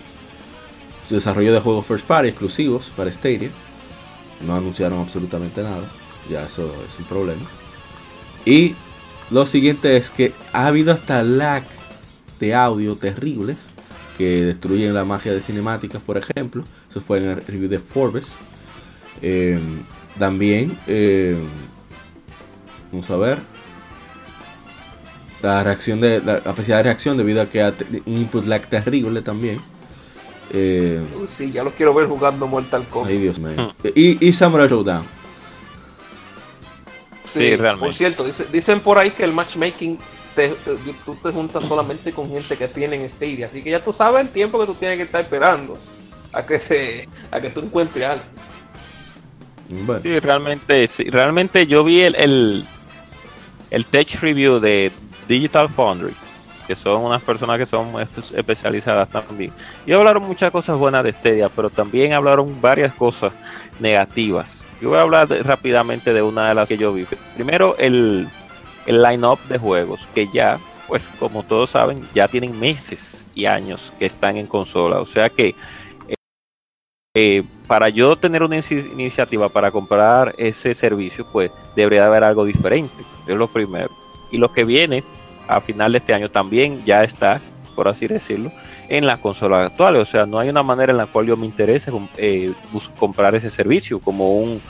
desarrollo 1.11 1.53
de 1.53 1.59
juegos 1.59 1.87
first 1.87 2.07
party 2.07 2.29
exclusivos 2.29 2.93
para 2.97 3.11
Stadia. 3.11 3.51
No 4.47 4.55
anunciaron 4.55 5.01
absolutamente 5.01 5.61
nada. 5.61 5.91
Ya 6.31 6.45
eso 6.45 6.73
es 6.89 7.01
un 7.01 7.05
problema. 7.07 7.43
Y 8.45 8.77
lo 9.31 9.47
siguiente 9.47 9.97
es 9.97 10.11
que 10.11 10.33
ha 10.53 10.67
habido 10.67 10.93
hasta 10.93 11.23
lag 11.23 11.65
de 12.41 12.55
audio 12.55 12.97
terribles 12.97 13.71
que 14.19 14.45
destruyen 14.45 14.95
la 14.95 15.05
magia 15.05 15.33
de 15.33 15.41
cinemáticas, 15.41 16.01
por 16.01 16.17
ejemplo. 16.17 16.65
Eso 16.89 17.01
fue 17.01 17.19
en 17.19 17.25
el 17.31 17.37
review 17.47 17.69
de 17.69 17.79
Forbes. 17.79 18.27
Eh, 19.23 19.59
también, 20.19 20.77
eh, 20.87 21.37
vamos 22.93 23.11
a 23.11 23.17
ver. 23.17 23.39
La 25.43 25.63
reacción 25.63 26.01
de 26.01 26.23
la 26.23 26.41
capacidad 26.41 26.79
de 26.79 26.85
reacción 26.85 27.17
debido 27.19 27.43
a 27.43 27.47
que 27.47 27.63
ha 27.63 27.75
un 28.07 28.17
input 28.17 28.47
lag 28.47 28.63
terrible 28.69 29.21
también. 29.21 29.61
Eh, 30.53 31.05
sí, 31.27 31.51
ya 31.53 31.65
lo 31.65 31.73
quiero 31.73 31.93
ver 31.93 32.07
jugando 32.07 32.47
Mortal 32.47 32.87
Kombat. 32.89 33.11
ay 33.11 33.19
Dios 33.19 33.39
mío. 33.39 33.75
Y, 33.95 34.27
y 34.27 34.33
Samurai 34.33 34.69
Showdown. 34.69 35.24
Sí, 37.39 37.57
realmente. 37.57 37.87
Por 37.87 37.95
cierto, 37.95 38.25
dice- 38.25 38.47
dicen 38.53 38.81
por 38.81 38.99
ahí 38.99 39.11
que 39.11 39.25
el 39.25 39.33
matchmaking 39.33 39.99
te- 40.35 40.49
te- 40.49 40.77
tú 41.05 41.15
te 41.17 41.31
juntas 41.31 41.65
solamente 41.65 42.13
con 42.13 42.29
gente 42.31 42.57
que 42.57 42.69
tiene 42.69 43.09
Stadia. 43.09 43.47
Así 43.49 43.63
que 43.63 43.71
ya 43.71 43.83
tú 43.83 43.93
sabes 43.93 44.23
el 44.23 44.29
tiempo 44.31 44.59
que 44.61 44.67
tú 44.67 44.75
tienes 44.75 44.97
que 44.97 45.05
estar 45.05 45.21
esperando 45.21 45.79
a 46.33 46.45
que 46.45 46.59
se 46.59 47.09
a 47.31 47.41
que 47.41 47.51
tú 47.51 47.61
encuentres 47.61 48.05
algo. 48.05 48.25
Bueno, 49.69 50.03
Sí, 50.03 50.19
realmente, 50.21 50.87
sí, 50.87 51.05
realmente 51.05 51.67
yo 51.67 51.85
vi 51.85 52.03
el, 52.03 52.15
el, 52.17 52.65
el 53.71 53.87
tech 53.87 54.21
review 54.21 54.61
de 54.61 54.93
Digital 55.27 55.69
Foundry, 55.71 56.15
que 56.67 56.77
son 56.77 57.03
unas 57.03 57.23
personas 57.23 57.59
que 57.59 57.65
son 57.67 57.93
espe- 57.95 58.37
especializadas 58.37 59.09
también. 59.09 59.53
Y 59.87 59.93
hablaron 59.93 60.25
muchas 60.25 60.51
cosas 60.53 60.77
buenas 60.77 61.03
de 61.05 61.13
Stadia, 61.13 61.49
pero 61.49 61.71
también 61.71 62.13
hablaron 62.13 62.61
varias 62.61 62.93
cosas 62.95 63.33
negativas. 63.81 64.54
Yo 64.81 64.91
voy 64.91 64.99
a 64.99 65.03
hablar 65.03 65.29
rápidamente 65.45 66.13
de 66.13 66.23
una 66.23 66.49
de 66.49 66.55
las 66.55 66.69
que 66.69 66.77
yo 66.77 66.93
vi. 66.93 67.07
Primero, 67.35 67.75
el, 67.79 68.29
el 68.87 69.03
line-up 69.03 69.39
de 69.49 69.59
juegos, 69.59 70.07
que 70.15 70.27
ya, 70.33 70.59
pues 70.87 71.09
como 71.19 71.43
todos 71.43 71.71
saben, 71.71 72.01
ya 72.15 72.29
tienen 72.29 72.59
meses 72.59 73.27
y 73.35 73.47
años 73.47 73.93
que 73.99 74.07
están 74.07 74.37
en 74.37 74.47
consola. 74.47 75.01
O 75.01 75.07
sea 75.07 75.31
que 75.31 75.55
eh, 77.17 77.45
para 77.67 77.89
yo 77.89 78.17
tener 78.17 78.43
una 78.43 78.57
inici- 78.59 78.91
iniciativa 78.93 79.49
para 79.49 79.71
comprar 79.71 80.35
ese 80.37 80.75
servicio, 80.75 81.25
pues 81.33 81.51
debería 81.77 82.07
haber 82.07 82.25
algo 82.25 82.45
diferente. 82.45 82.95
Es 83.27 83.37
lo 83.37 83.49
primero. 83.49 83.91
Y 84.31 84.39
lo 84.39 84.53
que 84.53 84.65
viene 84.65 85.05
a 85.49 85.61
final 85.61 85.93
de 85.93 85.99
este 85.99 86.13
año 86.13 86.29
también 86.29 86.85
ya 86.85 87.05
está, 87.05 87.41
por 87.75 87.89
así 87.89 88.07
decirlo, 88.07 88.51
en 88.89 89.07
las 89.07 89.19
consolas 89.19 89.67
actuales. 89.71 90.03
O 90.03 90.05
sea, 90.11 90.27
no 90.27 90.39
hay 90.39 90.49
una 90.49 90.63
manera 90.63 90.93
en 90.93 90.99
la 90.99 91.07
cual 91.07 91.27
yo 91.27 91.37
me 91.37 91.47
interese 91.47 91.91
eh, 92.17 92.53
comprar 92.99 93.35
ese 93.35 93.51
servicio 93.51 93.99
como 93.99 94.37
un, 94.37 94.61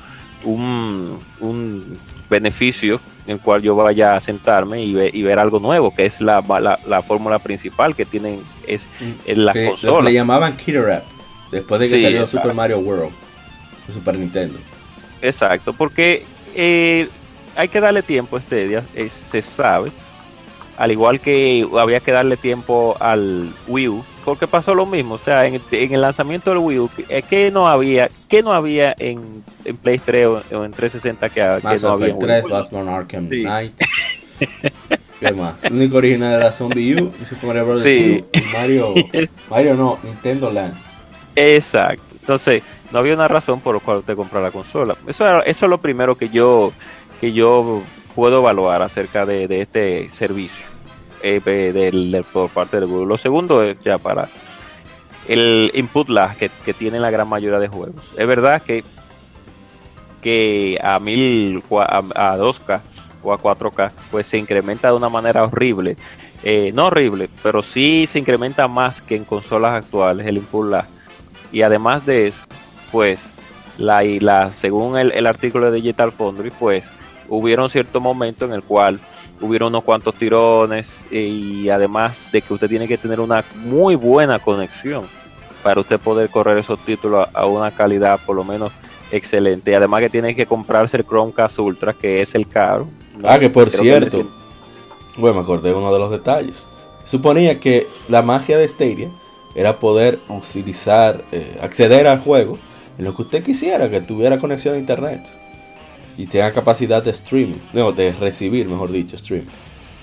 un, 0.44 1.18
un 1.40 1.98
beneficio 2.30 3.00
en 3.26 3.32
el 3.34 3.40
cual 3.40 3.62
yo 3.62 3.74
vaya 3.74 4.14
a 4.16 4.20
sentarme 4.20 4.82
y, 4.82 4.92
ve- 4.92 5.10
y 5.12 5.22
ver 5.22 5.38
algo 5.38 5.58
nuevo, 5.60 5.94
que 5.94 6.04
es 6.06 6.20
la, 6.20 6.42
la, 6.60 6.78
la 6.86 7.02
fórmula 7.02 7.38
principal 7.38 7.94
que 7.96 8.04
tienen 8.04 8.40
es, 8.66 8.86
en 9.26 9.44
la 9.44 9.52
que- 9.52 9.64
lo 9.64 9.74
que 9.76 9.80
consola. 9.80 10.08
le 10.10 10.14
llamaban 10.14 10.56
Killer 10.56 10.90
App. 10.92 11.04
Después 11.50 11.80
de 11.80 11.88
que 11.88 11.96
Sí, 11.96 12.02
salió 12.02 12.18
exacto. 12.20 12.38
Super 12.38 12.54
Mario 12.54 12.78
World. 12.80 13.12
Super 13.92 14.18
Nintendo. 14.18 14.58
Exacto, 15.22 15.72
porque 15.72 16.24
eh, 16.54 17.08
hay 17.56 17.68
que 17.68 17.80
darle 17.80 18.02
tiempo 18.02 18.36
a 18.36 18.40
este 18.40 18.66
día, 18.68 18.82
eh, 18.94 19.08
se 19.08 19.40
sabe. 19.40 19.90
Al 20.76 20.90
igual 20.90 21.20
que 21.20 21.66
había 21.78 22.00
que 22.00 22.10
darle 22.12 22.36
tiempo 22.36 22.96
al 22.98 23.48
Wii 23.68 23.88
U, 23.88 24.04
porque 24.24 24.48
pasó 24.48 24.74
lo 24.74 24.86
mismo. 24.86 25.14
O 25.14 25.18
sea, 25.18 25.46
en, 25.46 25.60
en 25.70 25.94
el 25.94 26.00
lanzamiento 26.00 26.50
del 26.50 26.58
Wii 26.58 26.78
U, 26.80 26.90
eh, 27.08 27.22
¿qué 27.28 27.50
no 27.52 27.68
había, 27.68 28.08
qué 28.28 28.42
no 28.42 28.52
había 28.52 28.94
en, 28.98 29.44
en 29.64 29.76
Play 29.76 29.98
3 29.98 30.26
o, 30.26 30.64
en 30.64 30.72
360 30.72 31.28
que, 31.28 31.34
que 31.34 31.60
Mass 31.62 31.82
no 31.82 31.90
había 31.90 32.06
en 32.08 32.16
Effect 32.16 32.22
Wii 32.22 32.42
3, 32.42 32.44
U? 32.44 32.48
Batman 32.48 32.88
Arkham 32.88 33.28
Sí. 33.30 33.42
Knight. 33.42 33.72
¿Qué 35.20 35.32
más? 35.32 35.64
El 35.64 35.74
único 35.74 35.96
original 35.98 36.34
era 36.40 36.50
Zombie 36.52 37.00
U 37.00 37.12
Super 37.28 37.46
Mario 37.46 37.66
Bros. 37.66 37.82
Sí. 37.82 38.24
U, 38.34 38.52
Mario. 38.52 38.94
Mario 39.48 39.74
no, 39.74 39.98
Nintendo 40.02 40.50
Land. 40.50 40.74
Exacto. 41.36 42.02
Entonces, 42.20 42.62
no 42.90 42.98
había 42.98 43.14
una 43.14 43.28
razón 43.28 43.60
por 43.60 43.74
la 43.76 43.80
cual 43.80 43.98
usted 43.98 44.16
comprar 44.16 44.42
la 44.42 44.50
consola. 44.50 44.94
Eso, 45.06 45.26
era- 45.26 45.40
eso 45.40 45.66
es 45.66 45.70
lo 45.70 45.78
primero 45.78 46.14
que 46.16 46.28
yo, 46.30 46.72
que 47.20 47.32
yo 47.32 47.82
puedo 48.14 48.38
evaluar 48.38 48.82
acerca 48.82 49.26
de, 49.26 49.46
este 49.60 50.10
servicio 50.10 50.64
eh, 51.22 52.22
por 52.32 52.50
parte 52.50 52.78
del 52.78 52.88
Google. 52.88 53.06
Lo 53.06 53.18
segundo 53.18 53.62
es 53.62 53.76
ya 53.84 53.98
para 53.98 54.28
el 55.28 55.70
input 55.74 56.08
lag 56.08 56.36
que, 56.36 56.50
que 56.64 56.74
tienen 56.74 57.02
la 57.02 57.10
gran 57.10 57.28
mayoría 57.28 57.58
de 57.58 57.68
juegos. 57.68 58.02
Es 58.16 58.26
verdad 58.26 58.62
que, 58.62 58.84
que 60.22 60.78
a, 60.82 60.98
mil, 60.98 61.62
a, 61.70 61.98
a 61.98 62.36
2K 62.36 62.80
o 63.22 63.32
a 63.32 63.38
4K 63.38 63.90
pues 64.10 64.26
se 64.26 64.38
incrementa 64.38 64.88
de 64.88 64.94
una 64.94 65.08
manera 65.08 65.44
horrible. 65.44 65.96
Eh, 66.42 66.72
no 66.74 66.86
horrible, 66.86 67.30
pero 67.42 67.62
sí 67.62 68.06
se 68.10 68.18
incrementa 68.18 68.68
más 68.68 69.00
que 69.00 69.16
en 69.16 69.24
consolas 69.24 69.72
actuales 69.72 70.26
el 70.26 70.36
input 70.36 70.70
lag. 70.70 70.86
Y 71.50 71.62
además 71.62 72.04
de 72.04 72.28
eso, 72.28 72.40
pues 72.92 73.30
la, 73.78 74.04
y 74.04 74.20
la, 74.20 74.50
según 74.52 74.98
el, 74.98 75.10
el 75.12 75.26
artículo 75.26 75.70
de 75.70 75.78
Digital 75.78 76.12
Foundry, 76.12 76.50
pues 76.50 76.90
hubieron 77.28 77.70
cierto 77.70 78.00
momento 78.00 78.44
en 78.44 78.52
el 78.52 78.62
cual 78.62 79.00
hubieron 79.40 79.68
unos 79.68 79.84
cuantos 79.84 80.14
tirones 80.14 81.04
y 81.10 81.68
además 81.68 82.18
de 82.32 82.42
que 82.42 82.54
usted 82.54 82.68
tiene 82.68 82.88
que 82.88 82.98
tener 82.98 83.20
una 83.20 83.44
muy 83.56 83.94
buena 83.94 84.38
conexión 84.38 85.04
para 85.62 85.80
usted 85.80 85.98
poder 85.98 86.28
correr 86.28 86.58
esos 86.58 86.78
títulos 86.80 87.26
a, 87.32 87.46
una 87.46 87.70
calidad 87.70 88.20
por 88.24 88.36
lo 88.36 88.44
menos 88.44 88.72
excelente. 89.10 89.70
Y 89.70 89.74
además 89.74 90.00
que 90.00 90.10
tiene 90.10 90.34
que 90.34 90.46
comprarse 90.46 90.96
el 90.96 91.04
Chromecast 91.04 91.58
Ultra, 91.58 91.94
que 91.94 92.20
es 92.20 92.34
el 92.34 92.48
caro. 92.48 92.88
No 93.16 93.28
Ah, 93.28 93.38
que 93.38 93.50
por 93.50 93.70
cierto, 93.70 94.26
bueno, 95.16 95.36
me 95.36 95.42
acordé 95.42 95.70
de 95.70 95.74
uno 95.74 95.92
de 95.92 95.98
los 95.98 96.10
detalles. 96.10 96.66
Suponía 97.06 97.60
que 97.60 97.86
la 98.08 98.22
magia 98.22 98.58
de 98.58 98.68
Stadia 98.68 99.10
era 99.54 99.78
poder 99.78 100.20
utilizar, 100.28 101.24
eh, 101.32 101.58
acceder 101.62 102.06
al 102.06 102.20
juego 102.20 102.58
en 102.98 103.04
lo 103.04 103.14
que 103.14 103.22
usted 103.22 103.44
quisiera, 103.44 103.88
que 103.88 104.00
tuviera 104.00 104.38
conexión 104.38 104.74
a 104.74 104.78
internet 104.78 105.22
y 106.18 106.26
tenga 106.26 106.52
capacidad 106.52 107.02
de 107.02 107.10
streaming, 107.10 107.58
no, 107.72 107.92
de 107.92 108.12
recibir, 108.12 108.66
mejor 108.68 108.90
dicho, 108.92 109.16
stream. 109.16 109.44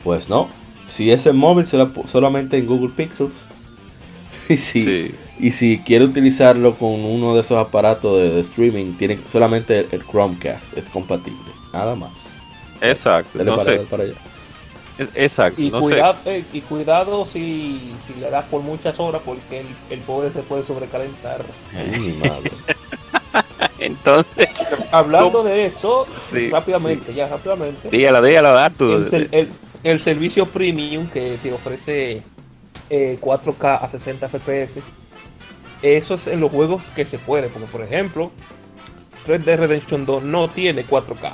Pues 0.03 0.29
no, 0.29 0.49
si 0.87 1.11
es 1.11 1.25
en 1.25 1.37
móvil 1.37 1.65
se 1.65 1.77
la 1.77 1.85
pu- 1.85 2.05
solamente 2.07 2.57
en 2.57 2.65
Google 2.67 2.89
Pixels. 2.95 3.33
Y 4.49 4.57
si, 4.57 4.83
Sí. 4.83 5.15
y 5.39 5.51
si 5.51 5.77
quiere 5.79 6.03
utilizarlo 6.03 6.75
con 6.75 6.89
uno 7.05 7.35
de 7.35 7.41
esos 7.41 7.57
aparatos 7.57 8.17
de, 8.17 8.31
de 8.31 8.41
streaming, 8.41 8.93
tiene 8.97 9.17
solamente 9.31 9.79
el, 9.79 9.87
el 9.91 10.03
Chromecast, 10.05 10.77
es 10.77 10.85
compatible, 10.85 11.37
nada 11.71 11.95
más. 11.95 12.11
Exacto, 12.81 13.37
Dale 13.37 13.49
no 13.51 13.55
para, 13.57 13.77
sé. 13.77 13.83
para 13.85 14.03
allá. 14.03 14.13
Es- 14.97 15.09
Exacto, 15.15 15.61
Y, 15.61 15.69
no 15.71 15.77
sé. 15.77 15.83
cuidado, 15.83 16.15
eh, 16.25 16.43
y 16.51 16.61
cuidado 16.61 17.25
si, 17.25 17.93
si 18.05 18.19
le 18.19 18.29
das 18.29 18.45
por 18.45 18.61
muchas 18.61 18.99
horas 18.99 19.21
porque 19.23 19.61
el, 19.61 19.67
el 19.89 19.99
pobre 19.99 20.31
se 20.31 20.41
puede 20.41 20.65
sobrecalentar. 20.65 21.45
Ay, 21.73 21.97
mi 21.99 22.11
madre. 22.17 22.51
Entonces, 23.81 24.47
Hablando 24.91 25.43
de 25.43 25.65
eso, 25.65 26.05
Sí, 26.31 26.49
rápidamente, 26.49 27.13
ya 27.13 27.27
rápidamente. 27.27 27.89
dígalo, 27.89 28.21
dígalo, 28.21 28.49
Arturo. 28.57 28.97
el, 28.97 29.27
el- 29.31 29.49
el 29.83 29.99
servicio 29.99 30.45
premium 30.45 31.07
que 31.07 31.37
te 31.41 31.51
ofrece 31.51 32.21
eh, 32.91 33.17
4K 33.19 33.79
a 33.81 33.87
60 33.89 34.27
FPS, 34.29 34.81
eso 35.81 36.13
es 36.13 36.27
en 36.27 36.39
los 36.39 36.51
juegos 36.51 36.83
que 36.95 37.03
se 37.05 37.17
puede, 37.17 37.47
porque 37.49 37.67
por 37.67 37.81
ejemplo, 37.81 38.31
Red 39.25 39.41
Dead 39.41 39.57
Redemption 39.59 40.05
2 40.05 40.23
no 40.23 40.47
tiene 40.49 40.85
4K. 40.85 41.33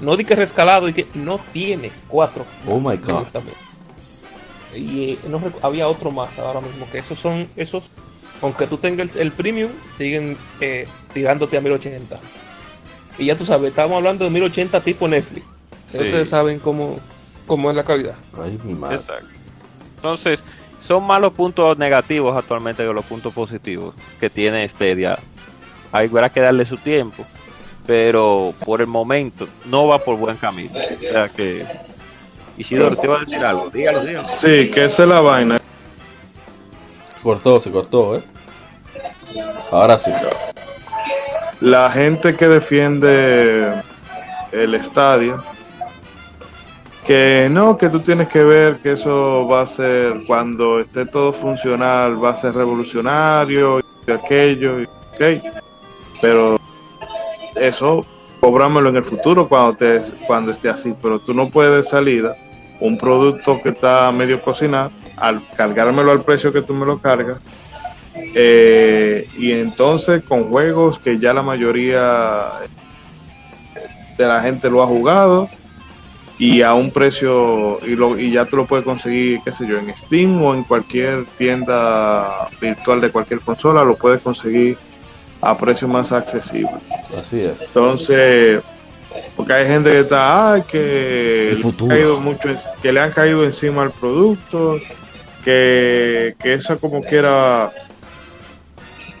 No 0.00 0.16
di 0.16 0.24
que 0.24 0.32
es 0.32 0.38
rescalado 0.40 0.88
y 0.88 0.92
que 0.92 1.06
no 1.14 1.38
tiene 1.52 1.90
4K. 2.10 2.44
Oh 2.66 2.80
my 2.80 2.96
god. 2.96 3.26
Y 4.74 5.10
eh, 5.12 5.18
no 5.28 5.40
había 5.62 5.88
otro 5.88 6.10
más 6.10 6.36
ahora 6.38 6.60
mismo, 6.60 6.88
que 6.90 6.98
esos 6.98 7.18
son 7.18 7.46
esos, 7.56 7.84
aunque 8.42 8.66
tú 8.66 8.78
tengas 8.78 9.14
el, 9.14 9.22
el 9.22 9.32
premium, 9.32 9.70
siguen 9.96 10.36
eh, 10.60 10.86
tirándote 11.12 11.56
a 11.56 11.60
1080. 11.60 12.18
Y 13.18 13.26
ya 13.26 13.36
tú 13.36 13.44
sabes, 13.44 13.70
estamos 13.70 13.96
hablando 13.96 14.24
de 14.24 14.30
1080 14.30 14.80
tipo 14.80 15.08
Netflix. 15.08 15.44
Sí. 15.86 15.98
Ustedes 15.98 16.28
saben 16.28 16.58
cómo, 16.58 17.00
cómo 17.46 17.70
es 17.70 17.76
la 17.76 17.84
calidad. 17.84 18.14
Ay, 18.40 18.58
mi 18.62 18.74
madre. 18.74 18.96
Exacto. 18.96 19.26
Entonces, 19.96 20.42
son 20.86 21.04
más 21.04 21.20
los 21.20 21.32
puntos 21.32 21.76
negativos 21.76 22.36
actualmente 22.36 22.84
que 22.84 22.92
los 22.92 23.04
puntos 23.04 23.32
positivos 23.34 23.94
que 24.20 24.30
tiene 24.30 24.68
Stadia. 24.68 25.18
Hay 25.90 26.08
que 26.08 26.40
darle 26.40 26.64
su 26.66 26.76
tiempo, 26.76 27.24
pero 27.86 28.54
por 28.64 28.80
el 28.80 28.86
momento 28.86 29.48
no 29.66 29.86
va 29.86 29.98
por 29.98 30.16
buen 30.16 30.36
camino. 30.36 30.72
O 30.72 31.00
sea 31.00 31.28
que. 31.28 31.64
Isidoro, 32.56 32.96
te 32.96 33.06
iba 33.06 33.16
a 33.16 33.20
decir 33.20 33.38
algo. 33.38 33.70
Dígalo, 33.70 34.04
dígalo. 34.04 34.28
Sí, 34.28 34.70
que 34.70 34.84
esa 34.84 35.02
es 35.04 35.08
la 35.08 35.20
vaina. 35.20 35.57
Cortó, 37.22 37.60
se 37.60 37.70
cortó, 37.70 38.16
¿eh? 38.16 38.22
Ahora 39.70 39.98
sí. 39.98 40.10
La 41.60 41.90
gente 41.90 42.36
que 42.36 42.48
defiende 42.48 43.72
el 44.52 44.74
estadio, 44.74 45.42
que 47.06 47.48
no, 47.50 47.76
que 47.76 47.88
tú 47.88 48.00
tienes 48.00 48.28
que 48.28 48.44
ver 48.44 48.76
que 48.76 48.92
eso 48.92 49.46
va 49.48 49.62
a 49.62 49.66
ser 49.66 50.24
cuando 50.26 50.80
esté 50.80 51.06
todo 51.06 51.32
funcional, 51.32 52.22
va 52.22 52.30
a 52.30 52.36
ser 52.36 52.54
revolucionario 52.54 53.80
y 54.06 54.10
aquello, 54.10 54.80
y, 54.80 54.84
ok. 54.84 55.42
pero 56.20 56.56
eso 57.56 58.06
cobrámelo 58.40 58.90
en 58.90 58.96
el 58.96 59.04
futuro 59.04 59.48
cuando, 59.48 59.74
te, 59.76 60.00
cuando 60.26 60.52
esté 60.52 60.68
así, 60.68 60.94
pero 61.02 61.18
tú 61.18 61.34
no 61.34 61.50
puedes 61.50 61.74
de 61.74 61.82
salida 61.82 62.36
un 62.80 62.96
producto 62.96 63.60
que 63.62 63.70
está 63.70 64.10
medio 64.12 64.40
cocinado, 64.40 64.90
al 65.20 65.46
cargármelo 65.56 66.12
al 66.12 66.22
precio 66.22 66.52
que 66.52 66.62
tú 66.62 66.74
me 66.74 66.86
lo 66.86 66.98
cargas, 66.98 67.38
eh, 68.34 69.28
y 69.38 69.52
entonces 69.52 70.24
con 70.24 70.44
juegos 70.44 70.98
que 70.98 71.18
ya 71.18 71.32
la 71.32 71.42
mayoría 71.42 72.50
de 74.16 74.26
la 74.26 74.40
gente 74.42 74.68
lo 74.68 74.82
ha 74.82 74.86
jugado 74.86 75.48
y 76.38 76.62
a 76.62 76.74
un 76.74 76.90
precio 76.90 77.80
y, 77.84 77.96
lo, 77.96 78.18
y 78.18 78.32
ya 78.32 78.44
tú 78.44 78.56
lo 78.56 78.66
puedes 78.66 78.84
conseguir, 78.84 79.40
qué 79.44 79.52
sé 79.52 79.66
yo, 79.66 79.78
en 79.78 79.94
Steam 79.96 80.42
o 80.42 80.54
en 80.54 80.62
cualquier 80.62 81.24
tienda 81.36 82.48
virtual 82.60 83.00
de 83.00 83.10
cualquier 83.10 83.40
consola, 83.40 83.82
lo 83.82 83.96
puedes 83.96 84.20
conseguir 84.20 84.78
a 85.40 85.56
precio 85.56 85.88
más 85.88 86.12
accesible. 86.12 86.70
Así 87.18 87.40
es. 87.40 87.60
Entonces, 87.60 88.62
porque 89.36 89.52
hay 89.52 89.66
gente 89.66 89.90
que 89.90 90.00
está, 90.00 90.54
ah, 90.54 90.62
que, 90.62 91.58
le 91.60 91.66
han 91.66 91.88
caído 91.88 92.20
mucho, 92.20 92.48
que 92.82 92.92
le 92.92 93.00
han 93.00 93.10
caído 93.10 93.44
encima 93.44 93.82
al 93.82 93.90
producto, 93.90 94.78
que, 95.48 96.34
que 96.38 96.52
esa 96.52 96.76
como 96.76 97.00
quiera, 97.02 97.72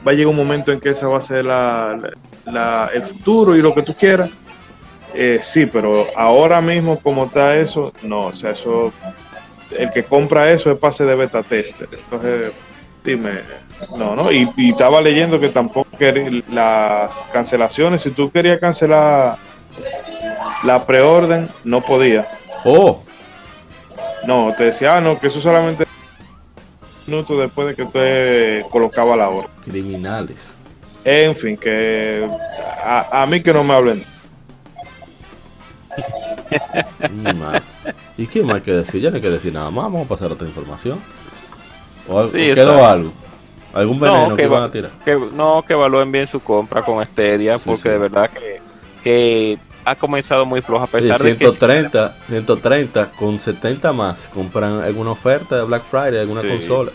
va 0.06 0.10
a 0.10 0.12
llegar 0.12 0.26
un 0.26 0.36
momento 0.36 0.70
en 0.72 0.78
que 0.78 0.90
esa 0.90 1.08
va 1.08 1.16
a 1.16 1.22
ser 1.22 1.46
la, 1.46 1.98
la- 2.44 2.90
el 2.92 3.00
futuro 3.02 3.56
y 3.56 3.62
lo 3.62 3.74
que 3.74 3.82
tú 3.82 3.94
quieras. 3.94 4.28
Eh, 5.14 5.40
sí, 5.42 5.64
pero 5.64 6.06
ahora 6.14 6.60
mismo 6.60 6.98
como 7.00 7.24
está 7.24 7.56
eso, 7.56 7.94
no, 8.02 8.26
o 8.26 8.32
sea, 8.34 8.50
eso, 8.50 8.92
el 9.76 9.90
que 9.90 10.02
compra 10.04 10.50
eso 10.52 10.70
es 10.70 10.78
pase 10.78 11.06
de 11.06 11.14
beta 11.14 11.42
tester. 11.42 11.88
Entonces, 11.92 12.52
dime, 13.02 13.40
no, 13.96 14.14
no, 14.14 14.30
y, 14.30 14.50
y 14.58 14.70
estaba 14.72 15.00
leyendo 15.00 15.40
que 15.40 15.48
tampoco 15.48 15.88
las 16.52 17.10
cancelaciones, 17.32 18.02
si 18.02 18.10
tú 18.10 18.30
querías 18.30 18.60
cancelar 18.60 19.36
la 20.62 20.84
preorden, 20.84 21.48
no 21.64 21.80
podía. 21.80 22.28
Oh, 22.66 23.02
No, 24.26 24.52
te 24.58 24.64
decía, 24.64 24.98
ah, 24.98 25.00
no, 25.00 25.18
que 25.18 25.28
eso 25.28 25.40
solamente 25.40 25.84
minutos 27.08 27.38
después 27.38 27.68
de 27.68 27.74
que 27.74 27.82
usted 27.82 28.62
colocaba 28.70 29.16
la 29.16 29.28
hora. 29.28 29.48
criminales. 29.64 30.54
En 31.04 31.34
fin, 31.34 31.56
que 31.56 32.28
a, 32.82 33.22
a 33.22 33.26
mí 33.26 33.42
que 33.42 33.52
no 33.52 33.64
me 33.64 33.74
hablen. 33.74 34.04
¿Y 38.16 38.26
qué 38.26 38.42
más 38.42 38.56
hay 38.56 38.60
que 38.62 38.72
decir? 38.72 39.00
Ya 39.02 39.10
no 39.10 39.16
hay 39.16 39.22
que 39.22 39.30
decir 39.30 39.52
nada 39.52 39.70
más. 39.70 39.84
Vamos 39.84 40.06
a 40.06 40.08
pasar 40.08 40.30
a 40.30 40.34
otra 40.34 40.46
información. 40.46 40.98
¿O 42.08 42.18
al- 42.18 42.30
Sí, 42.30 42.38
quedó 42.38 42.62
exacto. 42.72 42.86
algo? 42.86 43.12
¿Algún 43.74 44.00
veneno 44.00 44.28
No, 44.30 44.36
que 44.36 44.42
que 44.42 44.48
van 44.48 44.62
va- 44.62 44.66
a 44.66 44.70
tirar? 44.70 44.90
Que, 45.04 45.14
no, 45.32 45.62
que 45.66 45.74
evalúen 45.74 46.10
bien 46.10 46.26
su 46.26 46.40
compra 46.40 46.82
con 46.82 47.02
Sí, 47.58 47.64
porque 47.66 47.82
sí. 47.82 47.88
de 47.90 47.98
verdad 47.98 48.30
que, 48.30 48.60
que 49.04 49.58
ha 49.90 49.94
comenzado 49.96 50.44
muy 50.46 50.60
floja, 50.62 50.84
a 50.84 50.86
pesar 50.86 51.18
de 51.18 51.32
que 51.36 51.44
130, 51.46 52.16
130 52.28 53.10
con 53.12 53.40
70 53.40 53.92
más. 53.92 54.28
Compran 54.28 54.82
alguna 54.82 55.10
oferta 55.12 55.56
de 55.56 55.64
Black 55.64 55.82
Friday, 55.90 56.18
alguna 56.20 56.40
Sí. 56.42 56.48
consola. 56.48 56.92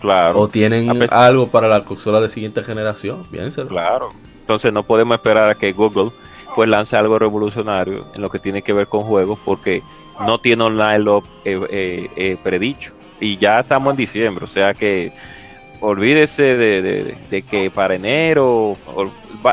claro, 0.00 0.38
O 0.40 0.48
tienen 0.48 0.88
pesar- 0.98 1.12
algo 1.24 1.48
para 1.48 1.68
la 1.68 1.84
consola 1.84 2.20
de 2.20 2.28
siguiente 2.30 2.62
generación. 2.64 3.22
Piénselo. 3.30 3.68
Claro. 3.68 4.10
Entonces 4.40 4.72
no 4.72 4.82
podemos 4.82 5.14
esperar 5.14 5.48
a 5.50 5.54
que 5.54 5.72
Google 5.72 6.10
pues 6.54 6.68
lance 6.68 6.96
algo 6.96 7.18
revolucionario 7.18 8.06
en 8.14 8.22
lo 8.22 8.30
que 8.30 8.38
tiene 8.38 8.62
que 8.62 8.72
ver 8.72 8.86
con 8.86 9.02
juegos 9.02 9.38
porque 9.44 9.82
no 10.26 10.38
tiene 10.40 10.64
online 10.64 10.98
lo 11.00 11.18
eh, 11.44 11.60
eh, 11.70 12.10
eh, 12.16 12.36
predicho. 12.42 12.92
Y 13.20 13.36
ya 13.36 13.60
estamos 13.60 13.90
en 13.92 13.96
diciembre, 13.98 14.44
o 14.46 14.48
sea 14.48 14.72
que 14.74 15.12
olvídese 15.80 16.42
de, 16.56 17.14
de- 17.30 17.42
que 17.42 17.70
para 17.70 17.94
enero 17.94 18.76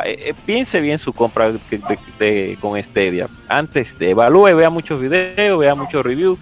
eh, 0.05 0.17
eh, 0.29 0.33
piense 0.45 0.81
bien 0.81 0.99
su 0.99 1.13
compra 1.13 1.51
de- 1.51 2.57
con 2.59 2.81
Stadia. 2.81 3.27
Antes 3.47 3.97
de 3.97 4.11
evalúe, 4.11 4.55
vea 4.55 4.69
muchos 4.69 4.99
videos, 4.99 5.59
vea 5.59 5.73
muchos 5.75 6.05
reviews 6.05 6.39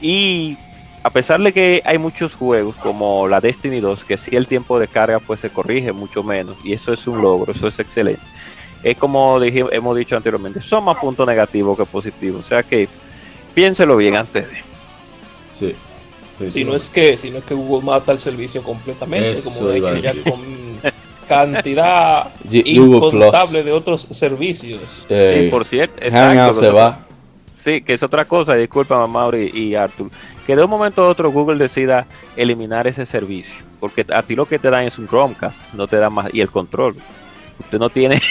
y 0.00 0.56
a 1.02 1.10
pesar 1.10 1.40
de 1.40 1.52
que 1.52 1.82
hay 1.84 1.98
muchos 1.98 2.34
juegos 2.34 2.74
como 2.76 3.28
la 3.28 3.40
Destiny 3.40 3.80
2, 3.80 4.04
que 4.04 4.16
si 4.16 4.34
el 4.36 4.46
tiempo 4.46 4.78
de 4.78 4.88
carga 4.88 5.20
pues 5.20 5.40
se 5.40 5.50
corrige 5.50 5.92
mucho 5.92 6.22
menos 6.22 6.56
y 6.64 6.72
eso 6.72 6.92
es 6.92 7.06
un 7.06 7.20
logro, 7.22 7.52
eso 7.52 7.68
es 7.68 7.78
excelente. 7.78 8.20
Es 8.82 8.96
como 8.96 9.38
dije- 9.40 9.64
hemos 9.72 9.96
dicho 9.96 10.16
anteriormente, 10.16 10.60
son 10.60 10.84
más 10.84 10.96
puntos 10.98 11.26
negativos 11.26 11.76
que 11.76 11.84
positivos, 11.84 12.44
o 12.44 12.48
sea 12.48 12.62
que 12.62 12.88
piénselo 13.54 13.96
bien 13.96 14.16
antes 14.16 14.48
de. 14.48 14.56
Sí. 15.58 15.74
Si 16.48 16.64
no 16.64 16.74
es 16.74 16.88
que, 16.88 17.16
si 17.16 17.30
no 17.30 17.38
es 17.38 17.44
que 17.44 17.54
Google 17.54 17.84
mata 17.84 18.12
el 18.12 18.18
servicio 18.18 18.62
completamente, 18.62 19.32
Eso 19.32 19.50
como 19.50 19.70
que 19.72 20.00
ya 20.00 20.12
con 20.22 20.58
cantidad 21.28 22.30
incontable 22.50 23.62
de 23.62 23.72
otros 23.72 24.02
servicios. 24.02 24.82
Eh, 25.08 25.42
Sí, 25.44 25.50
por 25.50 25.64
cierto, 25.64 26.02
exacto, 26.02 26.54
se 26.54 26.70
va. 26.70 27.06
Sí, 27.62 27.82
que 27.82 27.94
es 27.94 28.02
otra 28.02 28.24
cosa, 28.24 28.54
disculpa 28.54 29.06
Mauri 29.06 29.50
y 29.52 29.74
Arthur, 29.74 30.10
que 30.46 30.56
de 30.56 30.64
un 30.64 30.70
momento 30.70 31.04
a 31.04 31.08
otro 31.08 31.30
Google 31.30 31.58
decida 31.58 32.06
eliminar 32.36 32.86
ese 32.86 33.04
servicio, 33.04 33.52
porque 33.80 34.06
a 34.08 34.22
ti 34.22 34.36
lo 34.36 34.46
que 34.46 34.58
te 34.58 34.70
dan 34.70 34.84
es 34.84 34.96
un 34.98 35.08
Chromecast, 35.08 35.74
no 35.74 35.86
te 35.86 35.96
dan 35.96 36.12
más, 36.12 36.32
y 36.32 36.40
el 36.40 36.50
control. 36.50 36.94
usted 37.58 37.78
no 37.78 37.90
tiene. 37.90 38.22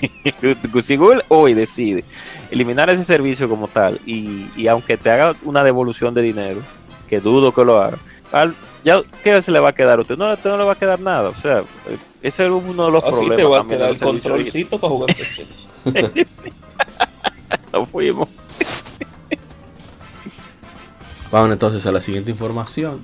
si 0.82 0.96
Google 0.96 1.22
hoy 1.28 1.54
decide 1.54 2.04
eliminar 2.50 2.88
ese 2.88 3.04
servicio 3.04 3.48
como 3.48 3.66
tal, 3.66 4.00
y, 4.06 4.46
y 4.56 4.68
aunque 4.68 4.96
te 4.96 5.10
haga 5.10 5.34
una 5.44 5.64
devolución 5.64 6.14
de 6.14 6.22
dinero, 6.22 6.60
que 7.08 7.20
dudo 7.20 7.52
que 7.52 7.64
lo 7.64 7.80
haga, 7.80 7.98
al- 8.32 8.54
ya, 8.84 9.00
¿qué 9.24 9.40
se 9.42 9.50
le 9.50 9.58
va 9.58 9.70
a 9.70 9.74
quedar 9.74 9.98
a 9.98 10.02
usted? 10.02 10.16
No, 10.16 10.26
a 10.26 10.34
usted 10.34 10.50
no 10.50 10.58
le 10.58 10.64
va 10.64 10.72
a 10.72 10.78
quedar 10.78 11.00
nada. 11.00 11.30
O 11.30 11.34
sea, 11.40 11.64
ese 12.22 12.46
es 12.46 12.52
uno 12.52 12.86
de 12.86 12.90
los 12.92 13.02
Así 13.02 13.12
problemas. 13.12 13.36
te 13.36 13.44
va 13.44 13.56
a 13.56 13.60
también 13.60 13.78
quedar 13.80 13.90
el 13.92 13.98
controlcito 13.98 14.78
para 14.78 14.90
jugar 14.92 15.16
PC. 15.16 15.46
Sí. 16.26 16.52
Nos 17.72 17.88
fuimos. 17.88 18.28
Vamos 21.30 21.52
entonces 21.52 21.84
a 21.86 21.92
la 21.92 22.00
siguiente 22.00 22.30
información. 22.30 23.00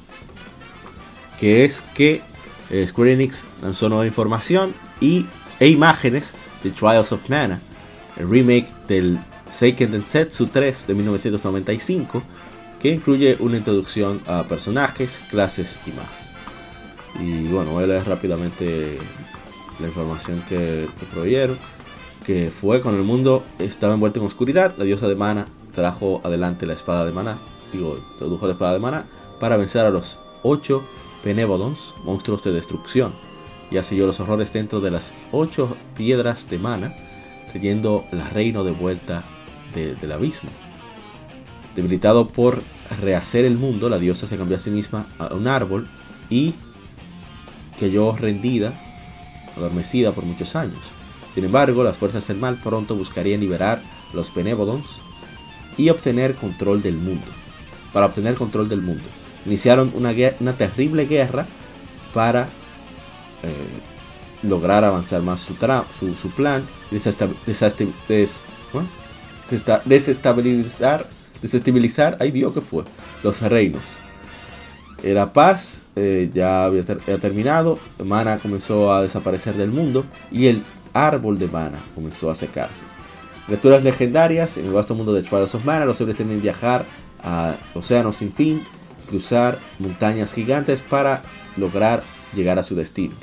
Que 1.41 1.65
es 1.65 1.83
que 1.95 2.23
eh, 2.71 2.87
Square 2.87 3.13
Enix 3.15 3.43
lanzó 3.63 3.89
nueva 3.89 4.07
información 4.07 4.73
y, 5.01 5.27
e 5.59 5.67
imágenes 5.69 6.33
de 6.63 6.71
Trials 6.71 7.11
of 7.11 7.29
Mana, 7.29 7.61
el 8.17 8.29
remake 8.31 8.69
del 8.87 9.19
Seiken 9.51 9.91
Densetsu 9.91 10.47
3 10.47 10.87
de 10.87 10.95
1995, 10.95 12.23
que 12.83 12.91
incluye 12.91 13.37
una 13.39 13.57
introducción 13.57 14.21
a 14.27 14.43
personajes, 14.45 15.21
clases 15.31 15.79
y 15.87 15.91
más. 15.93 16.31
Y 17.21 17.47
bueno, 17.49 17.73
voy 17.73 17.85
a 17.85 17.87
leer 17.87 18.07
rápidamente 18.07 18.99
la 19.81 19.87
información 19.87 20.43
que, 20.49 20.89
que 20.99 21.07
proveyeron. 21.07 21.57
Que 22.27 22.51
fue 22.51 22.81
cuando 22.81 23.01
el 23.01 23.07
mundo 23.07 23.43
estaba 23.59 23.95
envuelto 23.95 24.21
en 24.21 24.27
oscuridad, 24.27 24.75
la 24.79 24.85
diosa 24.85 25.09
de 25.09 25.17
Mana 25.17 25.47
trajo 25.75 26.21
adelante 26.23 26.67
la 26.67 26.75
espada 26.75 27.05
de 27.05 27.11
Mana, 27.13 27.39
digo, 27.73 27.97
introdujo 28.13 28.47
la 28.47 28.53
espada 28.53 28.75
de 28.75 28.79
Mana 28.79 29.07
para 29.41 29.57
vencer 29.57 29.85
a 29.85 29.91
los 29.91 30.21
8 30.45 30.85
Benevolons, 31.25 31.95
monstruos 32.05 32.45
de 32.45 32.53
destrucción, 32.53 33.13
y 33.73 33.79
así 33.79 33.97
los 33.97 34.21
horrores 34.21 34.53
dentro 34.53 34.81
de 34.81 34.91
las 34.93 35.15
8 35.33 35.77
piedras 35.97 36.49
de 36.49 36.59
Mana, 36.59 36.95
trayendo 37.51 38.05
el 38.13 38.25
reino 38.31 38.63
de 38.63 38.71
vuelta 38.73 39.25
de- 39.75 39.95
del 39.97 40.13
abismo. 40.13 40.51
Debilitado 41.75 42.29
por 42.29 42.63
rehacer 43.01 43.45
el 43.45 43.57
mundo, 43.57 43.89
la 43.89 43.99
diosa 43.99 44.27
se 44.27 44.37
cambió 44.37 44.57
a 44.57 44.61
sí 44.61 44.71
misma 44.71 45.07
a 45.19 45.35
un 45.35 45.49
árbol 45.49 45.89
y 46.29 46.55
cayó 47.81 48.15
rendida, 48.17 48.73
adormecida 49.57 50.13
por 50.13 50.25
muchos 50.25 50.55
años. 50.55 50.81
Sin 51.35 51.45
embargo, 51.45 51.83
las 51.83 51.97
fuerzas 51.97 52.29
del 52.29 52.39
mal 52.39 52.57
pronto 52.57 52.95
buscarían 52.95 53.41
liberar 53.41 53.81
los 54.13 54.35
Benevolons 54.35 55.01
y 55.79 55.89
obtener 55.89 56.35
control 56.35 56.83
del 56.83 56.97
mundo. 56.97 57.27
Para 57.93 58.07
obtener 58.07 58.35
control 58.35 58.69
del 58.69 58.83
mundo. 58.83 59.05
Iniciaron 59.47 59.93
una, 59.95 60.13
una 60.41 60.53
terrible 60.53 61.07
guerra 61.07 61.47
para 62.13 62.49
eh, 63.43 63.49
lograr 64.43 64.85
avanzar 64.85 65.23
más 65.23 65.41
su, 65.41 65.55
su, 65.99 66.15
su 66.15 66.31
plan 66.31 66.65
desestabilizar, 69.85 71.07
desestabilizar, 71.41 72.17
ay 72.21 72.31
Dios 72.31 72.53
que 72.55 72.61
fue, 72.61 72.85
los 73.23 73.41
reinos. 73.43 73.83
La 75.03 75.33
paz 75.33 75.79
eh, 75.97 76.31
ya 76.33 76.65
había 76.65 76.85
ter- 76.85 77.01
había 77.03 77.19
terminado, 77.19 77.79
Mana 78.05 78.39
comenzó 78.39 78.93
a 78.95 79.03
desaparecer 79.03 79.55
del 79.55 79.71
mundo 79.73 80.05
y 80.31 80.47
el 80.47 80.63
árbol 80.93 81.39
de 81.39 81.49
Mana 81.49 81.79
comenzó 81.95 82.31
a 82.31 82.37
secarse. 82.37 82.83
Criaturas 83.47 83.83
legendarias 83.83 84.57
en 84.59 84.67
el 84.67 84.73
vasto 84.73 84.95
mundo 84.95 85.13
de 85.13 85.23
Trials 85.23 85.55
of 85.57 85.65
Mana, 85.65 85.85
los 85.85 86.01
hombres 86.01 86.17
tienen 86.17 86.37
que 86.37 86.43
viajar 86.43 86.85
a 87.25 87.55
océanos 87.75 88.17
sin 88.17 88.33
fin, 88.33 88.63
cruzar 89.09 89.59
montañas 89.81 90.33
gigantes 90.33 90.81
para 90.81 91.23
lograr 91.57 92.03
llegar 92.37 92.61
a 92.61 92.65
su 92.65 92.77
destino. 92.77 93.15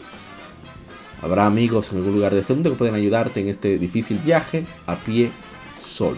Habrá 1.22 1.46
amigos 1.46 1.92
en 1.92 2.00
algún 2.00 2.16
lugar 2.16 2.34
de 2.34 2.42
este 2.42 2.54
mundo 2.54 2.70
que 2.72 2.76
pueden 2.78 2.96
ayudarte 2.96 3.40
en 3.40 3.48
este 3.48 3.78
difícil 3.78 4.20
viaje 4.20 4.66
a 4.86 4.96
pie 4.96 5.32
solo. 5.82 6.18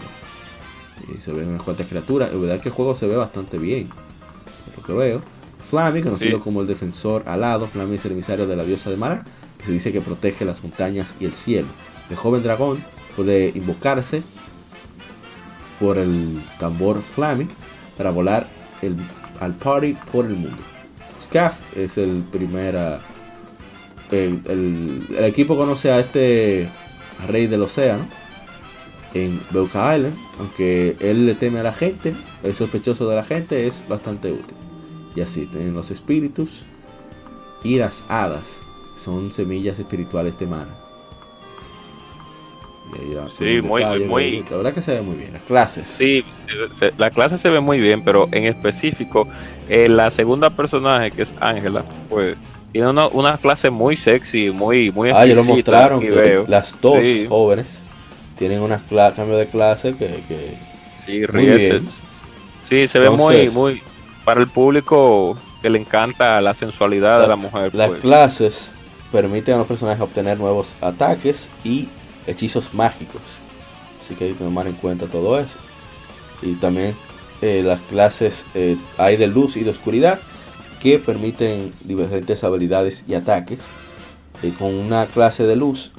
Y 1.16 1.20
se 1.20 1.32
ven 1.32 1.48
unas 1.48 1.62
cuantas 1.62 1.86
criaturas. 1.86 2.30
Es 2.32 2.40
verdad 2.40 2.60
que 2.60 2.68
el 2.68 2.74
juego 2.74 2.94
se 2.94 3.06
ve 3.06 3.16
bastante 3.16 3.58
bien. 3.58 3.88
Por 3.88 4.76
lo 4.78 4.82
que 4.86 4.92
veo. 4.92 5.20
Flammy, 5.68 6.02
conocido 6.02 6.36
Sí. 6.38 6.42
como 6.44 6.60
el 6.60 6.66
defensor 6.66 7.22
alado, 7.26 7.66
Flammy 7.66 7.96
es 7.96 8.04
el 8.04 8.12
emisario 8.12 8.46
de 8.46 8.56
la 8.56 8.64
diosa 8.64 8.90
de 8.90 8.96
Mana, 8.96 9.24
que 9.58 9.64
se 9.66 9.72
dice 9.72 9.92
que 9.92 10.00
protege 10.00 10.44
las 10.44 10.62
montañas 10.62 11.14
y 11.18 11.24
el 11.24 11.32
cielo. 11.32 11.68
El 12.10 12.16
joven 12.16 12.42
dragón 12.42 12.78
puede 13.16 13.52
invocarse 13.54 14.22
por 15.80 15.98
el 15.98 16.40
tambor 16.58 17.00
Flammy 17.02 17.48
para 17.96 18.10
volar 18.10 18.46
el- 18.82 18.96
al 19.40 19.54
party 19.54 19.96
por 20.12 20.26
el 20.26 20.34
mundo. 20.34 20.58
Scaff 21.22 21.76
es 21.76 21.98
el 21.98 22.22
primer. 22.30 22.76
ah, 22.76 23.00
el, 24.10 24.42
el- 24.44 25.06
el 25.16 25.24
equipo 25.24 25.56
conoce 25.56 25.90
a 25.90 26.00
este 26.00 26.68
rey 27.28 27.46
del 27.46 27.62
océano 27.62 28.04
en 29.14 29.40
Beuka 29.50 29.96
Island. 29.96 30.14
Aunque 30.38 30.96
él 31.00 31.26
le 31.26 31.34
teme 31.34 31.60
a 31.60 31.62
la 31.62 31.72
gente, 31.72 32.14
es 32.42 32.56
sospechoso 32.56 33.08
de 33.08 33.16
la 33.16 33.24
gente, 33.24 33.66
es 33.66 33.82
bastante 33.88 34.32
útil. 34.32 34.56
Y 35.14 35.20
así, 35.20 35.46
tienen 35.46 35.74
los 35.74 35.90
espíritus 35.90 36.62
y 37.62 37.76
las 37.78 38.04
hadas. 38.08 38.58
Son 38.96 39.32
semillas 39.32 39.78
espirituales 39.78 40.38
de 40.38 40.46
mana. 40.46 40.74
Sí, 43.38 43.60
muy- 43.62 43.80
detalle, 43.82 44.04
muy- 44.06 44.44
La 44.50 44.56
verdad 44.56 44.74
que 44.74 44.82
se 44.82 44.92
ve 44.94 45.02
muy 45.02 45.16
bien. 45.16 45.32
Las 45.32 45.42
clases. 45.42 45.88
Sí, 45.88 46.22
la 46.98 47.10
clase 47.10 47.38
se 47.38 47.48
ve 47.48 47.60
muy 47.60 47.80
bien, 47.80 48.04
pero 48.04 48.28
en 48.32 48.44
específico, 48.44 49.26
eh, 49.68 49.88
la 49.88 50.10
segunda 50.10 50.50
personaje, 50.50 51.10
que 51.10 51.22
es 51.22 51.32
Ángela, 51.40 51.84
pues 52.10 52.36
tiene 52.72 52.90
una, 52.90 53.06
una 53.08 53.38
clase 53.38 53.70
muy 53.70 53.96
sexy, 53.96 54.50
muy, 54.50 54.90
muy 54.90 55.10
Ah, 55.10 55.24
ya 55.24 55.34
lo 55.34 55.44
mostraron. 55.44 56.00
que 56.00 56.10
veo. 56.10 56.44
las 56.48 56.78
dos 56.82 56.98
Sí. 57.02 57.26
jóvenes 57.28 57.80
tienen 58.38 58.60
un 58.60 58.70
cambio 58.70 59.36
de 59.36 59.46
clase 59.46 59.94
que, 59.94 60.22
que 60.28 60.56
Sí, 61.04 61.26
bien. 61.26 61.76
Sí, 62.68 62.86
se 62.86 62.98
ve 62.98 63.10
muy, 63.10 63.50
muy. 63.50 63.82
Para 64.24 64.40
el 64.40 64.46
público 64.46 65.36
que 65.60 65.68
le 65.68 65.78
encanta 65.78 66.40
la 66.40 66.54
sensualidad 66.54 67.20
de 67.20 67.28
la 67.28 67.36
mujer. 67.36 67.74
las 67.74 67.88
pues. 67.88 68.00
clases 68.00 68.70
permiten 69.10 69.54
a 69.54 69.58
los 69.58 69.66
personajes 69.66 70.00
obtener 70.00 70.38
nuevos 70.38 70.74
ataques 70.80 71.50
y 71.64 71.88
hechizos 72.26 72.72
mágicos. 72.72 73.20
Así 74.02 74.14
que 74.14 74.24
hay 74.26 74.32
que 74.32 74.44
tomar 74.44 74.66
en 74.66 74.74
cuenta 74.74 75.06
todo 75.06 75.38
eso. 75.38 75.56
Y 76.40 76.54
también 76.54 76.94
eh, 77.40 77.62
las 77.64 77.80
clases 77.82 78.44
eh, 78.54 78.76
hay 78.96 79.16
de 79.16 79.26
luz 79.26 79.56
y 79.56 79.64
de 79.64 79.70
oscuridad 79.70 80.20
que 80.80 80.98
permiten 80.98 81.72
diferentes 81.84 82.42
habilidades 82.44 83.04
y 83.08 83.14
ataques. 83.14 83.58
Eh, 84.42 84.52
con 84.58 84.74
una 84.74 85.06
clase 85.06 85.46
de 85.46 85.56
luz, 85.56 85.92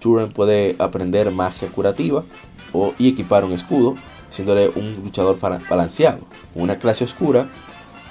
Turan 0.00 0.30
puede 0.32 0.76
aprender 0.78 1.30
magia 1.30 1.68
curativa 1.68 2.24
o, 2.72 2.94
y 2.98 3.08
equipar 3.10 3.44
un 3.44 3.52
escudo, 3.52 3.94
haciéndole 4.30 4.70
un 4.74 4.96
luchador 5.04 5.38
balanceado. 5.68 6.18
Con 6.54 6.62
una 6.62 6.76
clase 6.78 7.04
oscura, 7.04 7.48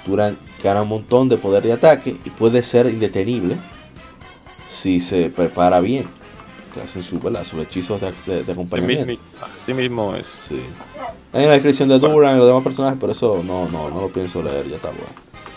Turan 0.06 0.38
gana 0.62 0.82
un 0.82 0.88
montón 0.88 1.28
de 1.28 1.36
poder 1.36 1.62
de 1.62 1.72
ataque 1.72 2.16
y 2.24 2.30
puede 2.30 2.62
ser 2.62 2.86
indetenible 2.86 3.56
si 4.70 5.00
se 5.00 5.30
prepara 5.30 5.80
bien. 5.80 6.06
Que 6.72 6.80
hacen 6.82 7.02
sus 7.02 7.20
hechizos 7.60 8.00
de, 8.00 8.44
de- 8.44 8.52
acompañamiento. 8.52 9.06
mismo, 9.06 9.24
así 9.42 9.74
mismo 9.74 10.14
es. 10.14 10.26
Sí. 10.48 10.60
Hay 11.32 11.46
la 11.46 11.52
descripción 11.52 11.88
de 11.88 11.98
Duran 11.98 12.36
y 12.36 12.38
los 12.38 12.46
demás 12.46 12.62
personajes, 12.62 12.96
pero 13.00 13.10
eso 13.10 13.42
no, 13.44 13.68
no, 13.68 13.90
no 13.90 14.00
lo 14.02 14.08
pienso 14.08 14.40
leer, 14.40 14.68
ya 14.68 14.76
está 14.76 14.88
bueno. 14.88 15.04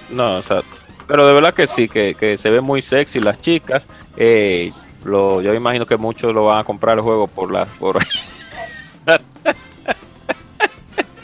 No, 0.09 0.37
o 0.37 0.41
sea, 0.41 0.61
pero 1.07 1.27
de 1.27 1.33
verdad 1.33 1.53
que 1.53 1.67
sí, 1.67 1.87
que, 1.87 2.15
que 2.19 2.37
se 2.39 2.49
ve 2.49 2.61
muy 2.61 2.81
sexy 2.81 3.19
las 3.19 3.39
chicas. 3.41 3.87
Eh, 4.17 4.71
lo, 5.05 5.41
yo 5.41 5.53
imagino 5.53 5.85
que 5.85 5.97
muchos 5.97 6.33
lo 6.33 6.45
van 6.45 6.59
a 6.59 6.63
comprar 6.63 6.97
el 6.97 7.03
juego 7.03 7.27
por 7.27 7.51
las 7.51 7.67
por 7.69 7.97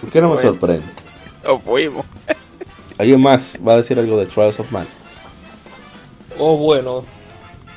¿Por 0.02 0.10
qué 0.12 0.22
no 0.22 0.30
me 0.30 0.36
Bueno. 0.36 0.50
sorprende? 0.52 0.86
Nos 1.46 1.62
fuimos. 1.62 2.06
¿Alguien 2.98 3.22
más 3.22 3.58
va 3.66 3.74
a 3.74 3.78
decir 3.78 3.98
algo 4.00 4.18
de 4.18 4.26
Trials 4.26 4.60
of 4.60 4.72
Man? 4.72 4.86
O 6.38 6.58
bueno, 6.58 7.04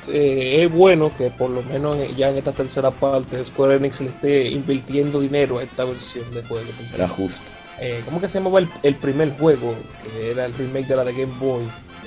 eh, 0.09 0.63
es 0.63 0.71
bueno 0.71 1.11
que 1.17 1.29
por 1.29 1.49
lo 1.49 1.61
menos 1.63 1.97
ya 2.15 2.29
en 2.29 2.37
esta 2.37 2.51
tercera 2.51 2.91
parte 2.91 3.43
Square 3.45 3.75
Enix 3.75 4.01
le 4.01 4.09
esté 4.09 4.49
invirtiendo 4.49 5.19
dinero 5.19 5.59
a 5.59 5.63
esta 5.63 5.85
versión 5.85 6.29
de 6.31 6.43
juego. 6.43 6.67
Era 6.93 7.07
justo. 7.07 7.39
Eh, 7.79 8.01
¿Cómo 8.05 8.21
que 8.21 8.29
se 8.29 8.37
llamaba 8.39 8.59
el, 8.59 8.67
el 8.83 8.95
primer 8.95 9.31
juego? 9.37 9.75
Que 10.03 10.31
era 10.31 10.45
el 10.45 10.53
remake 10.53 10.87
de 10.87 10.95
la 10.95 11.03
de 11.03 11.13
Game 11.13 11.33
Boy. 11.39 11.63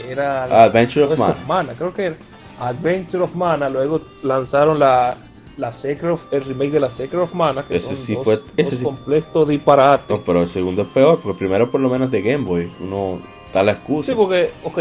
Era 0.08 0.44
Ah, 0.44 0.64
Adventure 0.64 1.06
of 1.06 1.18
of 1.20 1.46
Mana, 1.46 1.72
creo 1.76 1.92
que 1.94 2.06
era 2.06 2.16
Adventure 2.60 3.22
of 3.24 3.34
Mana. 3.34 3.68
Luego 3.68 4.00
lanzaron 4.22 4.78
la, 4.78 5.16
la 5.56 5.72
Secret 5.72 6.12
of, 6.12 6.24
el 6.32 6.44
remake 6.44 6.70
de 6.72 6.80
la 6.80 6.90
Secret 6.90 7.20
of 7.22 7.34
Mana. 7.34 7.66
Que 7.66 7.76
Ese 7.76 7.94
son 7.94 7.96
sí 7.96 8.14
dos, 8.14 8.24
fue- 8.24 8.40
ese 8.56 8.76
sí. 8.76 8.84
completos 8.84 9.48
disparates. 9.48 10.08
No, 10.08 10.20
pero 10.22 10.42
el 10.42 10.48
segundo 10.48 10.82
es 10.82 10.88
peor, 10.88 11.16
porque 11.16 11.30
el 11.30 11.36
primero 11.36 11.70
por 11.70 11.80
lo 11.80 11.88
menos 11.88 12.10
de 12.10 12.22
Game 12.22 12.44
Boy. 12.44 12.70
Uno 12.80 13.20
da 13.52 13.62
la 13.62 13.72
excusa. 13.72 14.12
Sí, 14.12 14.16
porque, 14.16 14.50
ok, 14.64 14.78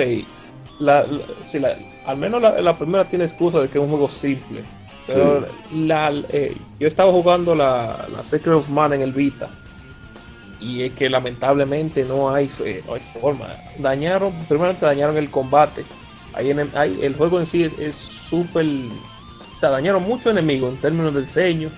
la, 0.80 1.04
la- 1.06 1.22
si 1.44 1.60
la- 1.60 1.78
al 2.06 2.18
menos 2.18 2.42
la, 2.42 2.62
la 2.62 2.78
primera 2.78 3.06
tiene 3.06 3.26
excusa 3.26 3.60
de 3.60 3.68
que 3.70 3.78
es 3.78 3.84
un 3.84 3.90
juego 3.90 4.10
simple. 4.10 4.64
Pero 5.08 5.46
la, 5.74 6.12
eh, 6.30 6.56
yo 6.80 6.88
estaba 6.88 7.12
jugando 7.12 7.54
la, 7.54 8.08
la 8.12 8.24
Secret 8.24 8.56
of 8.56 8.70
Mana 8.70 8.96
en 8.96 9.02
el 9.02 9.12
Vita. 9.14 9.48
Y 10.60 10.82
es 10.84 10.94
que 10.94 11.10
lamentablemente 11.10 12.04
no 12.06 12.34
hay, 12.34 12.50
eh, 12.64 12.82
no 12.88 12.96
hay 12.96 13.02
forma. 13.02 13.46
Dañaron, 13.78 14.32
primero 14.48 14.74
dañaron 14.82 15.16
el 15.18 15.30
combate. 15.30 15.84
Ahí 16.36 16.52
en 16.52 16.60
el, 16.60 17.16
juego 17.16 17.40
en 17.40 17.46
sí 17.46 17.64
es 17.64 17.96
súper 17.96 18.66
se 19.56 19.68
dañaron 19.68 20.04
muchos 20.04 20.28
enemigos 20.28 20.74
en 20.74 20.78
términos 20.82 21.14
del 21.14 21.26
diseño. 21.26 21.70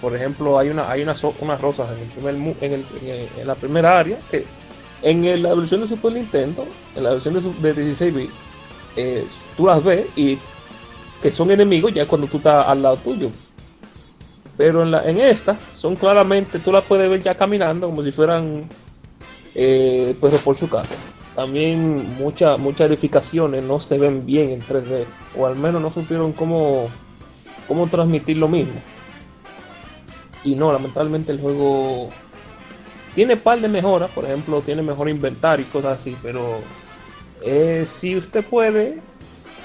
Por 0.00 0.14
ejemplo, 0.14 0.58
hay 0.58 0.68
una 0.70 0.90
hay 0.90 1.02
unas 1.02 1.20
rosas 1.60 1.88
en, 1.92 1.98
el 1.98 2.08
primer, 2.08 2.34
en, 2.62 2.84
en 3.38 3.46
la 3.46 3.54
primera 3.54 3.98
área 3.98 4.18
que 4.30 4.44
en 5.02 5.42
la 5.42 5.54
versión 5.54 5.80
de 5.80 5.88
Super 5.88 6.12
Nintendo, 6.12 6.66
en 6.94 7.02
la 7.02 7.10
versión 7.10 7.34
de, 7.34 7.40
su- 7.42 7.54
de 7.60 7.72
16 7.72 8.14
bits, 8.14 8.32
eh, 8.96 9.26
tú 9.56 9.66
las 9.66 9.82
ves 9.82 10.06
y 10.14 10.38
que 11.22 11.32
son 11.32 11.50
enemigos 11.50 11.92
ya 11.92 12.06
cuando 12.06 12.26
tú 12.28 12.36
estás 12.36 12.66
al 12.68 12.82
lado 12.82 12.96
tuyo. 12.98 13.30
Pero 14.56 14.82
en, 14.82 14.90
la, 14.90 15.02
en 15.08 15.18
esta 15.20 15.58
son 15.74 15.96
claramente, 15.96 16.58
tú 16.58 16.70
las 16.70 16.84
puedes 16.84 17.08
ver 17.10 17.22
ya 17.22 17.34
caminando 17.34 17.88
como 17.88 18.02
si 18.02 18.12
fueran 18.12 18.68
eh, 19.54 20.14
por 20.20 20.56
su 20.56 20.68
casa. 20.68 20.94
También 21.40 22.18
muchas 22.18 22.58
muchas 22.58 22.90
edificaciones 22.90 23.62
no 23.62 23.80
se 23.80 23.96
ven 23.96 24.26
bien 24.26 24.50
en 24.50 24.60
3D, 24.60 25.06
o 25.38 25.46
al 25.46 25.56
menos 25.56 25.80
no 25.80 25.90
supieron 25.90 26.34
cómo, 26.34 26.90
cómo 27.66 27.86
transmitir 27.86 28.36
lo 28.36 28.46
mismo. 28.46 28.74
Y 30.44 30.54
no, 30.54 30.70
lamentablemente 30.70 31.32
el 31.32 31.40
juego 31.40 32.10
tiene 33.14 33.38
par 33.38 33.58
de 33.58 33.68
mejoras, 33.68 34.10
por 34.10 34.24
ejemplo, 34.24 34.60
tiene 34.60 34.82
mejor 34.82 35.08
inventario 35.08 35.64
y 35.66 35.72
cosas 35.72 35.98
así, 35.98 36.14
pero 36.22 36.58
eh, 37.40 37.84
si 37.86 38.18
usted 38.18 38.44
puede, 38.44 39.00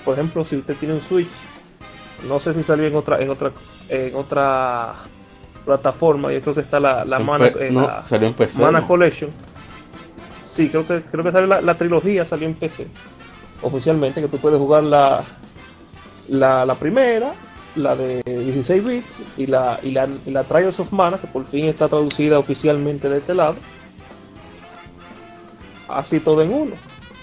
por 0.06 0.14
ejemplo, 0.14 0.46
si 0.46 0.56
usted 0.56 0.78
tiene 0.78 0.94
un 0.94 1.02
Switch, 1.02 1.28
no 2.30 2.40
sé 2.40 2.54
si 2.54 2.64
salió 2.64 2.88
en 2.88 2.96
otra 2.96 3.22
en 3.22 3.30
otra 3.30 3.52
en 3.90 4.16
otra 4.16 4.96
plataforma, 5.66 6.32
yo 6.32 6.42
creo 6.42 6.54
que 6.56 6.62
está 6.62 6.80
la, 6.80 7.04
la 7.04 7.18
En 7.18 7.26
Mana, 7.26 7.48
eh, 7.48 7.70
no, 7.70 7.82
la. 7.82 8.02
Mana. 8.60 8.88
Collection. 8.88 9.30
Sí, 10.56 10.70
creo 10.70 10.88
que 10.88 11.02
creo 11.02 11.22
que 11.22 11.34
salió 11.34 11.48
la, 11.48 11.76
trilogía 11.78 12.24
salió 12.24 12.48
en 12.48 12.54
PC 12.54 12.88
oficialmente 13.62 14.22
que 14.22 14.30
tú 14.30 14.38
puedes 14.38 14.58
jugar 14.58 14.84
la 14.84 15.22
la, 16.30 16.76
primera, 16.76 17.34
la 17.76 17.94
de 17.94 18.24
16 18.24 18.86
bits 18.86 19.20
y 19.36 19.48
la, 19.48 19.78
y 19.84 19.92
la 19.92 20.08
la 20.28 20.46
Trials 20.46 20.80
of 20.80 20.94
Mana 20.94 21.18
que 21.18 21.28
por 21.28 21.46
fin 21.46 21.66
está 21.66 21.90
traducida 21.90 22.40
oficialmente 22.40 23.10
de 23.10 23.18
este 23.18 23.34
lado. 23.34 23.58
Así 25.90 26.22
todo 26.22 26.42
en 26.42 26.54
uno. 26.54 26.76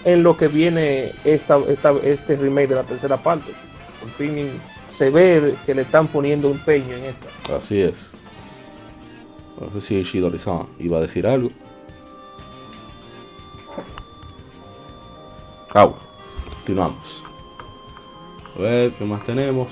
En 0.05 0.21
lo 0.21 0.37
que 0.37 0.47
viene 0.47 1.11
esta, 1.23 1.57
esta- 1.67 1.93
este 2.03 2.35
remake 2.35 2.67
de 2.69 2.75
la 2.75 2.83
tercera 2.83 3.17
parte. 3.17 3.51
Por 3.99 4.09
fin 4.11 4.47
se 4.91 5.09
ve 5.09 5.55
que 5.65 5.73
le 5.73 5.81
están 5.81 6.07
poniendo 6.07 6.51
empeño 6.51 6.93
en 6.93 7.05
esta. 7.05 7.55
Así 7.57 7.81
es. 7.81 8.11
No 9.59 9.71
sé 9.73 9.87
si 9.87 9.95
Ishidori-san 9.95 10.67
iba 10.77 10.99
a 10.99 11.01
decir 11.01 11.25
algo. 11.25 11.49
Continuamos. 15.73 17.23
A 18.55 18.59
ver, 18.59 18.93
¿qué 18.93 19.05
más 19.05 19.25
tenemos? 19.25 19.69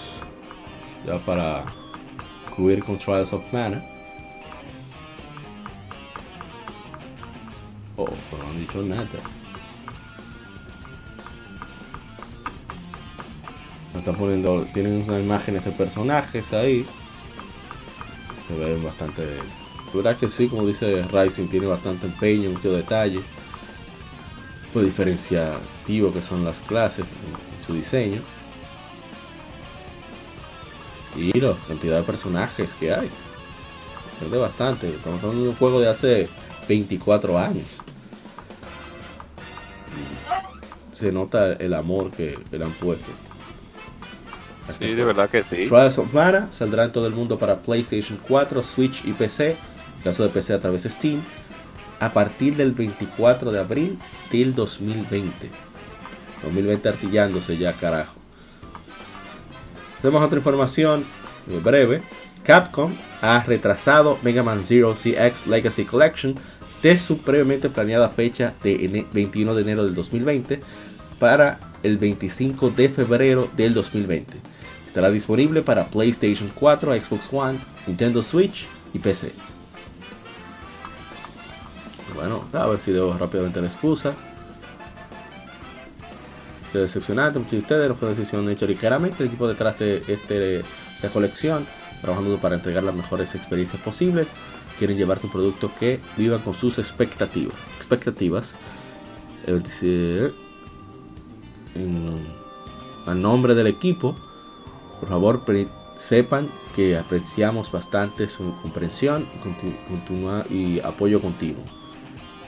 Ya 1.05 1.17
para 1.17 1.65
cubrir 2.55 2.83
con 2.83 2.97
Trials 2.97 3.31
of 3.33 3.43
Mana. 3.53 3.85
Oh, 7.97 8.09
pero 8.31 8.43
no 8.43 8.49
han 8.49 8.59
dicho 8.59 8.81
nada. 8.81 9.05
Me 13.93 13.99
están 13.99 14.15
poniendo, 14.15 14.65
tienen 14.73 15.03
unas 15.07 15.21
imágenes 15.21 15.63
de 15.63 15.71
personajes 15.71 16.51
ahí. 16.53 16.83
Se 18.47 18.57
ven 18.57 18.83
bastante. 18.83 19.23
La 19.25 19.93
verdad 19.93 20.17
que 20.17 20.29
sí, 20.29 20.47
como 20.47 20.65
dice 20.65 21.05
Rising, 21.11 21.47
tiene 21.47 21.67
bastante 21.67 22.07
empeño, 22.07 22.49
mucho 22.49 22.71
detalle. 22.71 23.21
Lo 24.73 24.81
diferenciativo 24.81 26.13
que 26.13 26.21
son 26.21 26.45
las 26.45 26.59
clases 26.59 27.05
en, 27.05 27.65
su 27.65 27.73
diseño. 27.73 28.21
Y 31.15 31.37
la 31.39 31.55
cantidad 31.67 31.97
de 31.97 32.03
personajes 32.03 32.69
que 32.79 32.93
hay. 32.93 33.09
Se 34.19 34.27
ve 34.27 34.37
bastante. 34.37 34.89
Estamos 34.89 35.21
hablando 35.21 35.43
de 35.43 35.49
un 35.49 35.55
juego 35.55 35.81
de 35.81 35.89
hace 35.89 36.29
24 36.67 37.37
años. 37.37 37.65
Y 40.91 40.95
se 40.95 41.11
nota 41.11 41.53
el 41.53 41.73
amor 41.73 42.11
que 42.11 42.39
que 42.49 42.57
le 42.57 42.65
han 42.65 42.71
puesto. 42.71 43.11
Sí, 44.79 44.93
de 44.93 45.03
verdad 45.03 45.29
que 45.29 45.43
sí. 45.43 45.67
Trials 45.67 45.97
of 45.97 46.13
Mana 46.13 46.47
saldrá 46.51 46.85
en 46.85 46.91
todo 46.91 47.07
el 47.07 47.13
mundo 47.13 47.37
para 47.37 47.61
PlayStation 47.61 48.19
4, 48.27 48.63
Switch 48.63 49.03
y 49.05 49.13
PC, 49.13 49.51
en 49.51 50.03
caso 50.03 50.23
de 50.23 50.29
PC 50.29 50.53
a 50.53 50.59
través 50.59 50.83
de 50.83 50.89
Steam, 50.89 51.21
a 52.01 52.11
partir 52.11 52.55
del 52.57 52.73
24 52.73 53.51
de 53.51 53.59
abril 53.59 53.97
del 54.31 54.53
2020. 54.53 55.49
2020 56.43 56.89
artillándose 56.89 57.57
ya, 57.57 57.71
carajo. 57.73 58.15
Tenemos 60.01 60.23
otra 60.23 60.37
información 60.39 61.05
muy 61.47 61.59
breve. 61.59 62.01
Capcom 62.43 62.91
ha 63.21 63.43
retrasado 63.43 64.17
Mega 64.23 64.41
Man 64.41 64.63
Zero 64.65 64.95
CX 64.95 65.45
Legacy 65.45 65.85
Collection 65.85 66.35
de 66.81 66.97
su 66.97 67.19
previamente 67.19 67.69
planeada 67.69 68.09
fecha 68.09 68.55
de 68.63 68.73
ene- 68.83 69.05
21 69.13 69.53
de 69.53 69.61
enero 69.61 69.85
del 69.85 69.93
2020 69.93 70.59
para 71.19 71.59
el 71.83 71.99
25 71.99 72.71
de 72.71 72.89
febrero 72.89 73.47
del 73.55 73.75
2020. 73.75 74.37
Estará 74.87 75.11
disponible 75.11 75.61
para 75.61 75.85
PlayStation 75.85 76.51
4, 76.55 76.95
Xbox 76.95 77.29
One, 77.31 77.59
Nintendo 77.85 78.23
Switch 78.23 78.65
y 78.95 78.99
PC. 78.99 79.31
Bueno, 82.15 82.45
a 82.53 82.67
ver 82.67 82.79
si 82.79 82.91
debo 82.91 83.13
rápidamente 83.17 83.61
la 83.61 83.67
excusa. 83.67 84.13
Qué 86.71 86.79
decepcionante, 86.79 87.39
muchos 87.39 87.51
de 87.53 87.59
ustedes 87.59 87.89
no 87.89 87.95
fue 87.95 88.09
decisión 88.09 88.49
hecha 88.49 88.65
ligeramente. 88.65 89.23
El 89.23 89.27
equipo 89.27 89.47
detrás 89.47 89.77
de 89.79 90.03
este, 90.07 90.59
esta 90.59 91.09
colección, 91.11 91.65
trabajando 92.01 92.37
para 92.37 92.55
entregar 92.55 92.83
las 92.83 92.95
mejores 92.95 93.35
experiencias 93.35 93.81
posibles, 93.81 94.27
quieren 94.79 94.97
llevarte 94.97 95.25
un 95.27 95.33
producto 95.33 95.71
que 95.79 95.99
viva 96.17 96.37
con 96.39 96.53
sus 96.53 96.79
expectativas. 96.79 97.55
Expectativas. 97.77 98.53
El 99.45 99.53
26 99.55 100.33
en, 101.75 102.15
a 103.05 103.15
nombre 103.15 103.55
del 103.55 103.67
equipo, 103.67 104.15
por 104.99 105.09
favor 105.09 105.41
sepan 105.99 106.47
que 106.75 106.97
apreciamos 106.97 107.71
bastante 107.71 108.27
su 108.27 108.53
comprensión 108.61 109.27
y, 109.35 109.39
conti- 109.39 109.77
continua- 109.89 110.45
y 110.49 110.79
apoyo 110.79 111.21
continuo. 111.21 111.63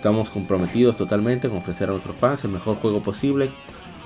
Estamos 0.03 0.29
comprometidos 0.29 0.97
totalmente 0.97 1.47
con 1.47 1.59
ofrecer 1.59 1.87
a 1.87 1.93
nuestros 1.93 2.17
fans 2.17 2.43
el 2.43 2.51
mejor 2.51 2.75
juego 2.75 3.01
posible 3.01 3.49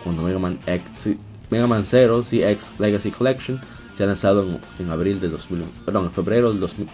cuando 0.03 0.21
Mega 0.21 0.37
Man, 0.37 0.59
X, 0.67 1.17
Mega 1.49 1.65
Man 1.65 1.85
Zero 1.85 2.21
ZX 2.21 2.79
Legacy 2.79 3.09
Collection 3.09 3.59
se 3.97 4.03
ha 4.03 4.05
lanzado 4.05 4.43
en, 4.43 4.59
en 4.77 4.91
abril 4.91 5.19
de 5.19 5.27
2000, 5.27 5.65
perdón, 5.85 6.05
en 6.05 6.11
febrero 6.11 6.51
del 6.51 6.59
2000, 6.59 6.87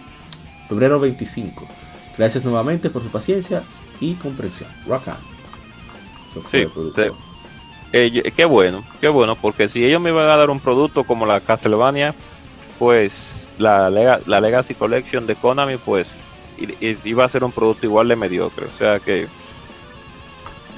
febrero 0.70 0.98
25. 1.00 1.68
Gracias 2.16 2.44
nuevamente 2.44 2.88
por 2.88 3.02
su 3.02 3.10
paciencia 3.10 3.62
y 4.00 4.14
comprensión. 4.14 4.70
Rock 4.86 5.08
on. 5.08 5.14
Sí, 6.50 6.66
sí. 6.96 7.02
Eh, 7.92 8.32
qué 8.34 8.46
bueno, 8.46 8.82
qué 9.02 9.08
bueno, 9.08 9.36
porque 9.36 9.68
si 9.68 9.84
ellos 9.84 10.00
me 10.00 10.08
iban 10.08 10.30
a 10.30 10.36
dar 10.36 10.48
un 10.48 10.60
producto 10.60 11.04
como 11.04 11.26
la 11.26 11.40
Castlevania, 11.40 12.14
pues 12.78 13.46
la, 13.58 13.90
la 13.90 14.40
Legacy 14.40 14.74
Collection 14.74 15.26
de 15.26 15.34
Konami, 15.34 15.76
pues 15.76 16.23
i- 16.58 16.96
iba 17.04 17.24
a 17.24 17.28
ser 17.28 17.44
un 17.44 17.52
producto 17.52 17.86
igual 17.86 18.08
de 18.08 18.16
mediocre. 18.16 18.66
O 18.66 18.72
sea 18.78 18.98
que 19.00 19.26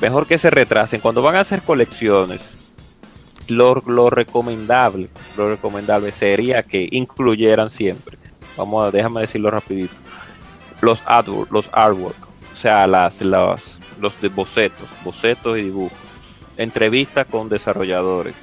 mejor 0.01 0.27
que 0.27 0.39
se 0.39 0.51
retrasen. 0.51 1.01
Cuando 1.01 1.22
van 1.22 1.37
a 1.37 1.41
hacer 1.41 1.62
colecciones, 1.62 2.72
lo, 3.49 3.83
lo 3.87 4.11
recomendable, 4.11 5.09
lo 5.37 5.49
recomendable 5.51 6.12
sería 6.12 6.62
que 6.62 6.89
incluyeran 6.91 7.70
siempre. 7.70 8.18
Vamos 8.57 8.87
a, 8.87 8.91
déjame 8.91 9.20
decirlo 9.22 9.51
rapidito. 9.51 9.95
Los 10.81 11.03
artwork, 11.07 11.51
los 11.53 11.68
artwork, 11.72 12.16
o 12.53 12.57
sea, 12.57 12.87
las, 12.87 13.20
las, 13.22 13.79
los 14.01 14.20
de 14.20 14.29
bocetos, 14.29 14.89
bocetos 15.05 15.59
y 15.59 15.62
dibujos 15.62 15.99
entrevistas 16.59 17.27
con 17.27 17.49
desarrolladores, 17.49 18.35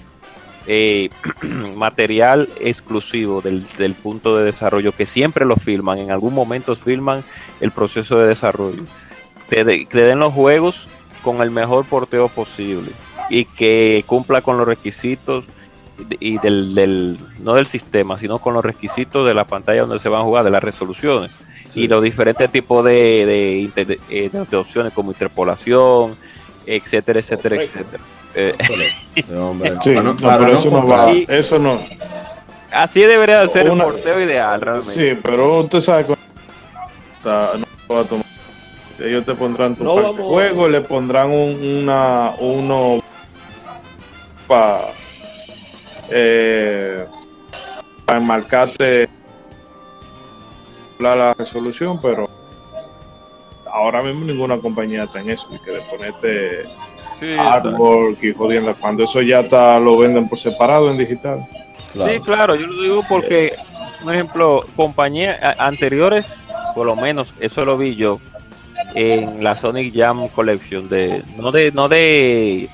eh, 0.67 1.09
material 1.75 2.49
exclusivo 2.59 3.41
del, 3.41 3.65
del 3.77 3.93
punto 3.93 4.37
de 4.37 4.45
desarrollo 4.45 4.91
que 4.91 5.05
siempre 5.05 5.45
lo 5.45 5.55
filman, 5.57 5.99
en 5.99 6.11
algún 6.11 6.33
momento 6.33 6.75
filman 6.75 7.23
el 7.61 7.71
proceso 7.71 8.17
de 8.17 8.27
desarrollo, 8.27 8.83
te, 9.49 9.63
de- 9.63 9.87
te 9.89 10.01
den 10.01 10.19
los 10.19 10.33
juegos 10.33 10.87
con 11.23 11.41
el 11.41 11.51
mejor 11.51 11.85
porteo 11.85 12.27
posible 12.29 12.91
y 13.29 13.45
que 13.45 14.03
cumpla 14.07 14.41
con 14.41 14.57
los 14.57 14.67
requisitos 14.67 15.45
y 16.19 16.37
del, 16.39 16.73
del- 16.75 17.17
no 17.39 17.53
del 17.53 17.65
sistema, 17.67 18.17
sino 18.19 18.39
con 18.39 18.53
los 18.53 18.65
requisitos 18.65 19.25
de 19.27 19.33
la 19.33 19.45
pantalla 19.45 19.81
donde 19.81 19.99
se 19.99 20.09
van 20.09 20.21
a 20.21 20.23
jugar, 20.25 20.43
de 20.43 20.51
las 20.51 20.63
resoluciones 20.63 21.31
Sí. 21.69 21.81
y 21.83 21.87
los 21.87 22.03
diferentes 22.03 22.51
tipos 22.51 22.83
de, 22.85 23.25
de, 23.25 23.57
inter- 23.59 23.99
eh, 24.09 24.29
de 24.31 24.57
opciones 24.57 24.93
como 24.93 25.11
interpolación, 25.11 26.13
etcétera, 26.67 27.19
etcétera, 27.19 27.55
etcétera. 27.63 28.03
Eh, 28.35 28.55
hombre, 29.35 29.73
Sí, 29.83 29.89
para 29.93 30.03
no- 30.03 30.13
no, 30.13 30.17
para 30.17 30.37
pero 30.39 30.53
no 30.53 30.59
eso 30.59 30.69
no 30.69 30.77
comprar. 30.77 30.99
va, 31.09 31.11
eso 31.11 31.59
no. 31.59 31.79
así 32.71 33.01
debería 33.01 33.41
de 33.41 33.49
ser 33.49 33.69
Una- 33.69 33.83
el 33.85 33.91
porteo 33.91 34.19
ideal, 34.21 34.59
realmente. 34.61 34.93
Sí, 35.15 35.19
pero 35.21 35.59
usted 35.61 35.81
sabe 35.81 36.05
que 36.07 36.13
está- 37.17 37.51
no 37.57 37.65
va 37.95 38.01
a 38.01 38.03
tomar. 38.05 38.25
Ellos 38.99 39.25
te 39.25 39.33
pondrán 39.35 39.75
tu 39.75 39.83
No 39.83 39.95
parte 39.95 40.07
de 40.07 40.13
vamos- 40.17 40.31
juego, 40.31 40.67
le 40.67 40.81
pondrán 40.81 41.29
un, 41.31 41.81
una, 41.83 42.31
uno 42.39 43.01
para 44.47 44.87
eh, 46.09 47.05
para 48.05 48.19
enmarcarte 48.19 49.09
la, 50.99 51.15
la 51.15 51.33
resolución, 51.33 51.99
pero 52.01 52.29
ahora 53.71 54.01
mismo 54.03 54.25
ninguna 54.25 54.57
compañía 54.57 55.03
está 55.05 55.21
en 55.21 55.31
eso, 55.31 55.47
y 55.51 55.59
que 55.59 55.71
de 55.71 55.81
ponerte 55.81 56.63
Sí, 57.19 57.33
artwork 57.37 58.23
y 58.23 58.33
jodiendo, 58.33 58.75
cuando 58.75 59.03
eso 59.03 59.21
ya 59.21 59.41
está, 59.41 59.79
lo 59.79 59.97
venden 59.97 60.27
por 60.27 60.39
separado 60.39 60.91
en 60.91 60.97
digital. 60.97 61.39
Claro. 61.93 62.11
Sí, 62.11 62.19
claro, 62.19 62.55
yo 62.55 62.67
lo 62.67 62.81
digo 62.81 63.03
porque, 63.07 63.53
por 64.03 64.13
ejemplo, 64.13 64.65
compañías 64.75 65.37
anteriores, 65.59 66.43
por 66.75 66.85
lo 66.87 66.95
menos 66.95 67.33
eso 67.39 67.65
lo 67.65 67.77
vi 67.77 67.95
yo 67.95 68.19
en 68.95 69.43
la 69.43 69.55
Sonic 69.55 69.95
Jam 69.95 70.27
Collection, 70.29 70.89
de 70.89 71.23
no 71.37 71.51
de 71.51 71.71
no 71.71 71.87
de 71.87 72.69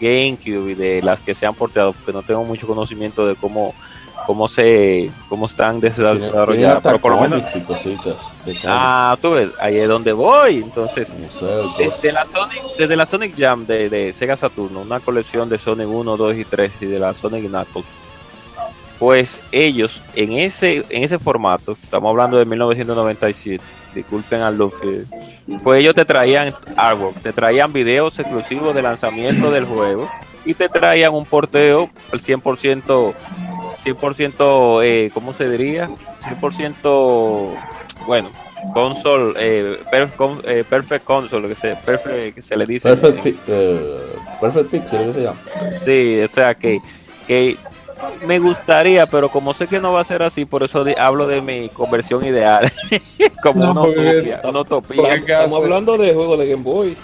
GameCube 0.00 0.72
y 0.72 0.74
de 0.74 1.02
las 1.02 1.20
que 1.20 1.34
se 1.34 1.46
han 1.46 1.54
porteado, 1.54 1.92
porque 1.92 2.12
no 2.12 2.22
tengo 2.22 2.44
mucho 2.44 2.66
conocimiento 2.66 3.26
de 3.26 3.34
cómo 3.36 3.74
cómo 4.26 4.48
se 4.48 5.10
cómo 5.28 5.46
están 5.46 5.80
desarrolladas, 5.80 6.80
pero 6.82 6.98
por 6.98 7.12
lo 7.12 7.20
menos 7.20 7.40
cómics 7.40 7.56
y 7.56 7.60
cositas. 7.60 8.16
de 8.44 8.52
cómics, 8.52 8.64
ah, 8.66 9.16
tú 9.20 9.32
ves, 9.32 9.50
ahí 9.60 9.78
es 9.78 9.88
donde 9.88 10.12
voy, 10.12 10.58
entonces 10.58 11.12
desde 11.78 12.12
la 12.12 12.26
Sonic, 12.26 12.62
desde 12.78 12.96
la 12.96 13.06
Sonic 13.06 13.38
Jam 13.38 13.66
de, 13.66 13.88
de 13.88 14.12
Sega 14.12 14.36
Saturno, 14.36 14.80
una 14.80 15.00
colección 15.00 15.48
de 15.48 15.58
Sonic 15.58 15.88
1, 15.88 16.16
2 16.16 16.36
y 16.36 16.44
3 16.44 16.72
y 16.80 16.86
de 16.86 16.98
la 16.98 17.14
Sonic 17.14 17.46
Knuckles, 17.48 17.86
pues 18.98 19.40
ellos 19.52 20.00
en 20.14 20.32
ese, 20.32 20.84
en 20.88 21.02
ese 21.02 21.18
formato, 21.18 21.76
estamos 21.82 22.10
hablando 22.10 22.38
de 22.38 22.44
1997, 22.44 23.62
disculpen 23.94 24.40
al 24.40 24.56
Luffy, 24.56 25.04
pues 25.62 25.80
ellos 25.80 25.94
te 25.94 26.04
traían 26.04 26.54
artwork, 26.76 27.20
te 27.20 27.32
traían 27.32 27.72
videos 27.72 28.18
exclusivos 28.18 28.74
de 28.74 28.82
lanzamiento 28.82 29.50
del 29.50 29.64
juego 29.64 30.08
y 30.44 30.54
te 30.54 30.68
traían 30.68 31.12
un 31.12 31.24
porteo 31.24 31.90
al 32.12 32.20
100%, 32.20 33.14
100%, 33.84 34.82
eh, 34.82 35.10
¿cómo 35.12 35.34
se 35.34 35.48
diría? 35.48 35.90
100%, 36.40 37.54
bueno, 38.06 38.28
console, 38.72 39.34
eh, 39.38 39.78
per- 39.90 40.10
con- 40.12 40.40
eh, 40.44 40.64
perfect 40.68 41.04
console, 41.04 41.48
que 41.48 41.54
se, 41.54 41.76
perfect, 41.76 42.34
que 42.34 42.42
se 42.42 42.56
le 42.56 42.66
dice. 42.66 42.96
Perfect, 42.96 43.38
eh, 43.48 44.00
Perfect 44.40 44.70
Pixel, 44.70 45.06
¿qué 45.06 45.12
se 45.12 45.22
llama? 45.22 45.38
Sí, 45.84 46.20
o 46.22 46.28
sea 46.28 46.54
que, 46.54 46.80
que 47.26 47.56
me 48.26 48.38
gustaría, 48.38 49.06
pero 49.06 49.28
como 49.28 49.54
sé 49.54 49.66
que 49.66 49.80
no 49.80 49.92
va 49.92 50.00
a 50.00 50.04
ser 50.04 50.22
así, 50.22 50.44
por 50.44 50.62
eso 50.62 50.82
di- 50.84 50.94
hablo 50.98 51.26
de 51.26 51.40
mi 51.40 51.68
conversión 51.68 52.24
ideal. 52.24 52.72
como 53.42 53.60
No, 53.60 53.70
una 53.72 53.82
utopía, 53.82 54.40
una 54.44 54.60
utopía. 54.60 55.02
¿Qué 55.24 55.32
Estamos 55.32 55.62
hablando 55.62 55.96
de 55.98 56.14
juegos 56.14 56.38
de 56.38 56.48
Game 56.48 56.62
Boy. 56.62 56.96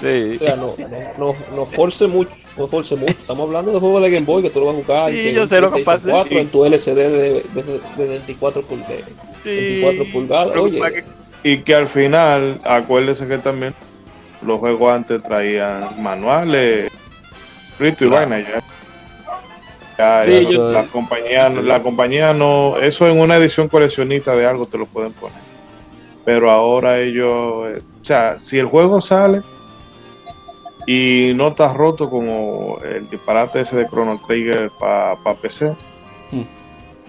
Sí. 0.00 0.32
O 0.34 0.38
sea, 0.38 0.56
no, 0.56 0.74
no, 0.78 0.88
no, 1.18 1.34
no 1.54 1.66
force 1.66 2.06
mucho, 2.06 2.30
no 2.56 2.66
force 2.66 2.96
mucho. 2.96 3.12
Estamos 3.12 3.46
hablando 3.46 3.72
de 3.72 3.78
juegos 3.78 4.02
de 4.02 4.10
Game 4.10 4.26
Boy 4.26 4.42
que 4.42 4.50
tú 4.50 4.60
lo 4.60 4.66
vas 4.66 4.76
a 4.76 4.82
jugar 4.82 5.10
Sí, 5.10 5.28
en 5.28 5.34
yo 5.34 5.46
sé 5.46 5.60
lo 5.60 5.70
que 5.70 5.82
pasa. 5.84 6.08
4, 6.10 6.38
en 6.38 6.48
tu 6.48 6.64
LCD 6.64 6.94
de, 6.94 7.08
de, 7.54 7.80
de 7.96 8.08
24 8.08 8.62
pul- 8.62 8.86
de 8.86 8.98
Sí. 9.42 9.50
24 9.82 10.12
pulgadas. 10.12 10.52
Que 10.52 10.58
Oye, 10.58 10.80
que- 10.80 11.04
Y 11.50 11.58
que 11.58 11.74
al 11.74 11.88
final, 11.88 12.60
acuérdese 12.64 13.26
que 13.26 13.38
también 13.38 13.74
los 14.46 14.58
juegos 14.60 14.92
antes 14.92 15.22
traían 15.22 16.02
manuales, 16.02 16.90
escrito 17.72 18.04
y 18.06 18.08
Claro. 18.08 18.28
vaina 18.30 18.48
ya. 18.48 18.62
Ya, 19.98 20.24
Sí, 20.24 20.44
ya 20.46 20.50
yo- 20.50 20.72
la 20.72 20.84
compañía, 20.86 21.48
la 21.50 21.82
compañía 21.82 22.32
no, 22.32 22.78
eso 22.78 23.06
en 23.06 23.20
una 23.20 23.36
edición 23.36 23.68
coleccionista 23.68 24.34
de 24.34 24.46
algo 24.46 24.66
te 24.66 24.78
lo 24.78 24.86
pueden 24.86 25.12
poner. 25.12 25.36
Pero 26.24 26.50
ahora 26.50 26.98
ellos, 27.00 27.66
eh, 27.66 27.82
o 28.00 28.04
sea, 28.04 28.38
si 28.38 28.58
el 28.58 28.66
juego 28.66 29.00
sale 29.00 29.42
y 30.86 31.32
no 31.34 31.48
está 31.48 31.72
roto 31.72 32.08
como 32.10 32.78
el 32.84 33.08
disparate 33.08 33.60
ese 33.60 33.76
de 33.76 33.86
Chrono 33.88 34.20
Trigger 34.26 34.70
para 34.78 35.16
PC, 35.40 35.74
Hmm. 36.30 36.42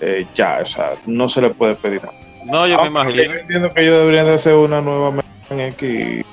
eh, 0.01 0.25
ya, 0.35 0.59
o 0.61 0.65
sea, 0.65 0.93
no 1.05 1.29
se 1.29 1.39
le 1.41 1.49
puede 1.51 1.75
pedir 1.75 2.01
nada. 2.03 2.13
No, 2.45 2.67
yo 2.67 2.79
me 2.81 2.87
imagino. 2.87 3.23
Yo 3.23 3.33
entiendo 3.33 3.73
que 3.73 3.81
ellos 3.83 3.99
deberían 3.99 4.25
de 4.25 4.33
hacer 4.33 4.53
una 4.53 4.81
nueva 4.81 5.11
Man 5.11 5.59
X. 5.59 6.25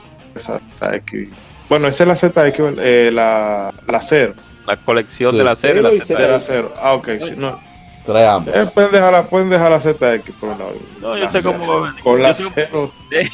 Bueno, 1.68 1.86
esa 1.88 2.02
es 2.04 2.08
la 2.08 2.16
ZX, 2.16 2.58
eh, 2.78 3.10
la, 3.12 3.72
la 3.86 4.00
cero. 4.00 4.34
La 4.66 4.76
colección 4.76 5.30
Sí. 5.32 5.38
de 5.38 5.44
la 5.44 5.54
serie. 5.54 5.82
Cero 5.82 5.90
la 5.92 6.04
Z. 6.04 6.28
La 6.28 6.40
cero. 6.40 6.74
Ah, 6.82 6.94
ok. 6.94 7.08
sí, 7.22 7.34
no. 7.36 7.58
Trae 8.04 8.26
ambos. 8.26 8.54
Eh, 8.54 8.66
pueden, 8.74 8.90
dejar 8.90 9.12
la, 9.12 9.22
pueden 9.24 9.50
dejar 9.50 9.70
la 9.70 9.80
ZX 9.80 10.32
por 10.40 10.48
un 10.50 10.58
lado. 10.58 10.72
No, 11.00 11.16
yo 11.16 11.30
sé 11.30 11.42
cómo 11.42 11.66
va 11.66 11.76
a 11.76 11.80
venir. 11.90 12.02
Con 12.02 12.22
la 12.22 12.34
cero. 12.34 12.90
Ay, 13.12 13.28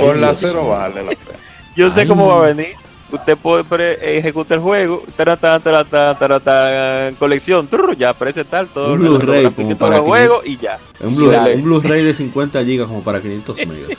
Con 0.00 0.20
la 0.20 0.34
cero 0.34 0.68
vale 0.68 1.02
la 1.02 1.10
pena. 1.10 1.38
Yo 1.76 1.90
sé 1.90 2.06
cómo 2.06 2.28
va 2.28 2.38
a 2.44 2.46
venir. 2.52 2.74
Usted 3.12 3.36
puede 3.36 4.18
ejecutar 4.18 4.56
el 4.56 4.62
juego, 4.64 5.02
taratán, 5.16 5.60
taratán, 5.60 6.18
taratán, 6.18 7.14
colección, 7.16 7.68
trrr, 7.68 7.94
ya 7.96 8.08
aparece 8.10 8.42
tal, 8.44 8.66
todo 8.68 8.94
Un 8.94 9.04
el- 9.04 9.08
Blu-ray 9.18 9.50
como 9.50 9.76
para 9.76 9.96
los 9.98 10.06
juegos 10.06 10.46
y 10.46 10.56
ya. 10.56 10.78
Un 11.00 11.14
Blu- 11.14 11.62
Blu-ray 11.62 12.02
de 12.04 12.14
50 12.14 12.62
GB 12.62 12.86
como 12.86 13.02
para 13.02 13.20
500 13.20 13.56
megas. 13.66 13.98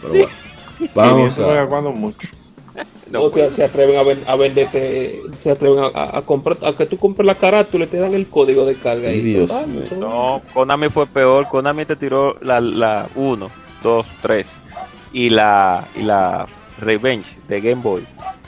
Pero 0.00 0.14
bueno. 0.14 0.28
Vamos 0.94 1.38
a. 1.38 1.66
cuando 1.66 1.92
mucho. 1.92 2.26
No, 3.10 3.20
o 3.24 3.30
te- 3.30 3.50
se 3.50 3.62
atreven 3.62 3.98
a, 3.98 4.02
ven- 4.02 4.22
a 4.26 4.34
venderte, 4.36 5.20
se 5.36 5.50
atreven 5.50 5.84
a, 5.94 6.16
a 6.16 6.22
comprar, 6.22 6.56
a 6.64 6.72
que 6.72 6.86
tú 6.86 6.96
compres 6.96 7.26
la 7.26 7.34
carátula 7.34 7.84
y 7.84 7.88
te 7.88 7.98
dan 7.98 8.14
el 8.14 8.26
código 8.28 8.64
de 8.64 8.74
carga. 8.76 9.10
Ay, 9.10 9.18
y 9.18 9.20
Dios 9.20 9.50
total, 9.50 9.66
mío. 9.68 9.82
eso- 9.82 9.96
No, 9.96 10.40
Konami 10.54 10.88
fue 10.88 11.06
peor. 11.06 11.46
Konami 11.48 11.84
te 11.84 11.96
tiró 11.96 12.34
la, 12.40 12.62
la 12.62 13.06
1, 13.14 13.50
2, 13.82 14.06
3 14.22 14.48
y 15.12 15.28
la, 15.28 15.86
y 15.94 16.02
la 16.02 16.46
Revenge 16.82 17.36
de 17.48 17.60
Game 17.60 17.82
Boy 17.82 18.04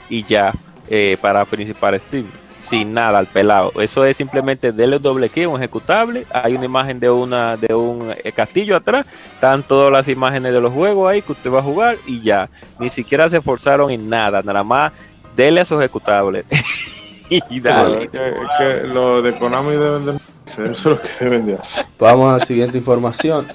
y 0.09 0.23
ya 0.23 0.53
eh, 0.89 1.17
para 1.21 1.45
principal 1.45 1.99
Steam. 1.99 2.25
Sin 2.61 2.95
nada 2.95 3.19
al 3.19 3.27
pelado. 3.27 3.71
Eso 3.79 4.03
es 4.05 4.17
simplemente 4.17 4.71
darle 4.71 4.97
doble 4.97 5.29
clic, 5.29 5.47
un 5.47 5.61
ejecutable. 5.61 6.25
Hay 6.33 6.55
una 6.55 6.65
imagen 6.65 6.99
de 6.99 7.11
una 7.11 7.57
de 7.57 7.75
un 7.75 8.11
eh, 8.23 8.31
castillo 8.31 8.75
atrás. 8.75 9.05
Están 9.35 9.61
todas 9.61 9.91
las 9.91 10.07
imágenes 10.07 10.51
de 10.51 10.59
los 10.59 10.73
juegos 10.73 11.11
ahí 11.11 11.21
que 11.21 11.33
usted 11.33 11.51
va 11.51 11.59
a 11.59 11.63
jugar 11.63 11.95
y 12.07 12.21
ya. 12.21 12.49
Ni 12.79 12.89
siquiera 12.89 13.29
se 13.29 13.37
esforzaron 13.37 13.91
en 13.91 14.09
nada. 14.09 14.41
Nada 14.41 14.63
más 14.63 14.93
dele 15.35 15.61
a 15.61 15.65
su 15.65 15.79
ejecutable. 15.79 16.43
y 17.29 17.59
dale. 17.59 18.05
es 18.05 18.09
que, 18.09 18.29
es 18.29 18.33
que 18.57 18.87
lo 18.87 19.21
de 19.21 19.33
Konami 19.33 19.73
deben 19.73 20.05
de 20.05 20.17
eso 20.45 20.63
es 20.63 20.85
lo 20.85 21.01
que 21.01 21.09
deben 21.19 21.45
de 21.45 21.55
hacer. 21.55 21.85
Vamos 21.99 22.33
a 22.33 22.37
la 22.37 22.45
siguiente 22.45 22.77
información. 22.77 23.47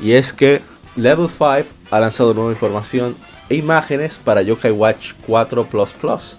Y 0.00 0.12
es 0.12 0.32
que 0.32 0.60
Level 0.96 1.28
5 1.28 1.64
ha 1.90 2.00
lanzado 2.00 2.34
nueva 2.34 2.50
información 2.50 3.16
e 3.48 3.56
imágenes 3.56 4.16
para 4.16 4.42
Yokai 4.42 4.72
Watch 4.72 5.12
4 5.26 5.64
Plus 5.66 6.36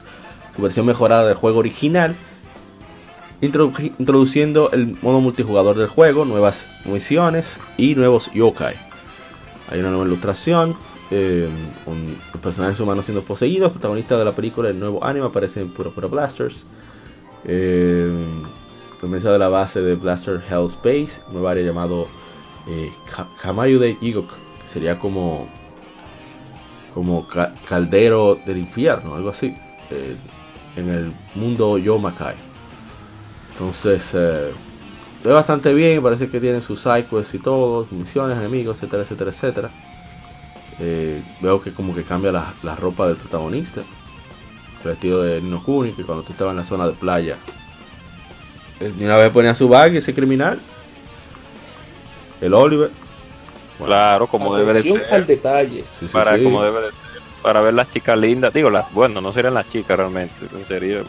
su 0.55 0.61
versión 0.61 0.85
mejorada 0.85 1.25
del 1.25 1.35
juego 1.35 1.59
original, 1.59 2.15
introdu- 3.41 3.91
introduciendo 3.99 4.71
el 4.71 4.97
modo 5.01 5.19
multijugador 5.19 5.75
del 5.77 5.87
juego, 5.87 6.23
nuevas 6.25 6.65
misiones 6.85 7.59
y 7.77 7.95
nuevos 7.95 8.31
yokai. 8.33 8.75
Hay 9.69 9.79
una 9.79 9.89
nueva 9.89 10.05
ilustración, 10.05 10.75
eh, 11.11 11.47
con 11.83 11.95
los 12.33 12.41
personajes 12.41 12.79
humanos 12.79 13.05
siendo 13.05 13.21
poseídos, 13.23 13.71
protagonista 13.71 14.17
de 14.17 14.25
la 14.25 14.31
película, 14.31 14.69
el 14.69 14.79
nuevo 14.79 15.03
anime 15.03 15.25
aparecen 15.27 15.69
puro 15.69 15.91
puro 15.91 16.07
blasters. 16.09 16.63
Eh, 17.43 18.09
comienza 19.01 19.31
de 19.31 19.37
la 19.39 19.49
base 19.49 19.81
de 19.81 19.95
Blaster 19.95 20.41
Hell 20.49 20.67
Space, 20.67 21.21
nueva 21.31 21.51
área 21.51 21.63
llamado 21.65 22.07
eh, 22.67 22.91
Ka- 23.13 23.27
Kamayu 23.41 23.77
de 23.79 23.97
Igok, 24.01 24.29
que 24.29 24.69
sería 24.71 24.97
como 24.99 25.47
como 26.95 27.27
ca- 27.27 27.53
caldero 27.69 28.39
del 28.45 28.57
infierno, 28.57 29.13
algo 29.15 29.29
así, 29.29 29.55
eh, 29.91 30.15
en 30.77 30.89
el 30.89 31.13
mundo 31.35 31.77
Yomakai. 31.77 32.35
Entonces, 33.51 34.11
eh, 34.13 34.51
bastante 35.23 35.73
bien, 35.73 36.01
parece 36.01 36.29
que 36.29 36.39
tienen 36.39 36.61
sus 36.61 36.81
cycles 36.81 37.31
y 37.33 37.39
todo, 37.39 37.85
misiones, 37.91 38.37
enemigos, 38.37 38.77
etcétera, 38.77 39.03
etcétera, 39.03 39.31
etcétera. 39.31 39.69
Eh, 40.79 41.21
veo 41.41 41.61
que 41.61 41.71
como 41.73 41.93
que 41.93 42.03
cambia 42.03 42.31
la, 42.31 42.53
la 42.63 42.75
ropa 42.75 43.07
del 43.07 43.17
protagonista, 43.17 43.81
el 44.83 44.89
vestido 44.89 45.21
de 45.21 45.41
Nino 45.41 45.61
Kuni, 45.63 45.91
que 45.91 46.03
cuando 46.03 46.23
tú 46.23 46.31
estabas 46.31 46.51
en 46.53 46.57
la 46.57 46.65
zona 46.65 46.87
de 46.87 46.93
playa, 46.93 47.35
de 48.79 49.05
una 49.05 49.17
vez 49.17 49.31
ponía 49.31 49.53
su 49.55 49.67
bag 49.69 49.95
ese 49.95 50.13
criminal, 50.13 50.59
el 52.41 52.53
Oliver, 52.53 52.91
Claro, 53.83 54.27
como 54.27 54.55
debe 54.55 54.73
de 54.73 54.79
Atención 54.79 55.01
ser. 55.03 55.13
al 55.13 55.27
detalle. 55.27 55.83
sí, 55.99 56.07
sí, 56.07 56.13
para 56.13 56.37
sí. 56.37 56.43
como 56.43 56.63
debe 56.63 56.81
de 56.81 56.87
ser. 56.91 56.99
Para 57.41 57.61
ver 57.61 57.73
las 57.73 57.91
chicas 57.91 58.17
lindas. 58.17 58.53
Digo, 58.53 58.69
las, 58.69 58.91
bueno, 58.93 59.21
no 59.21 59.31
serían 59.33 59.53
las 59.53 59.69
chicas 59.69 59.97
realmente. 59.97 60.33
En 60.53 60.65
serio. 60.65 61.05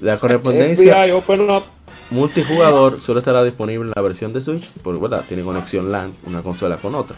la 0.00 0.18
correspondencia 0.18 1.02
FBI, 1.04 1.10
open 1.12 1.50
up. 1.50 1.64
multijugador 2.10 3.00
solo 3.00 3.20
estará 3.20 3.42
disponible 3.44 3.88
en 3.88 3.92
la 3.94 4.02
versión 4.02 4.32
de 4.32 4.42
Switch, 4.42 4.68
porque 4.82 5.00
¿verdad? 5.00 5.24
tiene 5.26 5.42
conexión 5.42 5.90
LAN 5.90 6.12
una 6.26 6.42
consola 6.42 6.76
con 6.76 6.94
otra. 6.94 7.16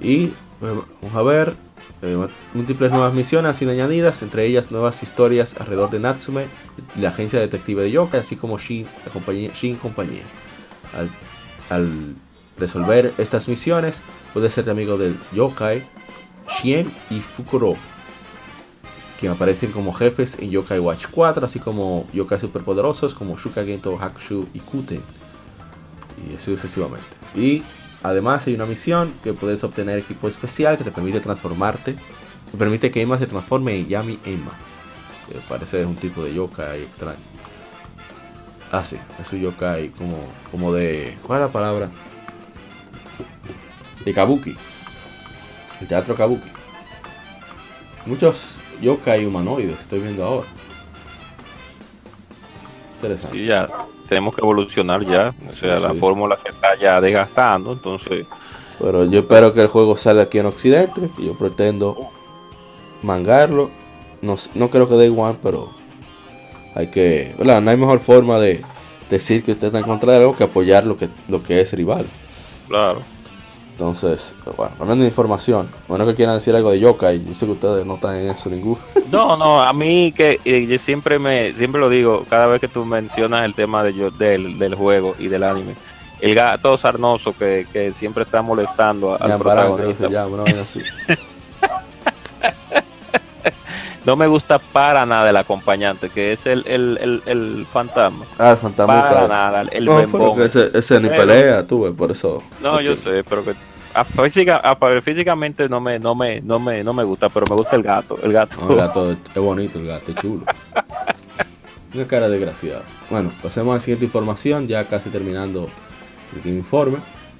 Y 0.00 0.24
eh, 0.24 0.32
vamos 0.60 1.16
a 1.16 1.22
ver 1.22 1.54
eh, 2.02 2.26
múltiples 2.52 2.90
nuevas 2.90 3.14
misiones 3.14 3.48
han 3.50 3.56
sido 3.56 3.70
añadidas, 3.70 4.20
entre 4.22 4.44
ellas 4.44 4.70
nuevas 4.70 5.02
historias 5.02 5.58
alrededor 5.58 5.90
de 5.90 6.00
Natsume 6.00 6.46
y 6.96 7.00
la 7.00 7.08
agencia 7.08 7.40
detective 7.40 7.82
de 7.82 7.90
Yokai, 7.92 8.20
así 8.20 8.36
como 8.36 8.58
Shin, 8.58 8.86
la 9.06 9.12
compañía, 9.12 9.50
Shin 9.54 9.76
compañía. 9.76 10.22
Al, 10.98 11.08
al 11.70 12.14
resolver 12.58 13.12
estas 13.18 13.48
misiones, 13.48 14.00
puedes 14.32 14.54
ser 14.54 14.68
amigo 14.70 14.96
del 14.96 15.16
Yokai, 15.32 15.82
Shien 16.48 16.90
y 17.10 17.20
Fukuro. 17.20 17.76
quien 19.18 19.32
aparecen 19.32 19.72
como 19.72 19.92
jefes 19.92 20.38
en 20.38 20.50
Yokai 20.50 20.78
Watch 20.78 21.06
4, 21.10 21.46
así 21.46 21.58
como 21.58 22.06
yokai 22.12 22.38
superpoderosos 22.40 23.14
como 23.14 23.38
Shuka 23.38 23.64
Gento, 23.64 23.98
Hakushu 23.98 24.48
y 24.52 24.60
Kuten. 24.60 25.00
Y 26.28 26.36
así 26.36 26.46
sucesivamente. 26.46 27.06
Y 27.34 27.62
además 28.02 28.46
hay 28.46 28.54
una 28.54 28.66
misión 28.66 29.12
que 29.22 29.32
puedes 29.32 29.64
obtener 29.64 29.98
equipo 29.98 30.28
especial 30.28 30.76
que 30.76 30.84
te 30.84 30.90
permite 30.90 31.20
transformarte. 31.20 31.94
Te 32.50 32.58
permite 32.58 32.90
que 32.90 33.02
Emma 33.02 33.18
se 33.18 33.26
transforme 33.26 33.76
en 33.78 33.88
Yami 33.88 34.18
Emma. 34.24 34.52
Que 35.28 35.38
parece 35.48 35.86
un 35.86 35.96
tipo 35.96 36.22
de 36.22 36.34
yokai 36.34 36.82
extraño. 36.82 37.18
Ah, 38.70 38.84
sí, 38.84 38.96
es 39.20 39.32
un 39.32 39.40
yokai 39.40 39.88
como, 39.90 40.18
como 40.50 40.72
de. 40.72 41.16
¿Cuál 41.22 41.40
es 41.40 41.46
la 41.46 41.52
palabra? 41.52 41.90
De 44.04 44.12
Kabuki. 44.12 44.54
El 45.80 45.86
teatro 45.88 46.14
Kabuki. 46.14 46.48
Muchos 48.06 48.58
yokai 48.82 49.24
humanoides 49.24 49.80
estoy 49.80 50.00
viendo 50.00 50.24
ahora. 50.24 50.46
Interesante. 52.96 53.36
Sí, 53.38 53.46
ya 53.46 53.68
tenemos 54.08 54.34
que 54.34 54.40
evolucionar 54.42 55.04
ya. 55.04 55.34
O 55.48 55.52
sea, 55.52 55.76
Sí, 55.76 55.82
la 55.82 55.92
sí. 55.92 55.98
fórmula 55.98 56.36
se 56.38 56.48
está 56.50 56.76
ya 56.80 57.00
desgastando. 57.00 57.72
Entonces, 57.72 58.26
Pero 58.78 59.04
yo 59.04 59.20
espero 59.20 59.52
que 59.52 59.60
el 59.60 59.68
juego 59.68 59.96
salga 59.96 60.22
aquí 60.24 60.38
en 60.38 60.46
Occidente. 60.46 61.08
Y 61.18 61.26
yo 61.26 61.38
pretendo 61.38 61.96
mangarlo. 63.02 63.70
No, 64.20 64.36
no 64.54 64.68
creo 64.70 64.88
que 64.88 64.94
dé 64.94 65.06
igual, 65.06 65.38
pero 65.42 65.70
hay 66.74 66.88
que. 66.88 67.34
¿verdad? 67.38 67.60
No 67.62 67.70
hay 67.70 67.76
mejor 67.76 68.00
forma 68.00 68.38
de 68.38 68.62
decir 69.10 69.44
que 69.44 69.52
usted 69.52 69.68
está 69.68 69.78
en 69.78 69.84
contra 69.84 70.12
de 70.12 70.18
algo 70.18 70.36
que 70.36 70.44
apoyar 70.44 70.84
lo 70.86 70.96
que, 70.96 71.08
lo 71.28 71.42
que 71.42 71.60
es 71.60 71.72
rival. 71.72 72.06
claro. 72.68 73.00
Entonces, 73.74 74.36
bueno, 74.56 74.72
hablando 74.78 75.02
de 75.02 75.08
información, 75.10 75.68
bueno 75.88 76.06
que 76.06 76.14
quieran 76.14 76.36
decir 76.36 76.54
algo 76.54 76.70
de 76.70 76.78
Yokai, 76.78 77.24
yo 77.26 77.34
sé 77.34 77.44
que 77.44 77.52
ustedes 77.52 77.84
no 77.84 77.96
están 77.96 78.16
en 78.16 78.30
eso 78.30 78.48
ninguno. 78.48 78.78
No, 79.10 79.36
no, 79.36 79.62
a 79.62 79.72
mí 79.72 80.12
que 80.16 80.40
eh, 80.44 80.66
yo 80.66 80.76
siempre 80.78 81.18
me 81.18 81.52
siempre 81.52 81.80
lo 81.80 81.88
digo, 81.88 82.24
cada 82.28 82.46
vez 82.46 82.60
que 82.60 82.66
tú 82.68 82.84
mencionas 82.84 83.44
el 83.44 83.54
tema 83.54 83.84
de 83.84 83.94
yo- 83.94 84.10
del, 84.10 84.58
del 84.58 84.74
juego 84.74 85.14
y 85.18 85.28
del 85.28 85.42
anime. 85.44 85.74
El 86.20 86.34
gato 86.34 86.76
sarnoso 86.78 87.32
que, 87.36 87.66
que 87.72 87.92
siempre 87.92 88.24
está 88.24 88.42
molestando 88.42 89.12
a- 89.14 89.16
al 89.16 89.30
protagonista. 89.38 90.08
No 94.04 94.16
me 94.16 94.26
gusta 94.26 94.58
para 94.58 95.06
nada 95.06 95.30
el 95.30 95.36
acompañante, 95.36 96.10
que 96.10 96.32
es 96.32 96.44
el, 96.46 96.62
el, 96.66 96.98
el, 97.00 97.22
el 97.26 97.66
fantasma. 97.72 98.26
Ah, 98.38 98.50
el 98.50 98.56
fantasma. 98.58 99.02
Para 99.08 99.28
nada, 99.28 99.62
el 99.70 99.84
No, 99.86 99.96
bembón. 99.96 100.42
ese, 100.42 100.70
ese 100.76 101.00
ni 101.00 101.08
Pero- 101.08 101.20
pelea, 101.26 101.66
tú, 101.66 101.82
ves, 101.84 101.94
por 101.96 102.10
eso. 102.12 102.42
No, 102.62 102.80
yo 102.80 102.94
sé, 102.96 103.22
pero 103.28 103.42
que 103.44 103.54
a 103.94 104.04
física, 104.04 104.56
a- 104.58 105.00
físicamente 105.00 105.68
no 105.68 105.80
me, 105.80 105.98
no 105.98 106.14
me, 106.14 106.40
no 106.42 106.58
me, 106.58 106.84
no 106.84 106.92
me 106.92 107.02
gusta, 107.04 107.28
pero 107.30 107.46
me 107.48 107.56
gusta 107.56 107.76
el 107.76 107.82
gato, 107.82 108.18
el 108.22 108.32
gato. 108.32 108.56
No, 108.60 108.70
el 108.72 108.76
gato 108.76 109.10
es 109.12 109.18
bonito, 109.36 109.78
el 109.78 109.86
gato 109.86 110.10
es 110.10 110.16
chulo. 110.18 110.42
Una 111.94 112.06
cara 112.06 112.28
desgraciada. 112.28 112.82
Bueno, 113.08 113.30
pasemos 113.42 113.72
a 113.72 113.74
la 113.76 113.80
siguiente 113.80 114.04
información, 114.06 114.66
ya 114.66 114.84
casi 114.84 115.10
terminando 115.10 115.68
el 116.44 116.50
informe. 116.56 116.98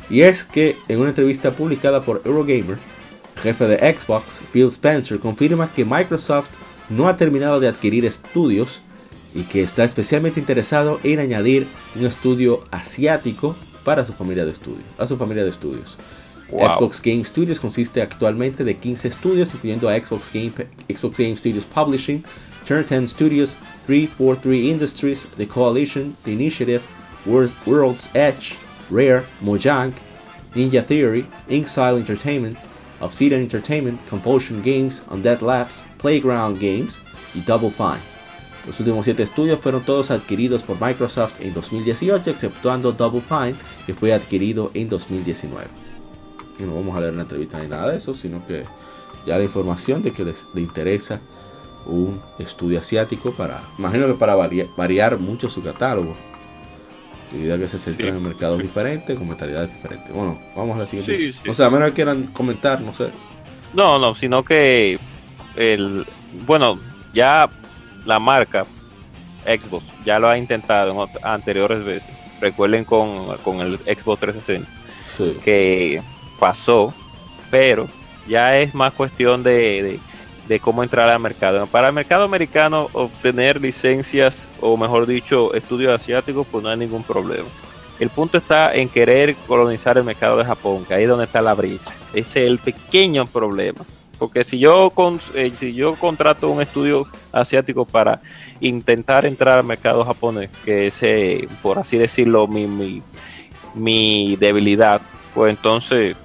Y 0.09 0.21
es 0.23 0.45
que 0.45 0.77
en 0.89 1.01
una 1.01 1.09
entrevista 1.11 1.51
publicada 1.51 2.03
por 2.03 2.23
Eurogamer, 2.25 2.77
jefe 3.37 3.67
de 3.67 3.77
Xbox, 3.97 4.41
Phil 4.53 4.69
Spencer, 4.69 5.19
confirma 5.19 5.69
que 5.75 5.85
Microsoft 5.85 6.51
no 6.91 7.09
ha 7.09 7.17
terminado 7.17 7.61
de 7.61 7.69
adquirir 7.69 8.05
estudios 8.05 8.81
y 9.35 9.43
que 9.43 9.63
está 9.63 9.85
especialmente 9.85 10.39
interesado 10.41 11.01
en 11.03 11.19
añadir 11.19 11.67
un 11.97 12.07
estudio 12.07 12.63
asiático 12.71 13.57
para 13.85 14.05
su 14.05 14.13
familia 14.13 14.45
de 14.45 14.53
estudios, 14.53 14.85
a 14.99 15.07
su 15.07 15.17
familia 15.17 15.43
de 15.45 15.51
estudios. 15.51 15.97
Wow. 16.51 16.75
Xbox 16.75 17.01
Game 17.03 17.25
Studios 17.25 17.59
consiste 17.59 18.01
actualmente 18.03 18.65
de 18.65 18.77
15 18.77 19.09
estudios, 19.09 19.49
incluyendo 19.55 19.89
a 19.89 19.99
Xbox 19.99 20.31
Game, 20.33 20.53
Xbox 20.89 21.19
Game 21.19 21.37
Studios 21.37 21.65
Publishing, 21.65 22.23
Turn 22.67 22.85
10 22.87 23.11
Studios, 23.11 23.57
343 23.87 24.71
Industries, 24.71 25.27
The 25.37 25.47
Coalition, 25.49 26.17
The 26.25 26.33
Initiative, 26.33 26.83
Wor- 27.27 27.51
World's 27.67 28.09
Edge, 28.15 28.55
Rare, 28.91 29.25
Mojang, 29.43 29.93
Ninja 30.55 30.83
Theory, 30.87 31.27
Inxile 31.49 31.97
Entertainment, 31.99 32.57
Obsidian 33.05 33.41
Entertainment, 33.41 34.01
Compulsion 34.09 34.63
Games, 34.65 35.03
Undead 35.11 35.41
Labs, 35.43 35.85
Playground 36.01 36.59
Games 36.61 36.99
y 37.35 37.41
Double 37.41 37.71
Fine. 37.71 38.15
Los 38.67 38.81
últimos 38.81 39.05
7 39.05 39.23
estudios 39.23 39.61
fueron 39.61 39.83
todos 39.83 40.11
adquiridos 40.11 40.63
por 40.63 40.81
Microsoft 40.81 41.41
en 41.41 41.53
2018, 41.53 42.31
exceptuando 42.31 42.93
Double 42.93 43.21
Fine, 43.21 43.55
que 43.87 43.93
fue 43.95 44.13
adquirido 44.15 44.71
en 44.73 44.89
2019. 44.89 45.67
Y 46.59 46.63
no 46.63 46.75
vamos 46.75 46.97
a 46.97 47.01
leer 47.01 47.13
una 47.13 47.23
entrevista 47.23 47.61
ni 47.61 47.69
nada 47.69 47.91
de 47.91 47.99
eso, 47.99 48.15
sino 48.15 48.45
que 48.47 48.65
ya 49.27 49.37
la 49.37 49.45
información 49.45 50.03
de 50.03 50.13
que 50.13 50.25
les, 50.25 50.47
le 50.55 50.63
interesa 50.63 51.21
un 51.87 52.19
estudio 52.39 52.81
asiático 52.81 53.33
para, 53.33 53.61
imagino 53.79 54.07
que 54.07 54.15
para 54.15 54.35
varia- 54.35 54.69
variar 54.77 55.19
mucho 55.19 55.51
su 55.51 55.63
catálogo. 55.63 56.15
Debido 57.35 57.55
a 57.57 57.59
que 57.59 57.69
se 57.69 57.79
centran 57.79 58.13
Sí, 58.13 58.17
en 58.19 58.23
mercados 58.23 58.57
sí. 58.59 58.63
diferentes, 58.63 59.19
con 59.19 59.29
mentalidades 59.29 59.73
diferentes. 59.73 60.13
Bueno, 60.13 60.39
vamos 60.57 60.77
a 60.77 60.81
la 60.81 60.87
siguiente. 60.87 61.33
Sí. 61.33 61.51
O 61.51 61.55
sea, 61.55 61.67
a 61.67 61.71
menos 61.71 61.89
que 61.89 61.95
quieran 61.95 62.25
comentar, 62.29 62.81
no 62.81 62.95
sé. 62.95 63.09
No, 63.73 63.99
no, 63.99 64.15
sino 64.15 64.45
que 64.45 64.99
el 65.57 66.07
bueno, 66.47 66.79
ya 67.13 67.49
la 68.07 68.19
marca 68.21 68.67
Xbox 69.45 69.85
ya 70.05 70.19
lo 70.19 70.29
ha 70.29 70.39
intentado 70.39 70.93
en 71.05 71.09
anteriores 71.27 71.85
veces. 71.85 72.09
Recuerden 72.41 72.85
con, 72.85 73.37
con 73.39 73.61
el 73.61 73.79
Xbox 73.79 74.21
360 74.21 74.69
Sí. 75.17 75.37
que 75.45 76.03
pasó, 76.41 76.93
pero 77.51 77.89
ya 78.29 78.59
es 78.59 78.75
más 78.75 78.93
cuestión 78.93 79.43
de, 79.43 79.83
de- 79.83 80.01
de 80.49 80.61
cómo 80.61 80.83
entrar 80.83 81.09
al 81.09 81.21
mercado. 81.21 81.67
Para 81.67 81.89
el 81.89 81.95
mercado 81.95 82.25
americano, 82.25 82.89
obtener 82.93 83.61
licencias 83.61 84.47
o 84.61 84.77
mejor 84.77 85.07
dicho, 85.07 85.55
estudios 85.55 86.01
asiáticos, 86.01 86.47
pues 86.51 86.63
no 86.63 86.71
hay 86.71 86.77
ningún 86.77 87.03
problema. 87.03 87.49
El 88.01 88.11
punto 88.11 88.39
está 88.39 88.75
en 88.75 88.89
querer 88.89 89.37
colonizar 89.47 89.97
el 89.97 90.05
mercado 90.05 90.37
de 90.37 90.45
Japón, 90.45 90.85
que 90.85 90.95
ahí 90.95 91.05
es 91.05 91.09
donde 91.09 91.27
está 91.27 91.41
la 91.41 91.55
brecha. 91.55 91.95
Ese 92.13 92.43
es 92.43 92.51
el 92.51 92.59
pequeño 92.59 93.27
problema. 93.27 93.85
Porque 94.19 94.45
si 94.45 94.59
yo, 94.59 94.91
con, 94.91 95.21
eh, 95.35 95.53
si 95.55 95.75
yo 95.75 95.95
contrato 95.97 96.51
un 96.51 96.63
estudio 96.63 97.07
asiático 97.33 97.85
para 97.85 98.21
intentar 98.61 99.27
entrar 99.27 99.59
al 99.59 99.65
mercado 99.65 100.05
japonés, 100.05 100.51
que 100.65 100.87
es, 100.87 101.49
por 101.63 101.79
así 101.79 101.99
decirlo, 101.99 102.47
mi, 102.47 102.67
mi, 102.67 103.03
mi 103.75 104.37
debilidad, 104.37 105.01
pues 105.35 105.51
entonces 105.57 106.17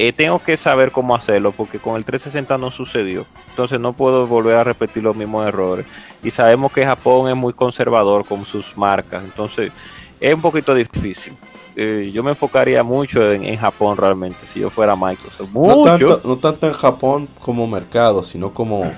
eh, 0.00 0.12
tengo 0.12 0.38
que 0.38 0.56
saber 0.56 0.92
cómo 0.92 1.12
hacerlo, 1.16 1.50
porque 1.50 1.80
con 1.80 1.96
el 1.96 2.04
360 2.04 2.56
no 2.56 2.70
sucedió. 2.70 3.26
Entonces 3.50 3.80
no 3.80 3.92
puedo 3.94 4.28
volver 4.28 4.54
a 4.54 4.62
repetir 4.62 5.02
los 5.02 5.16
mismos 5.16 5.44
errores. 5.44 5.86
Y 6.22 6.30
sabemos 6.30 6.70
que 6.72 6.86
Japón 6.86 7.28
es 7.28 7.34
muy 7.34 7.52
conservador 7.52 8.24
con 8.24 8.44
sus 8.44 8.76
marcas, 8.76 9.24
entonces 9.24 9.72
es 10.20 10.32
un 10.32 10.40
poquito 10.40 10.72
difícil. 10.72 11.36
Eh, 11.74 12.12
yo 12.14 12.22
me 12.22 12.30
enfocaría 12.30 12.84
mucho 12.84 13.32
en, 13.32 13.42
en 13.42 13.56
Japón 13.56 13.96
realmente, 13.96 14.38
si 14.46 14.60
yo 14.60 14.70
fuera 14.70 14.94
Microsoft. 14.94 15.50
No 15.52 15.60
Mucho. 15.60 15.84
tanto, 15.84 16.20
no 16.24 16.36
tanto 16.36 16.68
en 16.68 16.74
Japón 16.74 17.28
como 17.40 17.66
mercado, 17.66 18.22
sino 18.22 18.52
como, 18.52 18.88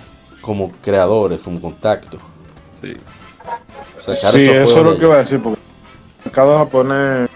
como 0.43 0.71
creadores, 0.83 1.41
como 1.41 1.63
contacto. 1.63 2.19
Sí. 2.79 2.95
Sí, 4.01 4.51
eso 4.51 4.79
es 4.79 4.85
lo 4.85 4.99
que 4.99 5.05
iba 5.07 5.15
a 5.15 5.21
decir, 5.21 5.41
porque 5.41 5.59
el 5.59 6.25
mercado 6.27 6.59
japonés 6.59 7.31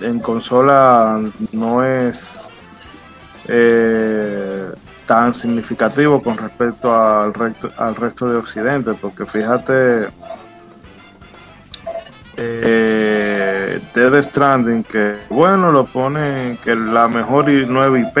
en 0.00 0.20
consola 0.20 1.20
no 1.50 1.84
es 1.84 2.47
eh, 3.48 4.72
tan 5.06 5.34
significativo 5.34 6.22
con 6.22 6.36
respecto 6.36 6.94
al 6.94 7.32
resto, 7.32 7.70
al 7.78 7.94
resto 7.96 8.28
de 8.28 8.36
Occidente, 8.36 8.92
porque 9.00 9.24
fíjate, 9.24 10.08
eh, 12.36 13.80
Dead 13.94 14.22
Stranding, 14.22 14.84
que 14.84 15.16
bueno, 15.30 15.72
lo 15.72 15.84
pone 15.84 16.58
que 16.62 16.76
la 16.76 17.08
mejor 17.08 17.48
nueva 17.48 17.98
IP 17.98 18.14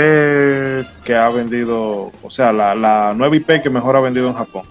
que 1.04 1.14
ha 1.14 1.28
vendido, 1.28 2.10
o 2.22 2.30
sea, 2.30 2.52
la, 2.52 2.74
la 2.74 3.12
nueva 3.14 3.36
IP 3.36 3.62
que 3.62 3.70
mejor 3.70 3.96
ha 3.96 4.00
vendido 4.00 4.28
en 4.28 4.34
Japón. 4.34 4.62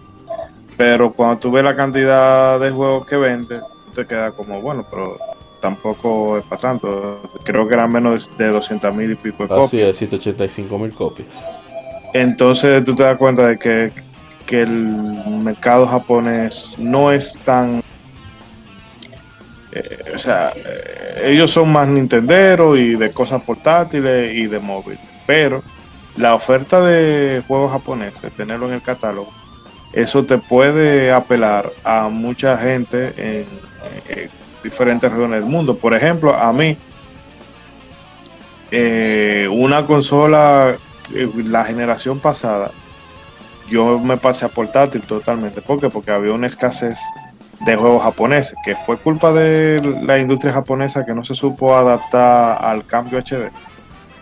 Pero 0.75 1.13
cuando 1.13 1.37
tú 1.37 1.51
ves 1.51 1.63
la 1.63 1.75
cantidad 1.75 2.59
de 2.59 2.69
juegos 2.71 3.07
que 3.07 3.15
vende, 3.15 3.61
te 3.95 4.05
queda 4.05 4.31
como, 4.31 4.61
bueno, 4.61 4.85
pero 4.89 5.17
tampoco 5.61 6.37
es 6.37 6.43
para 6.45 6.61
tanto. 6.61 7.21
Creo 7.43 7.67
que 7.67 7.73
eran 7.73 7.91
menos 7.91 8.29
de 8.37 8.47
200 8.47 8.93
mil 8.95 9.11
y 9.11 9.15
pico 9.15 9.45
de 9.47 9.53
Así 9.53 9.61
copias. 9.63 9.89
es, 9.89 9.97
185 9.97 10.77
mil 10.79 10.93
copias. 10.93 11.45
Entonces 12.13 12.83
tú 12.85 12.95
te 12.95 13.03
das 13.03 13.17
cuenta 13.17 13.47
de 13.47 13.57
que, 13.59 13.91
que 14.45 14.61
el 14.61 14.69
mercado 15.43 15.85
japonés 15.85 16.73
no 16.77 17.11
es 17.11 17.33
tan... 17.43 17.83
eh, 19.71 19.97
o 20.15 20.19
sea, 20.19 20.51
eh, 20.55 21.23
ellos 21.25 21.51
son 21.51 21.71
más 21.71 21.87
nintenderos 21.87 22.77
y 22.79 22.95
de 22.95 23.11
cosas 23.11 23.41
portátiles 23.43 24.33
y 24.35 24.47
de 24.47 24.59
móvil. 24.59 24.97
Pero 25.25 25.61
la 26.15 26.33
oferta 26.33 26.81
de 26.81 27.43
juegos 27.47 27.71
japoneses, 27.71 28.31
tenerlo 28.33 28.67
en 28.67 28.75
el 28.75 28.81
catálogo, 28.81 29.29
eso 29.93 30.23
te 30.23 30.37
puede 30.37 31.11
apelar 31.11 31.69
a 31.83 32.07
mucha 32.09 32.57
gente 32.57 33.13
en, 33.17 33.45
en 34.09 34.29
diferentes 34.69 35.09
regiones 35.09 35.41
del 35.41 35.49
mundo. 35.49 35.77
Por 35.77 35.93
ejemplo, 35.93 36.35
a 36.35 36.51
mí, 36.51 36.77
eh, 38.69 39.47
una 39.49 39.85
consola, 39.85 40.75
eh, 41.13 41.29
la 41.45 41.63
generación 41.63 42.19
pasada, 42.19 42.71
yo 43.69 43.97
me 43.99 44.17
pasé 44.17 44.45
a 44.45 44.49
portátil 44.49 45.01
totalmente. 45.03 45.61
¿Por 45.61 45.79
qué? 45.79 45.89
Porque 45.89 46.11
había 46.11 46.33
una 46.33 46.47
escasez 46.47 46.97
de 47.61 47.75
juegos 47.75 48.03
japoneses, 48.03 48.55
que 48.63 48.75
fue 48.75 48.97
culpa 48.97 49.31
de 49.31 49.81
la 50.03 50.19
industria 50.19 50.53
japonesa 50.53 51.05
que 51.05 51.13
no 51.13 51.23
se 51.23 51.33
supo 51.33 51.75
adaptar 51.75 52.63
al 52.63 52.85
cambio 52.85 53.19
HD. 53.19 53.51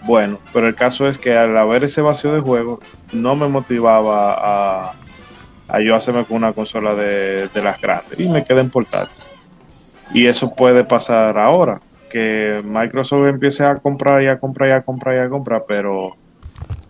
Bueno, 0.03 0.38
pero 0.53 0.67
el 0.67 0.76
caso 0.76 1.07
es 1.07 1.17
que 1.17 1.35
al 1.35 1.57
haber 1.57 1.84
ese 1.84 2.01
vacío 2.01 2.31
de 2.34 2.39
juegos, 2.39 2.80
no 3.11 3.35
me 3.35 3.47
motivaba 3.47 4.93
a, 5.67 5.80
yo 5.80 5.95
hacerme 5.95 6.23
con 6.26 6.38
una 6.38 6.53
consola 6.53 6.93
de 6.93 7.49
las 7.55 7.81
grandes 7.81 8.19
y 8.19 8.30
me 8.30 8.45
quedé 8.45 8.61
en 8.61 8.69
portátil. 8.69 9.24
Y 10.14 10.27
eso 10.27 10.53
puede 10.53 10.84
pasar 10.84 11.38
ahora, 11.38 11.82
que 12.10 12.61
Microsoft 12.64 13.27
empiece 13.27 13.64
a 13.65 13.76
comprar 13.76 14.22
y 14.23 14.27
a 14.27 14.40
comprar 14.40 14.69
y 14.69 14.72
a 14.72 14.82
comprar 14.82 15.15
y 15.15 15.19
a 15.19 15.30
comprar, 15.30 15.65
pero 15.68 16.15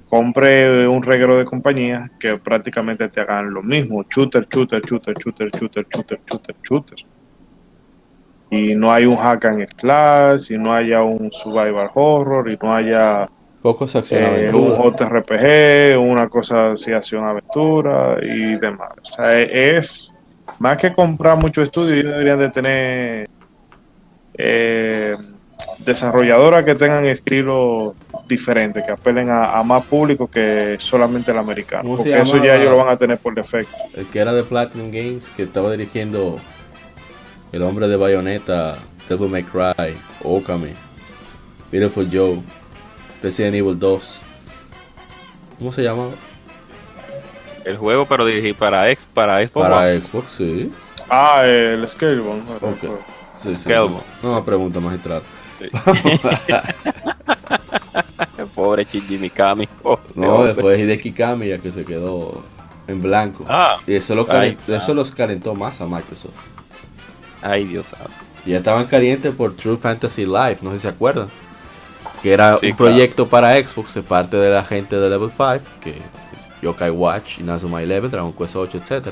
compre 0.10 0.88
un 0.88 1.02
reguero 1.04 1.38
de 1.38 1.46
compañías 1.46 2.10
que 2.20 2.38
prácticamente 2.38 3.08
te 3.10 3.22
hagan 3.22 3.54
lo 3.54 3.62
mismo, 3.62 4.04
shooter, 4.04 4.48
shooter, 4.50 4.82
shooter, 4.82 5.14
shooter, 5.18 5.50
shooter, 5.52 5.86
shooter, 5.90 6.20
shooter, 6.26 6.56
shooter. 6.64 6.98
Y 8.52 8.76
no 8.76 8.92
hay 8.92 9.06
un 9.06 9.18
hack 9.18 9.46
and 9.46 9.66
slash, 9.80 10.52
y 10.52 10.58
no 10.58 10.74
haya 10.74 11.02
un 11.02 11.32
survival 11.32 11.90
horror, 11.94 12.50
y 12.50 12.58
no 12.62 12.74
haya 12.74 13.28
Pocos 13.66 13.96
acción 13.96 14.24
eh, 14.24 14.52
un 14.54 14.78
JRPG, 14.78 16.00
una 16.00 16.30
cosa 16.30 16.74
así, 16.74 16.94
acción 16.94 17.24
aventura 17.26 18.16
y 18.22 18.60
demás. 18.60 18.92
O 19.02 19.06
sea, 19.06 19.40
es 19.40 20.15
más 20.60 20.78
que 20.78 20.94
comprar 20.94 21.38
mucho 21.38 21.62
estudio, 21.62 21.94
ellos 21.96 22.12
deberían 22.12 22.40
de 22.40 22.50
tener 22.50 23.30
eh, 24.38 25.16
desarrolladoras 25.80 26.64
que 26.64 26.76
tengan 26.76 27.06
estilos 27.06 27.94
diferentes, 28.28 28.84
que 28.84 28.92
apelen 28.92 29.30
a, 29.30 29.58
a 29.58 29.64
más 29.64 29.84
público 29.86 30.28
que 30.28 30.78
solamente 30.80 31.32
el 31.32 31.38
americano. 31.38 31.84
¿Cómo 31.84 31.98
se 31.98 32.10
Porque 32.10 32.22
eso 32.22 32.44
ya 32.44 32.56
ellos 32.56 32.72
lo 32.72 32.78
van 32.78 32.90
a 32.90 32.98
tener 32.98 33.18
por 33.18 33.36
defecto. 33.36 33.76
El 33.96 34.06
que 34.08 34.20
era 34.20 34.34
de 34.34 34.44
Platinum 34.44 34.92
Games, 34.92 35.30
que 35.36 35.44
estaba 35.44 35.72
dirigiendo 35.72 36.40
el 37.52 37.62
hombre 37.62 37.88
de 37.88 37.96
Bayonetta, 37.96 38.78
Devil 39.08 39.30
May 39.30 39.44
Cry, 39.44 39.96
Okami, 40.24 40.74
Beautiful 41.72 42.10
Joe, 42.12 42.42
Resident 43.22 43.56
Evil 43.56 43.78
2. 43.78 44.22
¿Cómo 45.60 45.72
se 45.72 45.84
llama? 45.84 46.10
El 47.66 47.78
juego, 47.78 48.06
pero 48.06 48.26
dirigí 48.26 48.54
para 48.54 48.90
X, 48.92 49.06
para 49.14 49.40
Xbox. 49.40 49.52
Para 49.68 49.78
One. 49.80 50.02
Xbox, 50.02 50.32
sí. 50.34 50.72
Ah, 51.10 51.42
el 51.46 51.88
Scalebone. 51.90 52.42
Ok. 52.62 53.00
Sí, 53.36 53.54
sí. 53.54 53.60
Scalebo. 53.62 54.02
No 54.24 54.36
me 54.36 54.42
pregunta, 54.44 54.80
magistrado. 54.80 55.24
Pobre 58.54 58.86
Shinji 58.86 59.18
Mikami. 59.18 59.68
No, 60.16 60.28
hombre. 60.36 60.54
después 60.54 60.80
Hideki 60.80 61.12
Kamiya 61.12 61.58
que 61.58 61.72
se 61.72 61.86
quedó 61.86 62.44
en 62.88 63.02
blanco. 63.02 63.46
Ah, 63.48 63.78
Y 63.88 63.96
eso, 63.96 64.16
lo 64.16 64.26
Ay, 64.30 64.58
eso 64.68 64.94
los 64.94 65.12
calentó 65.12 65.56
más 65.56 65.82
a 65.82 65.86
Microsoft. 65.88 66.34
ay 67.42 67.66
Dios 67.66 67.86
santo. 67.88 68.12
Y 68.46 68.52
ya 68.52 68.58
estaban 68.58 68.86
calientes 68.86 69.34
por 69.34 69.56
True 69.56 69.78
Fantasy 69.78 70.26
Life, 70.26 70.58
no 70.62 70.72
sé 70.72 70.78
si 70.78 70.82
se 70.84 70.88
acuerdan. 70.90 71.28
Que 72.22 72.34
era 72.34 72.58
Sí, 72.60 72.68
un 72.68 72.76
claro. 72.76 72.92
proyecto 72.92 73.28
para 73.28 73.54
Xbox 73.56 73.94
de 73.96 74.04
parte 74.04 74.38
de 74.38 74.50
la 74.52 74.64
gente 74.64 74.96
de 74.98 75.10
Level 75.10 75.30
5, 75.30 75.60
que 75.82 76.02
Yokai 76.66 76.90
Watch, 76.92 77.40
Inazuma 77.40 77.82
Eleven, 77.82 78.12
Dragon 78.12 78.34
Quest 78.34 78.56
8, 78.56 78.78
etc. 78.78 79.08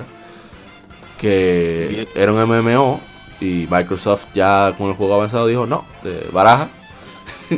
Que 1.19 2.07
era 2.15 2.31
un 2.33 2.41
MMO 2.43 2.99
y 3.39 3.67
Microsoft 3.69 4.25
ya 4.33 4.73
con 4.77 4.89
el 4.89 4.95
juego 4.95 5.15
avanzado 5.15 5.47
dijo, 5.47 5.65
no, 5.65 5.85
de 6.03 6.27
baraja. 6.31 6.67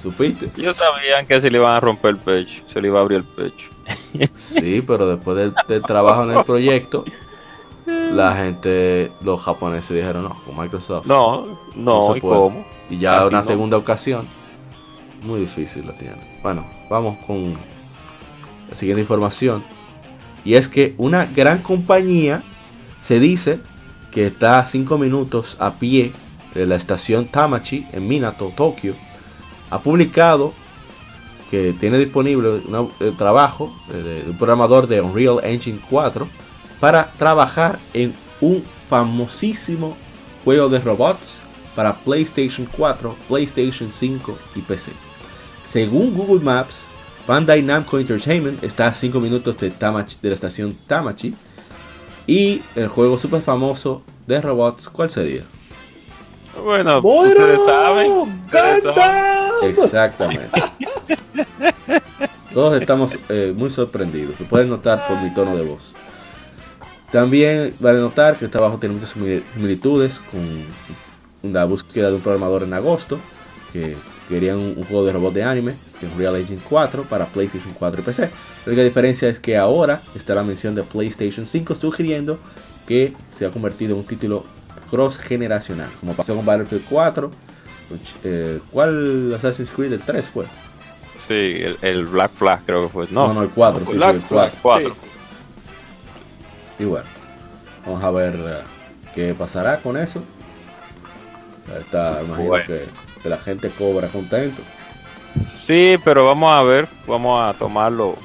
¿Supiste? 0.00 0.48
Ellos 0.56 0.76
sabían 0.76 1.26
que 1.26 1.40
se 1.40 1.50
le 1.50 1.58
iban 1.58 1.72
a 1.76 1.80
romper 1.80 2.12
el 2.12 2.16
pecho, 2.16 2.62
se 2.66 2.80
le 2.80 2.88
iba 2.88 2.98
a 2.98 3.02
abrir 3.02 3.18
el 3.18 3.24
pecho. 3.24 3.68
Sí, 4.34 4.82
pero 4.86 5.06
después 5.06 5.36
del, 5.36 5.54
del 5.68 5.82
trabajo 5.82 6.22
en 6.24 6.36
el 6.36 6.44
proyecto, 6.44 7.04
la 7.86 8.34
gente, 8.36 9.12
los 9.22 9.40
japoneses 9.42 9.94
dijeron, 9.94 10.24
no, 10.24 10.42
con 10.44 10.56
Microsoft. 10.58 11.06
No, 11.06 11.58
no, 11.76 12.12
se 12.12 12.18
¿y 12.18 12.20
puede". 12.22 12.34
cómo? 12.34 12.66
Y 12.88 12.98
ya 12.98 13.18
Así 13.20 13.28
una 13.28 13.38
no. 13.40 13.46
segunda 13.46 13.76
ocasión, 13.76 14.26
muy 15.22 15.40
difícil 15.40 15.86
la 15.86 15.92
tiene. 15.94 16.16
Bueno, 16.42 16.64
vamos 16.88 17.18
con 17.26 17.54
siguiente 18.74 19.02
información. 19.02 19.62
Y 20.44 20.54
es 20.54 20.68
que 20.68 20.94
una 20.98 21.26
gran 21.26 21.62
compañía 21.62 22.42
se 23.02 23.20
dice 23.20 23.60
que 24.10 24.26
está 24.26 24.58
a 24.58 24.66
5 24.66 24.98
minutos 24.98 25.56
a 25.58 25.72
pie 25.74 26.12
de 26.54 26.66
la 26.66 26.76
estación 26.76 27.26
Tamachi 27.26 27.86
en 27.92 28.06
Minato, 28.06 28.52
Tokio. 28.54 28.94
Ha 29.70 29.78
publicado 29.80 30.52
que 31.50 31.74
tiene 31.78 31.98
disponible 31.98 32.48
un 32.48 33.16
trabajo 33.16 33.72
eh, 33.92 34.22
de 34.24 34.30
un 34.30 34.38
programador 34.38 34.86
de 34.86 35.00
Unreal 35.00 35.40
Engine 35.42 35.80
4 35.90 36.26
para 36.80 37.12
trabajar 37.12 37.78
en 37.92 38.14
un 38.40 38.64
famosísimo 38.88 39.96
juego 40.44 40.68
de 40.68 40.78
robots 40.78 41.40
para 41.76 41.94
PlayStation 41.94 42.66
4, 42.76 43.16
PlayStation 43.28 43.90
5 43.90 44.38
y 44.56 44.60
PC. 44.60 44.92
Según 45.64 46.14
Google 46.14 46.42
Maps, 46.42 46.86
Bandai 47.26 47.62
Namco 47.62 47.98
Entertainment 47.98 48.62
está 48.64 48.88
a 48.88 48.94
5 48.94 49.20
minutos 49.20 49.56
de, 49.58 49.72
Tamachi- 49.72 50.20
de 50.20 50.28
la 50.30 50.34
estación 50.34 50.74
Tamachi. 50.86 51.34
Y 52.26 52.62
el 52.76 52.88
juego 52.88 53.18
super 53.18 53.40
famoso 53.42 54.02
de 54.26 54.40
robots, 54.40 54.88
¿cuál 54.88 55.10
sería? 55.10 55.42
Bueno, 56.62 56.98
ustedes 56.98 57.58
saben. 57.66 58.08
¡Moiro! 58.10 58.22
ustedes 58.44 58.82
saben. 58.82 58.94
¡Gundam! 58.94 59.70
Exactamente. 59.70 60.62
Todos 62.52 62.80
estamos 62.80 63.16
eh, 63.28 63.52
muy 63.56 63.70
sorprendidos. 63.70 64.38
Lo 64.38 64.46
pueden 64.46 64.68
notar 64.68 65.06
por 65.08 65.20
mi 65.20 65.32
tono 65.32 65.56
de 65.56 65.64
voz. 65.64 65.94
También 67.10 67.74
vale 67.80 67.98
notar 68.00 68.36
que 68.36 68.44
el 68.46 68.50
trabajo 68.50 68.78
tiene 68.78 68.94
muchas 68.94 69.16
simil- 69.16 69.42
similitudes 69.54 70.20
con 70.30 71.52
la 71.52 71.64
búsqueda 71.64 72.08
de 72.08 72.14
un 72.16 72.20
programador 72.20 72.62
en 72.64 72.74
agosto. 72.74 73.18
Que 73.72 73.96
querían 74.28 74.58
un, 74.58 74.74
un 74.76 74.84
juego 74.84 75.04
de 75.04 75.12
robot 75.12 75.34
de 75.34 75.44
anime 75.44 75.74
en 76.02 76.18
Real 76.18 76.36
Engine 76.36 76.60
4 76.68 77.04
para 77.04 77.26
PlayStation 77.26 77.72
4 77.78 78.00
y 78.00 78.04
PC. 78.04 78.22
La 78.22 78.30
única 78.66 78.82
diferencia 78.82 79.28
es 79.28 79.38
que 79.40 79.56
ahora 79.56 80.00
está 80.14 80.34
la 80.34 80.42
mención 80.42 80.74
de 80.74 80.82
PlayStation 80.82 81.44
5 81.46 81.74
sugiriendo 81.74 82.38
que 82.86 83.12
se 83.30 83.46
ha 83.46 83.50
convertido 83.50 83.92
en 83.94 83.98
un 84.00 84.06
título 84.06 84.44
cross 84.90 85.18
generacional. 85.18 85.88
Como 86.00 86.14
pasó 86.14 86.34
con 86.36 86.44
Battlefield 86.44 86.84
4. 86.88 87.30
eh, 88.24 88.60
¿Cuál 88.70 89.32
Assassin's 89.34 89.70
Creed? 89.70 89.92
El 89.92 90.00
3 90.02 90.28
fue. 90.28 90.44
Sí, 91.26 91.34
el, 91.34 91.76
el 91.82 92.06
Black 92.06 92.32
Flag 92.32 92.60
creo 92.66 92.82
que 92.84 92.88
fue. 92.88 93.06
No, 93.10 93.28
No, 93.28 93.34
no, 93.34 93.42
el 93.42 93.50
4. 93.50 93.86
Sí, 93.86 93.92
sí, 93.92 93.96
Black 93.96 94.14
el 94.16 94.20
Flag. 94.22 94.52
4. 94.62 94.88
cuatro. 94.90 94.96
Y 96.78 96.84
bueno, 96.84 97.06
vamos 97.86 98.02
a 98.02 98.10
ver 98.10 98.34
eh, 98.34 98.58
qué 99.14 99.34
pasará 99.34 99.78
con 99.78 99.96
eso. 99.96 100.22
Está, 101.78 102.20
imagino 102.22 102.48
Bueno. 102.48 102.66
que, 102.66 102.86
que 103.22 103.28
la 103.28 103.38
gente 103.38 103.70
cobra 103.70 104.08
contento. 104.08 104.62
Sí, 105.66 105.96
pero 106.04 106.26
vamos 106.26 106.52
a 106.52 106.62
ver, 106.62 106.88
vamos 107.06 107.40
a 107.40 107.56
tomarlo 107.56 108.16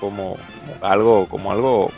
como 0.00 0.36
algo, 0.80 1.26
como 1.26 1.50
algo, 1.50 1.90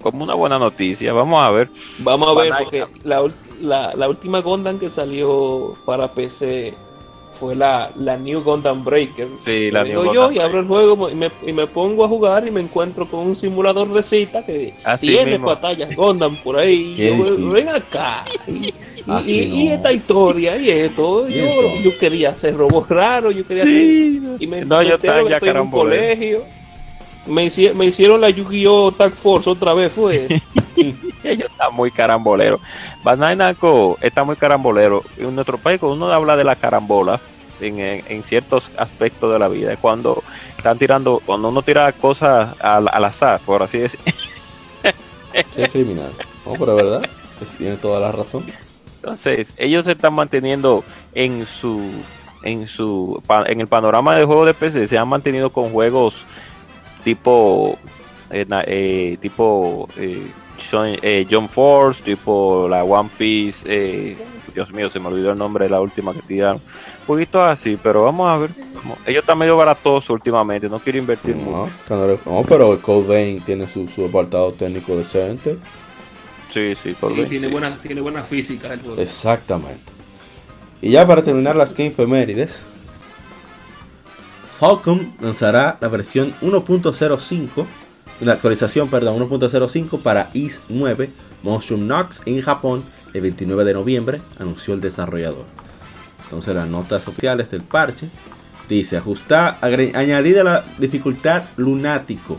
como 0.00 0.24
una 0.24 0.34
buena 0.34 0.58
noticia. 0.58 1.12
Vamos 1.12 1.42
a 1.42 1.50
ver. 1.50 1.68
Vamos 1.98 2.28
a 2.28 2.34
ver, 2.40 2.50
Bandai 2.50 2.64
porque 2.64 2.86
la, 3.04 3.22
la, 3.60 3.94
la 3.94 4.08
última 4.08 4.40
Gundam 4.40 4.78
que 4.78 4.88
salió 4.88 5.74
para 5.84 6.10
PC 6.12 6.74
fue 7.32 7.54
la, 7.54 7.90
la 7.96 8.16
New 8.16 8.40
Gundam 8.42 8.82
Breaker. 8.84 9.28
Sí, 9.40 9.70
la 9.70 9.84
New 9.84 10.04
yo 10.04 10.26
Gundam 10.28 10.32
y 10.32 10.38
abro 10.38 10.60
el 10.60 10.66
juego 10.66 11.10
y 11.10 11.14
me, 11.14 11.30
y 11.46 11.52
me 11.52 11.66
pongo 11.66 12.04
a 12.04 12.08
jugar 12.08 12.46
y 12.48 12.50
me 12.50 12.60
encuentro 12.60 13.10
con 13.10 13.20
un 13.20 13.34
simulador 13.34 13.92
de 13.92 14.02
cita 14.02 14.46
que 14.46 14.74
Así 14.84 15.08
tiene 15.08 15.32
mismo. 15.32 15.48
batallas 15.48 15.94
Gundam 15.94 16.36
por 16.42 16.56
ahí. 16.56 16.94
Qué 16.96 17.18
Yo, 17.18 17.50
ven 17.50 17.68
acá. 17.68 18.24
Y, 19.06 19.10
y- 19.10 19.14
Así 19.14 19.32
y- 19.54 19.68
esta 19.68 19.92
historia 19.92 20.56
y 20.56 20.70
esto. 20.70 21.28
Y 21.28 21.34
Yo, 21.34 21.46
yo 21.82 21.98
quería 21.98 22.30
hacer 22.30 22.56
robots 22.56 22.88
raros, 22.90 23.34
yo 23.34 23.46
quería 23.46 23.64
Sí. 23.64 24.18
hacer. 24.20 24.42
Y 24.42 24.46
me, 24.46 24.64
No, 24.64 24.78
me 24.78 24.88
yo 24.88 24.94
estaba 24.96 25.22
ya 25.28 25.36
estoy 25.36 25.48
en 25.50 25.58
un 25.60 25.70
colegio. 25.70 26.44
Me, 27.26 27.44
hici- 27.46 27.72
me 27.74 27.86
hicieron 27.86 28.20
la 28.20 28.30
Yu-Gi-Oh! 28.30 28.92
Tag 28.92 29.12
Force 29.12 29.50
otra 29.50 29.74
vez, 29.74 29.92
fue. 29.92 30.26
Ellos 31.24 31.50
están 31.50 31.74
muy 31.74 31.90
caramboleros. 31.90 32.60
Bandai 33.02 33.34
Namco 33.36 33.98
está 34.00 34.22
muy 34.22 34.36
carambolero. 34.36 35.02
En 35.18 35.34
nuestro 35.34 35.58
país, 35.58 35.80
cuando 35.80 35.96
uno 35.96 36.12
habla 36.12 36.36
de 36.36 36.44
la 36.44 36.54
carambola, 36.54 37.20
en, 37.60 37.80
en- 37.80 38.04
en 38.08 38.22
ciertos 38.22 38.70
aspectos 38.76 39.32
de 39.32 39.38
la 39.38 39.48
vida, 39.48 39.72
es 39.72 39.78
cuando 39.78 40.22
están 40.56 40.78
tirando, 40.78 41.20
cuando 41.24 41.48
uno 41.48 41.62
tira 41.62 41.90
cosas 41.92 42.60
al, 42.60 42.88
al 42.92 43.04
azar, 43.04 43.40
por 43.44 43.62
así 43.62 43.78
decir. 43.78 43.98
Es 45.56 45.68
criminal. 45.70 46.12
No, 46.44 46.52
pero 46.52 46.78
es 46.78 46.84
verdad. 46.84 47.02
tiene 47.58 47.76
toda 47.76 47.98
la 48.00 48.12
razón. 48.12 48.44
Entonces, 49.06 49.54
ellos 49.58 49.84
se 49.84 49.92
están 49.92 50.14
manteniendo 50.14 50.82
en 51.14 51.46
su 51.46 51.80
en 52.42 52.66
su 52.66 53.22
en 53.46 53.60
el 53.60 53.68
panorama 53.68 54.16
de 54.16 54.24
juegos 54.24 54.46
de 54.46 54.54
PC, 54.54 54.88
se 54.88 54.98
han 54.98 55.06
mantenido 55.08 55.50
con 55.50 55.70
juegos 55.70 56.24
tipo 57.04 57.78
eh, 58.30 58.44
eh, 58.66 59.16
tipo 59.20 59.88
eh, 59.96 61.26
John 61.30 61.48
Force, 61.48 62.02
tipo 62.02 62.66
la 62.68 62.82
One 62.82 63.08
Piece. 63.16 63.64
eh, 63.66 64.16
Dios 64.52 64.72
mío, 64.72 64.88
se 64.90 64.98
me 64.98 65.08
olvidó 65.08 65.32
el 65.32 65.38
nombre 65.38 65.66
de 65.66 65.70
la 65.70 65.80
última 65.80 66.12
que 66.12 66.22
tiraron. 66.22 66.56
Un 66.56 67.06
poquito 67.06 67.42
así, 67.42 67.78
pero 67.80 68.02
vamos 68.04 68.26
a 68.28 68.38
ver. 68.38 68.50
Ellos 69.06 69.20
están 69.20 69.38
medio 69.38 69.56
baratosos 69.56 70.10
últimamente, 70.10 70.68
no 70.68 70.78
quiero 70.78 70.98
invertir 70.98 71.36
No, 71.36 71.68
mucho. 71.88 72.18
no, 72.24 72.42
pero 72.42 72.80
Code 72.80 73.06
Vein 73.06 73.40
tiene 73.40 73.68
su, 73.68 73.86
su 73.86 74.06
apartado 74.06 74.50
técnico 74.52 74.96
decente. 74.96 75.58
Sí, 76.56 76.74
sí, 76.74 76.96
por 76.98 77.10
Sí, 77.10 77.16
bien, 77.16 77.28
tiene 77.28 77.46
sí. 77.48 77.52
buena, 77.52 77.76
tiene 77.76 78.00
buena 78.00 78.24
física 78.24 78.72
el 78.72 78.80
juego. 78.80 79.02
Exactamente. 79.02 79.92
Y 80.80 80.92
ya 80.92 81.06
para 81.06 81.22
terminar 81.22 81.54
las 81.54 81.74
Game 81.74 81.90
Femérides, 81.90 82.62
Falcon 84.58 85.12
lanzará 85.20 85.76
la 85.78 85.88
versión 85.88 86.32
1.05, 86.40 87.66
la 88.22 88.32
actualización, 88.32 88.88
perdón, 88.88 89.28
1.05 89.28 90.00
para 90.00 90.30
IS 90.32 90.62
9 90.70 91.10
Monstrum 91.42 91.86
Nox 91.86 92.22
en 92.24 92.40
Japón 92.40 92.82
el 93.12 93.20
29 93.20 93.64
de 93.64 93.74
noviembre, 93.74 94.20
anunció 94.38 94.72
el 94.72 94.80
desarrollador. 94.80 95.44
Entonces 96.24 96.54
las 96.54 96.68
notas 96.68 97.06
oficiales 97.06 97.50
del 97.50 97.64
parche 97.64 98.08
dice 98.66 98.96
ajustar, 98.96 99.58
añadida 99.60 100.42
la 100.42 100.64
dificultad 100.78 101.44
lunático. 101.58 102.38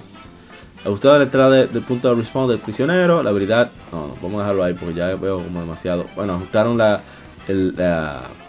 Ajustado 0.86 1.18
la 1.18 1.24
entrada 1.26 1.50
de- 1.52 1.68
del 1.68 1.84
punto 1.84 2.10
de 2.10 2.16
respawn 2.16 2.48
del 2.50 2.60
prisionero, 2.60 3.22
la 3.24 3.32
habilidad, 3.32 3.72
no, 3.92 4.08
no, 4.08 4.16
vamos 4.22 4.40
a 4.40 4.44
dejarlo 4.44 4.64
ahí 4.64 4.74
porque 4.74 4.94
ya 4.94 5.08
veo 5.16 5.44
como 5.44 5.60
demasiado. 5.60 6.06
Bueno, 6.16 6.36
ajustaron 6.36 6.78
la, 6.78 7.02
el, 7.48 7.76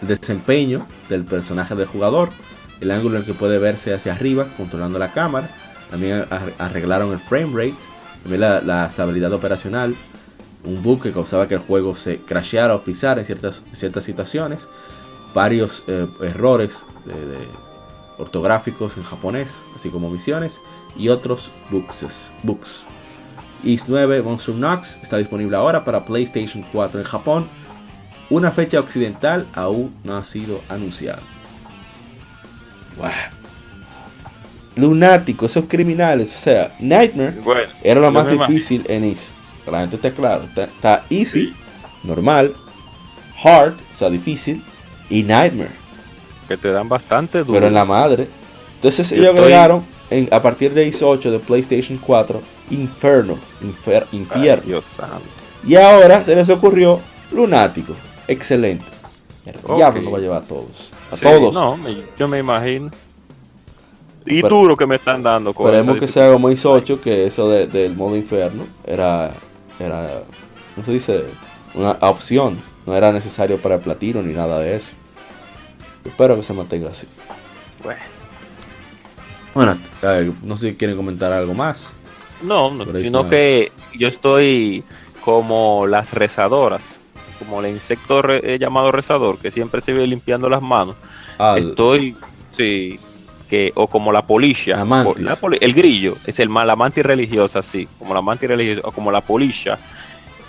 desempeño 0.01 0.85
del 1.09 1.25
personaje 1.25 1.75
del 1.75 1.87
jugador, 1.87 2.29
el 2.79 2.91
ángulo 2.91 3.15
en 3.15 3.21
el 3.21 3.25
que 3.25 3.33
puede 3.33 3.57
verse 3.57 3.93
hacia 3.93 4.13
arriba, 4.13 4.45
controlando 4.57 4.99
la 4.99 5.11
cámara. 5.11 5.49
También 5.89 6.25
ar- 6.29 6.53
arreglaron 6.59 7.11
el 7.11 7.19
frame 7.19 7.49
rate, 7.53 7.75
también 8.23 8.41
la, 8.65 8.85
estabilidad 8.85 9.33
operacional, 9.33 9.95
un 10.63 10.81
bug 10.83 11.01
que 11.01 11.11
causaba 11.11 11.47
que 11.47 11.55
el 11.55 11.61
juego 11.61 11.95
se 11.97 12.19
crasheara 12.21 12.75
o 12.75 12.79
frizara 12.79 13.19
en 13.21 13.25
ciertas, 13.25 13.63
ciertas 13.73 14.03
situaciones, 14.03 14.67
varios 15.33 15.83
eh, 15.87 16.07
errores 16.21 16.85
de 17.05 17.13
ortográficos 18.19 18.97
en 18.97 19.03
japonés, 19.03 19.57
así 19.75 19.89
como 19.89 20.09
misiones 20.09 20.61
y 20.95 21.09
otros 21.09 21.49
bugs. 21.71 22.31
bugs. 22.43 22.85
Is 23.63 23.85
9 23.87 24.21
Monstrum 24.21 24.59
Nox 24.59 24.97
está 25.01 25.17
disponible 25.17 25.57
ahora 25.57 25.83
para 25.83 26.05
PlayStation 26.05 26.63
4 26.71 26.99
en 26.99 27.05
Japón. 27.05 27.47
Una 28.29 28.51
fecha 28.51 28.79
occidental 28.79 29.47
aún 29.53 29.95
no 30.03 30.15
ha 30.15 30.23
sido 30.23 30.61
anunciada. 30.69 31.21
Wow. 32.97 33.09
Lunático, 34.75 35.45
esos 35.47 35.65
criminales, 35.65 36.33
o 36.35 36.37
sea, 36.37 36.73
Nightmare 36.79 37.41
Bueno, 37.43 37.69
era 37.83 37.99
lo 37.99 38.11
más 38.11 38.25
imagino. 38.25 38.47
difícil 38.47 38.85
en. 38.87 39.15
Que 39.65 39.71
la 39.71 39.81
gente 39.81 39.97
esté 39.97 40.13
claro. 40.13 40.43
Está, 40.43 40.63
está 40.65 41.03
Easy, 41.09 41.53
normal, 42.03 42.53
Hard, 43.43 43.73
o 43.73 43.97
sea, 43.97 44.09
difícil, 44.09 44.63
y 45.09 45.23
Nightmare. 45.23 45.78
Que 46.49 46.57
te 46.57 46.69
dan 46.71 46.89
bastante 46.89 47.39
duro. 47.39 47.53
Pero 47.53 47.67
en 47.67 47.73
la 47.73 47.85
madre. 47.85 48.27
Entonces 48.75 49.09
Yo 49.11 49.15
ellos 49.15 49.27
estoy- 49.27 49.41
agregaron 49.43 49.85
en- 50.09 50.27
a 50.31 50.41
partir 50.41 50.73
de 50.73 50.85
Easy 50.85 51.03
8 51.05 51.31
de 51.31 51.39
PlayStation 51.39 51.97
4 51.97 52.41
Inferno, 52.71 53.37
infer- 53.63 54.05
Ay, 54.11 54.19
infierno. 54.19 54.63
Dios 54.65 54.85
santo. 54.95 55.23
Y 55.65 55.75
ahora 55.75 56.23
se 56.25 56.35
les 56.35 56.49
ocurrió 56.49 56.99
Lunático. 57.31 57.93
Excelente. 58.27 58.85
El 59.45 59.55
Ok. 59.63 59.75
diablo 59.77 60.01
nos 60.01 60.13
va 60.13 60.17
a 60.17 60.21
llevar 60.21 60.43
a 60.43 60.45
todos. 60.45 60.91
A 61.11 61.15
Sí, 61.17 61.23
todos. 61.23 61.53
No, 61.53 61.77
me- 61.77 62.03
yo 62.17 62.27
me 62.27 62.37
imagino. 62.39 62.91
Y 64.25 64.41
Pero- 64.43 64.55
duro 64.55 64.77
que 64.77 64.85
me 64.85 64.95
están 64.97 65.23
dando 65.23 65.53
con 65.53 65.65
Esperemos 65.67 65.97
que 65.97 66.07
sea 66.07 66.31
como 66.31 66.49
Easy 66.49 66.67
8, 66.67 67.01
que 67.01 67.25
eso 67.25 67.49
de- 67.49 67.65
del 67.67 67.95
modo 67.95 68.15
infierno 68.15 68.65
era, 68.85 69.31
era, 69.79 70.21
¿cómo 70.75 70.85
se 70.85 70.91
dice? 70.91 71.23
Una 71.73 71.91
opción. 72.01 72.57
No 72.85 72.95
era 72.95 73.11
necesario 73.11 73.57
para 73.57 73.75
el 73.75 73.81
platino 73.81 74.21
ni 74.21 74.33
nada 74.33 74.59
de 74.59 74.75
eso. 74.75 74.91
Espero 76.09 76.35
que 76.35 76.43
se 76.43 76.53
mantenga 76.53 76.89
así. 76.89 77.07
Bueno. 77.83 78.01
Bueno, 79.53 79.77
eh, 80.03 80.31
no 80.43 80.57
sé 80.57 80.71
si 80.71 80.75
quieren 80.77 80.95
comentar 80.97 81.31
algo 81.31 81.53
más. 81.53 81.91
No, 82.41 82.71
no, 82.71 82.85
sino 83.01 83.27
que 83.29 83.71
yo 83.97 84.07
estoy 84.07 84.83
como 85.23 85.85
las 85.87 86.13
rezadoras, 86.13 86.99
como 87.39 87.59
el 87.61 87.71
insecto 87.73 88.21
re- 88.21 88.41
eh, 88.55 88.59
llamado 88.59 88.91
rezador, 88.91 89.37
que 89.39 89.51
siempre 89.51 89.81
se 89.81 89.91
ve 89.93 90.07
limpiando 90.07 90.47
las 90.49 90.61
manos. 90.61 90.95
Ah, 91.37 91.55
Estoy, 91.57 92.15
sí, 92.55 92.99
que, 93.49 93.71
o 93.75 93.87
como 93.87 94.11
la 94.11 94.21
polisha, 94.21 94.77
La 94.77 94.85
mantis. 94.85 95.19
la 95.23 95.35
poli- 95.35 95.57
el 95.61 95.73
grillo, 95.73 96.15
es 96.25 96.39
el 96.39 96.49
la 96.53 96.75
mantis 96.75 97.03
religiosa, 97.05 97.61
sí, 97.61 97.87
como 97.97 98.13
la 98.13 98.21
mantis 98.21 98.47
religiosa, 98.47 98.87
o 98.87 98.91
como 98.91 99.11
la 99.11 99.21
polisha, 99.21 99.77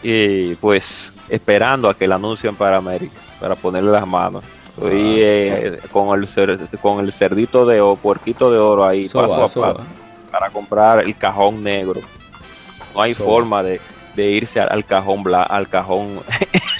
y 0.02 0.54
pues 0.56 1.12
esperando 1.28 1.88
a 1.88 1.94
que 1.96 2.06
la 2.06 2.16
anuncien 2.16 2.54
para 2.54 2.76
América, 2.76 3.14
para 3.40 3.54
ponerle 3.56 3.90
las 3.90 4.06
manos. 4.06 4.44
Estoy 4.82 5.22
Ah. 5.22 5.26
eh, 5.26 5.78
con, 5.92 6.18
el 6.18 6.26
cer- 6.26 6.68
con 6.80 7.04
el 7.04 7.12
cerdito 7.12 7.66
de 7.66 7.80
oro, 7.80 7.96
puerquito 7.96 8.50
de 8.50 8.58
oro 8.58 8.84
ahí, 8.86 9.04
paso 9.08 9.34
a 9.34 9.40
paso 9.40 9.80
para 10.30 10.50
comprar 10.50 11.00
el 11.00 11.16
cajón 11.16 11.62
negro. 11.62 12.00
No 12.94 13.02
hay 13.02 13.14
forma 13.14 13.62
de, 13.62 13.80
de 14.16 14.30
irse 14.30 14.60
al, 14.60 14.84
cajón 14.84 15.22
bla, 15.22 15.42
al 15.42 15.68
cajón, 15.68 16.08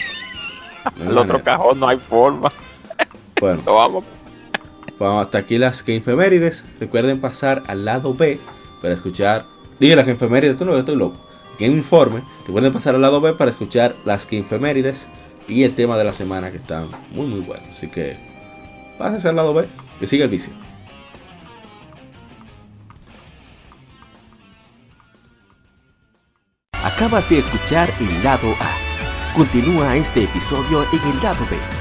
al 1.07 1.19
otro 1.19 1.43
cajón 1.43 1.79
no 1.81 1.89
hay 1.89 1.99
forma. 1.99 2.51
Bueno, 3.41 3.63
vamos. 3.65 4.05
Bueno, 4.99 5.19
hasta 5.21 5.39
aquí 5.39 5.57
las 5.57 5.83
que 5.83 5.95
infemérides. 5.95 6.63
Recuerden 6.79 7.23
pasar 7.23 7.63
al 7.69 7.87
lado 7.87 8.13
B 8.13 8.39
para 8.83 8.93
escuchar. 8.93 9.47
Dije 9.79 9.97
las 9.97 10.05
que 10.05 10.11
infemérides, 10.11 10.59
tú 10.59 10.67
no 10.67 10.77
estoy 10.77 10.95
loco. 10.97 11.17
Informe. 11.59 12.23
Recuerden 12.47 12.71
pasar 12.75 12.95
al 12.97 13.01
lado 13.01 13.23
B 13.23 13.33
para 13.33 13.51
escuchar 13.51 13.95
las 14.05 14.27
que 14.27 14.37
infemérides 14.37 15.09
y 15.51 15.65
el 15.65 15.75
tema 15.75 15.99
de 15.99 16.05
la 16.05 16.13
semana 16.13 16.51
que 16.51 16.59
están 16.59 16.89
muy 17.13 17.27
muy 17.27 17.41
buenos. 17.41 17.69
Así 17.69 17.89
que 17.89 18.17
pásense 18.99 19.29
al 19.29 19.37
lado 19.37 19.53
B. 19.53 19.67
Que 19.99 20.07
siga 20.07 20.25
el 20.25 20.31
vicio. 20.31 20.53
Acabas 26.83 27.29
de 27.29 27.41
escuchar 27.41 27.89
el 28.01 28.25
lado 28.25 28.53
A. 28.61 29.37
Continúa 29.37 29.97
este 29.97 30.25
episodio 30.25 30.85
en 30.93 31.11
el 31.11 31.23
lado 31.23 31.47
B 31.51 31.80